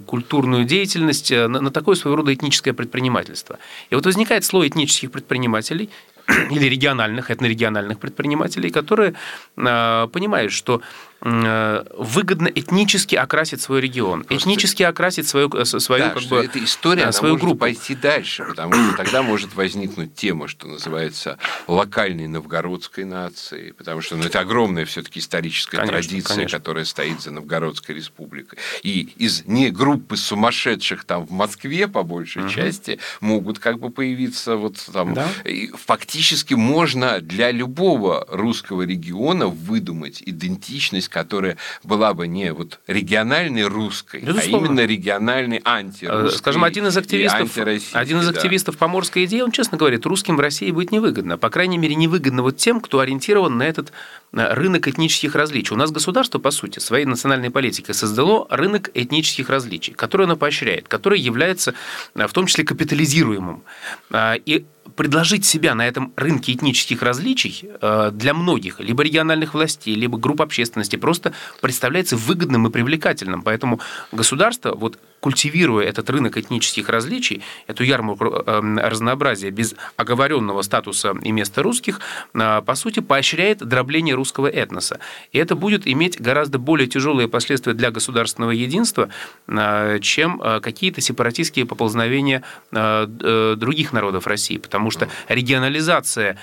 культурную 0.07 0.65
деятельность, 0.65 1.31
на 1.31 1.71
такое 1.71 1.97
своего 1.97 2.17
рода 2.17 2.33
этническое 2.33 2.73
предпринимательство. 2.73 3.59
И 3.91 3.95
вот 3.95 4.07
возникает 4.07 4.45
слой 4.45 4.69
этнических 4.69 5.11
предпринимателей, 5.11 5.91
или 6.51 6.67
региональных, 6.67 7.31
этнорегиональных 7.31 7.99
предпринимателей, 7.99 8.71
которые 8.71 9.15
понимают, 9.57 10.53
что 10.53 10.81
выгодно 11.25 12.49
этнически 12.49 13.17
окрасить 13.17 13.63
свой 13.63 13.81
регион, 13.81 14.25
Просто... 14.25 14.45
этнически 14.45 14.83
окрасить 14.83 15.27
свою, 15.27 15.49
э, 15.55 15.65
свою 15.65 16.05
да, 16.05 16.11
как 16.11 16.23
бы, 16.25 16.45
эта 16.45 16.63
история, 16.63 17.11
свою 17.13 17.35
она 17.35 17.41
группу. 17.41 17.65
может 17.65 17.79
пойти 17.79 17.95
дальше, 17.95 18.45
потому 18.45 18.75
что 18.75 18.97
тогда 18.99 19.23
может 19.23 19.55
возникнуть 19.55 20.15
тема, 20.15 20.49
что 20.49 20.69
называется 20.69 21.39
локальной 21.67 22.29
новгородской 22.29 23.05
нации, 23.05 23.71
потому 23.71 24.03
что 24.03 24.17
ну, 24.17 24.25
это 24.25 24.41
огромная 24.41 24.85
все-таки 24.85 25.21
историческая 25.21 25.79
конечно, 25.79 25.99
традиция, 25.99 26.35
конечно. 26.35 26.59
которая 26.59 26.85
стоит 26.85 27.23
за 27.23 27.31
Новгородской 27.31 27.95
республикой. 27.95 28.59
И 28.83 29.09
из 29.17 29.47
не 29.47 29.71
группы 29.71 30.19
сумасшедших 30.19 31.05
там 31.05 31.27
в 31.27 31.31
Москве 31.31 31.89
по 31.89 32.03
большей 32.03 32.43
угу. 32.43 32.51
части 32.51 32.99
могут 33.21 33.59
как 33.59 33.79
бы 33.79 33.89
появиться 33.89 34.57
вот 34.57 34.77
там. 34.93 35.15
Да? 35.15 35.27
И 35.45 35.69
фактически 35.69 36.53
можно 36.53 37.21
для 37.21 37.51
любого 37.51 38.27
русского 38.29 38.83
региона 38.83 39.47
выдумать 39.47 40.23
идентичность 40.25 41.09
которая 41.15 41.57
была 41.85 42.13
бы 42.13 42.27
не 42.27 42.53
вот 42.53 42.81
региональной 42.89 43.63
русской, 43.63 44.21
а 44.21 44.27
Безусловно. 44.27 44.67
а 44.67 44.71
именно 44.71 44.85
региональной 44.85 45.63
антирусской. 45.65 46.39
Скажем, 46.39 46.65
один 46.65 46.89
из 46.89 46.97
активистов, 46.97 47.57
один 47.93 48.19
из 48.19 48.29
активистов 48.29 48.75
да. 48.75 48.79
поморской 48.81 49.25
идеи, 49.27 49.43
он 49.43 49.53
честно 49.53 49.79
говорит, 49.79 50.05
русским 50.07 50.37
в 50.37 50.41
России 50.41 50.73
будет 50.73 50.91
невыгодно. 50.91 51.39
По 51.39 51.51
крайней 51.51 51.79
мере, 51.79 51.95
невыгодно 51.95 52.43
вот 52.43 52.57
тем, 52.57 52.81
кто 52.81 52.99
ориентирован 52.99 53.57
на 53.57 53.63
этот 53.63 53.93
рынок 54.35 54.89
этнических 54.89 55.35
различий. 55.35 55.75
У 55.75 55.79
нас 55.79 55.91
государство, 55.91 56.39
по 56.39 56.51
сути, 56.51 56.79
своей 56.79 57.05
национальной 57.05 57.51
политикой 57.51 57.95
создало 57.95 58.47
рынок 58.51 58.91
этнических 58.95 59.49
различий, 59.49 59.95
который 59.95 60.27
оно 60.27 60.37
поощряет, 60.37 60.89
который 60.89 61.21
является 61.21 61.75
в 62.15 62.33
том 62.33 62.47
числе 62.47 62.65
капитализируемым. 62.65 63.63
А, 64.11 64.35
и 64.35 64.65
предложить 64.97 65.45
себя 65.45 65.75
на 65.75 65.87
этом 65.87 66.13
рынке 66.17 66.53
этнических 66.53 67.03
различий 67.03 67.69
э, 67.81 68.11
для 68.13 68.35
многих, 68.35 68.81
либо 68.81 69.03
региональных 69.03 69.55
властей, 69.55 69.95
либо 69.95 70.19
групп 70.19 70.43
общественности, 70.43 70.97
просто 70.97 71.33
представляется 71.61 72.17
выгодным 72.17 72.67
и 72.67 72.71
привлекательным. 72.71 73.43
Поэтому 73.43 73.81
государство 74.13 74.75
вот 74.75 74.99
культивируя 75.25 75.87
этот 75.87 76.11
рынок 76.11 76.37
этнических 76.37 76.87
различий, 76.91 77.41
эту 77.67 77.83
ярмарку 77.83 78.27
эм, 78.27 78.79
разнообразия 78.79 79.51
без 79.51 79.75
оговоренного 79.97 80.61
статуса 80.61 81.15
и 81.23 81.33
места 81.33 81.63
русских, 81.63 82.01
э, 82.35 82.61
по 82.61 82.75
сути, 82.75 83.01
поощряет 83.01 83.67
дробление 83.67 84.15
русского 84.15 84.49
этноса. 84.49 84.99
И 85.33 85.39
это 85.39 85.55
будет 85.57 85.87
иметь 85.87 86.21
гораздо 86.21 86.59
более 86.59 86.89
тяжелые 86.89 87.27
последствия 87.27 87.73
для 87.73 87.91
государственного 87.91 88.51
единства, 88.51 89.09
э, 89.49 89.99
чем 90.03 90.43
э, 90.43 90.61
какие-то 90.61 91.01
сепаратистские 91.01 91.65
поползновения 91.65 92.43
других 92.71 93.93
народов 93.93 94.27
России. 94.27 94.59
Потому 94.59 94.91
что 94.91 95.09
регионализация 95.29 96.37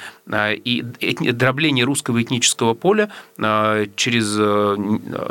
и 0.66 0.84
дробление 1.34 1.86
русского 1.86 2.22
этнического 2.22 2.74
поля 2.74 3.10
через 3.96 4.38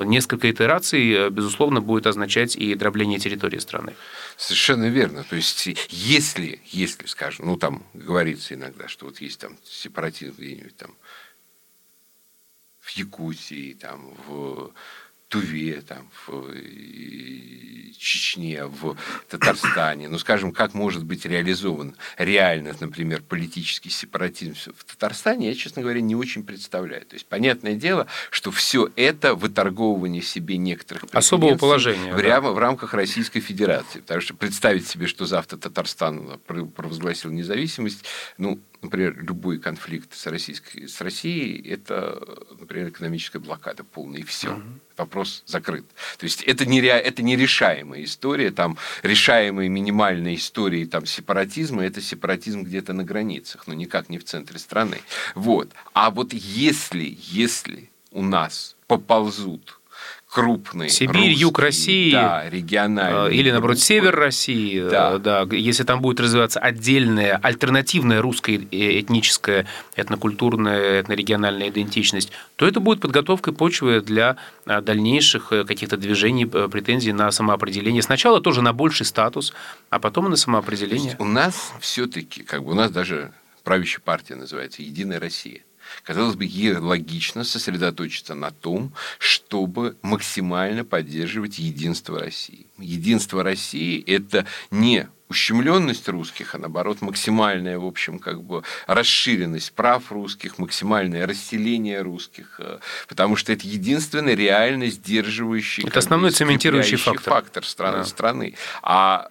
несколько 0.05 0.51
итераций, 0.51 1.31
безусловно, 1.31 1.81
будет 1.81 2.07
означать 2.07 2.57
и 2.57 2.75
дробление 2.75 3.19
территории 3.19 3.40
территории 3.41 3.59
страны. 3.59 3.97
Совершенно 4.37 4.89
верно. 4.89 5.25
То 5.25 5.37
есть, 5.37 5.67
если, 5.89 6.61
если, 6.67 7.07
скажем, 7.07 7.47
ну 7.47 7.57
там 7.57 7.85
говорится 7.95 8.55
иногда, 8.55 8.89
что 8.89 9.07
вот 9.07 9.21
есть 9.21 9.41
там 9.41 9.57
сепаратизм 9.65 10.35
где-нибудь 10.37 10.77
там 10.77 10.95
в 12.81 12.91
Якутии, 12.91 13.75
там 13.75 14.15
в 14.27 14.73
Туве, 15.31 15.81
там, 15.81 16.11
в 16.27 16.53
Чечне, 17.97 18.67
в 18.67 18.97
Татарстане. 19.29 20.09
Ну, 20.09 20.19
скажем, 20.19 20.51
как 20.51 20.75
может 20.75 21.05
быть 21.05 21.25
реализован 21.25 21.95
реально, 22.19 22.75
например, 22.81 23.23
политический 23.23 23.91
сепаратизм 23.91 24.55
в 24.77 24.85
Татарстане, 24.85 25.49
я, 25.49 25.55
честно 25.55 25.83
говоря, 25.83 26.01
не 26.01 26.17
очень 26.17 26.43
представляю. 26.43 27.07
То 27.07 27.15
есть, 27.15 27.27
понятное 27.27 27.75
дело, 27.75 28.09
что 28.31 28.51
все 28.51 28.91
это 28.97 29.37
выторговывание 29.37 30.21
себе 30.21 30.57
некоторых 30.57 31.05
особого 31.13 31.57
положения 31.57 32.13
прямо 32.17 32.49
да. 32.49 32.55
в 32.55 32.59
рамках 32.59 32.93
Российской 32.93 33.39
Федерации. 33.39 34.01
Потому 34.01 34.21
что 34.23 34.35
представить 34.35 34.89
себе, 34.89 35.07
что 35.07 35.27
завтра 35.27 35.59
Татарстан 35.59 36.41
провозгласил 36.75 37.31
независимость, 37.31 38.05
ну, 38.37 38.59
например, 38.83 39.17
любой 39.23 39.59
конфликт 39.59 40.15
с, 40.15 40.27
российской, 40.27 40.87
с 40.87 41.01
Россией, 41.01 41.69
это, 41.69 42.21
например, 42.59 42.89
экономическая 42.89 43.39
блокада 43.39 43.85
полная, 43.85 44.21
и 44.21 44.25
все. 44.25 44.53
Угу. 44.53 44.63
Вопрос 44.97 45.43
закрыт. 45.47 45.85
То 46.19 46.25
есть 46.25 46.43
это, 46.43 46.67
нере, 46.67 46.91
это 46.91 47.23
нерешаемая 47.23 48.05
история, 48.05 48.51
там 48.51 48.77
решаемые 49.03 49.69
минимальные 49.69 50.37
истории 50.37 50.85
там, 50.85 51.07
сепаратизма, 51.07 51.85
это 51.85 52.01
сепаратизм 52.01 52.63
где-то 52.63 52.93
на 52.93 53.05
границах, 53.05 53.67
но 53.67 53.75
никак 53.75 54.09
не 54.09 54.19
в 54.19 54.25
центре 54.25 54.59
страны. 54.59 54.99
Вот. 55.35 55.71
А 55.93 56.11
вот 56.11 56.33
если, 56.33 57.17
если 57.19 57.91
у 58.11 58.23
нас 58.23 58.77
поползут 58.87 59.80
крупный. 60.31 60.89
Сибирь, 60.89 61.31
русский, 61.31 61.41
юг 61.41 61.59
России. 61.59 62.13
Да, 62.13 62.49
региональный. 62.49 63.31
Э, 63.31 63.35
или, 63.35 63.51
наоборот, 63.51 63.77
группы. 63.77 63.87
север 63.87 64.15
России. 64.15 64.89
Да. 64.89 65.19
да. 65.19 65.47
Если 65.51 65.83
там 65.83 66.01
будет 66.01 66.21
развиваться 66.21 66.61
отдельная, 66.61 67.37
альтернативная 67.43 68.23
русская 68.23 68.57
э, 68.57 69.01
этническая, 69.01 69.67
этнокультурная, 69.97 71.01
этнорегиональная 71.01 71.69
идентичность, 71.69 72.31
то 72.57 72.67
это 72.67 72.79
будет 72.79 73.01
подготовкой 73.01 73.55
почвы 73.55 74.01
для 74.01 74.37
э, 74.67 74.81
дальнейших 74.81 75.49
каких-то 75.49 75.97
движений, 75.97 76.47
претензий 76.47 77.13
на 77.13 77.31
самоопределение. 77.33 78.03
Сначала 78.03 78.41
тоже 78.41 78.63
на 78.63 78.73
больший 78.73 79.07
статус, 79.07 79.53
а 79.91 79.99
потом 79.99 80.31
на 80.31 80.37
самоопределение. 80.37 81.17
у 81.19 81.25
нас 81.25 81.73
все-таки, 81.81 82.45
как 82.45 82.63
бы 82.63 82.71
у 82.71 82.75
нас 82.75 82.93
даже 82.93 83.33
правящая 83.65 84.01
партия 84.01 84.37
называется 84.37 84.83
«Единая 84.83 85.19
Россия». 85.19 85.63
Казалось 86.05 86.37
бы, 86.37 86.45
ей 86.45 86.77
логично 86.77 87.45
сосредоточиться 87.45 88.35
на 88.35 88.51
том, 88.51 88.93
чтобы 89.19 89.97
максимально 90.03 90.85
поддерживать 90.85 91.59
единство 91.59 92.19
России. 92.19 92.67
Единство 92.79 93.43
России– 93.43 94.03
это 94.07 94.47
не 94.71 95.09
ущемленность 95.31 96.09
русских, 96.09 96.55
а 96.55 96.59
наоборот 96.59 97.01
максимальная, 97.01 97.79
в 97.79 97.87
общем, 97.87 98.19
как 98.19 98.43
бы 98.43 98.65
расширенность 98.87 99.73
прав 99.73 100.11
русских, 100.11 100.59
максимальное 100.59 101.27
расселение 101.27 102.03
русских, 102.03 102.57
э, 102.59 102.81
потому 103.09 103.37
что 103.37 103.53
это 103.53 103.67
единственный 103.67 104.35
реально 104.35 104.89
сдерживающий... 104.89 105.85
Это 105.87 106.01
основной 106.01 106.33
цементирующий 106.33 106.97
фактор. 106.97 107.33
фактор 107.35 107.65
страны, 107.65 107.99
да. 107.99 108.05
страны. 108.05 108.55
А 108.83 109.29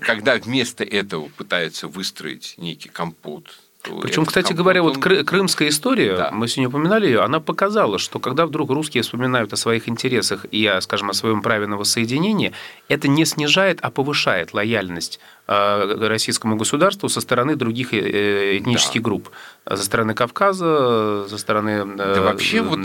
когда 0.00 0.36
вместо 0.36 0.82
этого 0.82 1.28
пытаются 1.28 1.88
выстроить 1.88 2.54
некий 2.56 2.88
компот 2.88 3.54
причем, 4.02 4.24
кстати 4.24 4.52
говоря, 4.52 4.82
вот 4.82 4.98
крымская 4.98 5.68
история, 5.68 6.16
да. 6.16 6.30
мы 6.30 6.48
сегодня 6.48 6.68
упоминали 6.68 7.06
ее, 7.06 7.20
она 7.20 7.40
показала, 7.40 7.98
что 7.98 8.18
когда 8.18 8.46
вдруг 8.46 8.70
русские 8.70 9.02
вспоминают 9.02 9.52
о 9.52 9.56
своих 9.56 9.88
интересах 9.88 10.46
и, 10.50 10.78
скажем, 10.80 11.10
о 11.10 11.14
своем 11.14 11.42
праве 11.42 11.66
на 11.66 11.76
воссоединение, 11.76 12.52
это 12.88 13.08
не 13.08 13.24
снижает, 13.24 13.78
а 13.82 13.90
повышает 13.90 14.54
лояльность 14.54 15.20
российскому 15.46 16.56
государству 16.56 17.08
со 17.08 17.20
стороны 17.20 17.56
других 17.56 17.92
э, 17.92 17.98
э, 17.98 18.58
этнических 18.58 19.02
да. 19.02 19.04
групп. 19.04 19.30
Со 19.68 19.82
стороны 19.82 20.14
Кавказа, 20.14 21.26
со 21.28 21.38
стороны... 21.38 21.84
Да 21.96 22.22
вообще 22.22 22.62
вот 22.62 22.80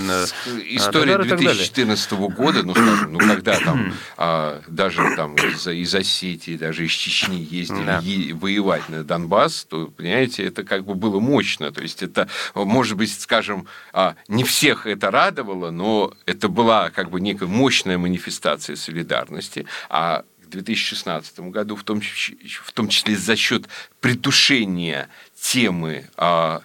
история 0.66 1.18
2014 1.18 2.12
года, 2.12 2.64
ну, 2.64 2.74
скажем, 2.74 3.14
ну, 3.14 3.20
когда 3.20 3.60
там 3.60 3.94
а, 4.18 4.62
даже 4.68 5.02
там 5.16 5.36
из, 5.36 5.68
из 5.68 5.96
Осетии, 5.96 6.58
даже 6.58 6.86
из 6.86 6.92
Чечни 6.92 7.48
ездили 7.50 7.86
да. 7.86 8.00
е- 8.04 8.34
воевать 8.34 8.88
на 8.90 9.04
Донбасс, 9.04 9.66
то, 9.70 9.88
понимаете, 9.88 10.46
это 10.46 10.64
как 10.64 10.86
бы 10.86 10.96
было 10.96 11.20
мощно. 11.20 11.72
То 11.72 11.82
есть 11.82 12.04
это, 12.04 12.28
может 12.56 12.98
быть, 12.98 13.18
скажем, 13.18 13.68
а, 13.94 14.16
не 14.28 14.44
всех 14.44 14.86
это 14.86 15.12
радовало, 15.12 15.72
но 15.72 16.14
это 16.26 16.50
была 16.50 16.90
как 16.90 17.10
бы 17.10 17.22
некая 17.22 17.48
мощная 17.48 17.98
манифестация 17.98 18.76
солидарности, 18.76 19.66
а 19.90 20.24
2016 20.50 21.40
году, 21.40 21.76
в 21.76 21.84
том, 21.84 22.02
в 22.02 22.72
том 22.74 22.88
числе 22.88 23.16
за 23.16 23.36
счет 23.36 23.68
притушения 24.02 25.10
темы 25.40 26.10
а, 26.18 26.62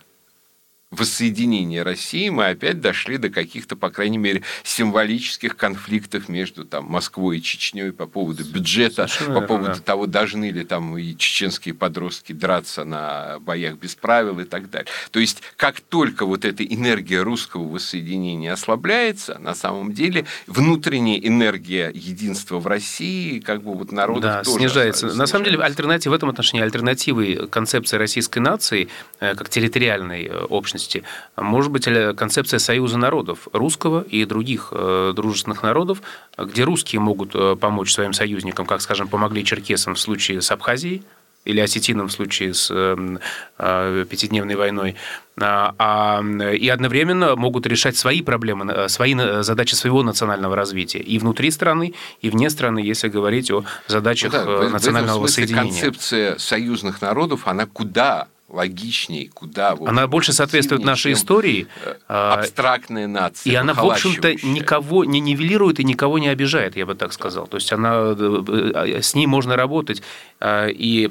воссоединения 0.95 1.85
России 1.85 2.29
мы 2.29 2.47
опять 2.47 2.81
дошли 2.81 3.19
до 3.19 3.31
каких-то, 3.31 3.77
по 3.77 3.91
крайней 3.91 4.19
мере, 4.19 4.43
символических 4.63 5.57
конфликтов 5.57 6.29
между 6.29 6.65
там, 6.65 6.87
Москвой 6.87 7.39
и 7.39 7.43
Чечней 7.43 7.93
по 7.93 8.07
поводу 8.07 8.45
бюджета, 8.45 9.07
Совершенно 9.07 9.41
по 9.41 9.47
поводу 9.47 9.75
да. 9.75 9.81
того, 9.81 10.07
должны 10.07 10.51
ли 10.51 10.65
там 10.65 10.97
и 10.97 11.17
чеченские 11.17 11.75
подростки 11.75 12.33
драться 12.33 12.85
на 12.85 13.39
боях 13.41 13.77
без 13.77 13.95
правил 13.95 14.41
и 14.41 14.45
так 14.45 14.71
далее. 14.71 14.89
То 15.11 15.21
есть, 15.21 15.43
как 15.57 15.81
только 15.81 16.27
вот 16.27 16.45
эта 16.45 16.65
энергия 16.65 17.23
русского 17.23 17.69
воссоединения 17.69 18.53
ослабляется, 18.53 19.39
на 19.39 19.55
самом 19.55 19.93
деле 19.93 20.27
внутренняя 20.47 21.19
энергия 21.19 21.91
единства 21.95 22.59
в 22.59 22.67
России, 22.67 23.41
как 23.41 23.63
бы 23.63 23.75
вот 23.75 23.93
народов 23.93 24.23
да, 24.23 24.43
тоже 24.43 24.59
снижается. 24.59 25.01
снижается. 25.01 25.19
На 25.19 25.27
самом 25.27 25.45
деле, 25.45 25.59
альтернатива 25.59 26.13
в 26.13 26.17
этом 26.17 26.29
отношении, 26.29 26.63
альтернативой 26.63 27.49
концепции 27.49 27.97
российской 27.97 28.39
нации, 28.39 28.89
э, 29.21 29.35
как 29.35 29.49
территориальной 29.49 30.25
э, 30.27 30.45
общности, 30.85 31.03
может 31.37 31.71
быть 31.71 31.89
концепция 32.17 32.59
союза 32.59 32.99
народов, 32.99 33.49
русского 33.53 34.03
и 34.03 34.25
других 34.25 34.69
э, 34.73 35.13
дружественных 35.15 35.63
народов, 35.63 36.03
где 36.39 36.65
русские 36.65 37.01
могут 37.01 37.35
помочь 37.61 37.93
своим 37.93 38.13
союзникам, 38.13 38.67
как, 38.67 38.81
скажем, 38.83 39.09
помогли 39.09 39.45
черкесам 39.45 39.95
в 39.95 40.01
случае 40.01 40.41
с 40.41 40.51
Абхазией, 40.51 41.03
или 41.45 41.61
осетинам 41.61 42.09
в 42.09 42.13
случае 42.13 42.55
с 42.55 42.71
э, 42.71 44.05
пятидневной 44.09 44.55
войной, 44.55 44.97
а, 45.41 45.75
а, 45.79 46.23
и 46.23 46.69
одновременно 46.69 47.37
могут 47.37 47.67
решать 47.67 47.97
свои 47.97 48.23
проблемы, 48.23 48.89
свои 48.89 49.15
задачи 49.43 49.75
своего 49.75 50.03
национального 50.03 50.57
развития 50.57 51.01
и 51.01 51.19
внутри 51.19 51.51
страны, 51.51 51.95
и 52.23 52.31
вне 52.31 52.51
страны, 52.51 52.79
если 52.79 53.09
говорить 53.09 53.51
о 53.51 53.65
задачах 53.89 54.33
ну 54.33 54.39
да, 54.39 54.69
национального 54.71 55.19
в 55.19 55.25
этом 55.25 55.29
смысле 55.29 55.45
воссоединения. 55.45 55.83
Концепция 55.83 56.39
союзных 56.39 57.03
народов, 57.03 57.47
она 57.47 57.67
куда 57.67 58.29
логичней, 58.55 59.31
куда... 59.33 59.77
Она 59.87 60.07
больше 60.07 60.33
соответствует 60.33 60.85
нашей 60.85 61.13
истории. 61.13 61.67
Э, 61.85 61.95
а, 62.09 62.35
абстрактная 62.35 63.07
нация. 63.07 63.53
И 63.53 63.55
она, 63.55 63.75
в 63.75 63.85
общем-то, 63.85 64.35
никого 64.47 65.05
не 65.05 65.21
нивелирует 65.21 65.81
и 65.81 65.85
никого 65.85 66.19
не 66.19 66.29
обижает, 66.29 66.77
я 66.77 66.87
бы 66.87 66.95
так 66.95 67.13
сказал. 67.13 67.47
То 67.47 67.57
есть 67.57 67.73
она, 67.73 68.15
э, 68.17 69.01
с 69.03 69.15
ней 69.15 69.27
можно 69.27 69.57
работать 69.57 70.03
э, 70.41 70.71
и 70.71 71.11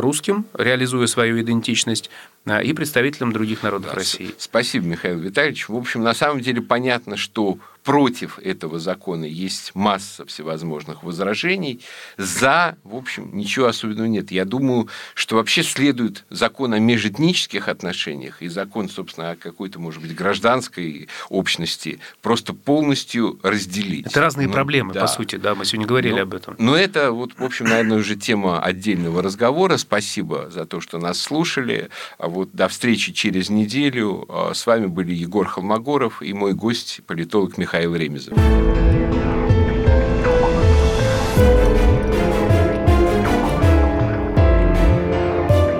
русским, 0.00 0.46
реализуя 0.54 1.06
свою 1.06 1.40
идентичность, 1.40 2.10
и 2.46 2.72
представителям 2.72 3.32
других 3.32 3.62
народов 3.62 3.90
да, 3.90 3.96
России. 3.96 4.34
Спасибо, 4.38 4.86
Михаил 4.86 5.18
Витальевич. 5.18 5.68
В 5.68 5.76
общем, 5.76 6.02
на 6.02 6.14
самом 6.14 6.40
деле 6.40 6.62
понятно, 6.62 7.16
что 7.16 7.58
против 7.86 8.40
этого 8.40 8.80
закона 8.80 9.24
есть 9.24 9.70
масса 9.76 10.26
всевозможных 10.26 11.04
возражений. 11.04 11.80
За, 12.16 12.76
в 12.82 12.96
общем, 12.96 13.30
ничего 13.32 13.66
особенного 13.66 14.06
нет. 14.06 14.32
Я 14.32 14.44
думаю, 14.44 14.88
что 15.14 15.36
вообще 15.36 15.62
следует 15.62 16.24
закон 16.28 16.74
о 16.74 16.80
межэтнических 16.80 17.68
отношениях 17.68 18.42
и 18.42 18.48
закон, 18.48 18.88
собственно, 18.88 19.30
о 19.30 19.36
какой-то, 19.36 19.78
может 19.78 20.02
быть, 20.02 20.16
гражданской 20.16 21.08
общности 21.28 22.00
просто 22.22 22.54
полностью 22.54 23.38
разделить. 23.44 24.06
Это 24.06 24.20
разные 24.20 24.48
ну, 24.48 24.52
проблемы, 24.52 24.92
да. 24.92 25.02
по 25.02 25.06
сути, 25.06 25.36
да, 25.36 25.54
мы 25.54 25.64
сегодня 25.64 25.86
говорили 25.86 26.14
но, 26.14 26.22
об 26.22 26.34
этом. 26.34 26.56
Но 26.58 26.76
это, 26.76 27.12
вот, 27.12 27.34
в 27.38 27.44
общем, 27.44 27.66
наверное, 27.66 27.98
уже 27.98 28.16
тема 28.16 28.60
отдельного 28.60 29.22
разговора. 29.22 29.76
Спасибо 29.76 30.50
за 30.50 30.66
то, 30.66 30.80
что 30.80 30.98
нас 30.98 31.20
слушали. 31.20 31.88
А 32.18 32.26
вот 32.36 32.52
до 32.52 32.68
встречи 32.68 33.12
через 33.12 33.50
неделю. 33.50 34.26
А 34.28 34.52
с 34.54 34.66
вами 34.66 34.86
были 34.86 35.12
Егор 35.12 35.46
Холмогоров 35.46 36.22
и 36.22 36.32
мой 36.32 36.52
гость, 36.52 37.00
политолог 37.06 37.58
Михаил 37.58 37.94
Ремезов. 37.94 38.34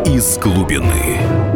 Из 0.06 0.38
глубины. 0.38 1.55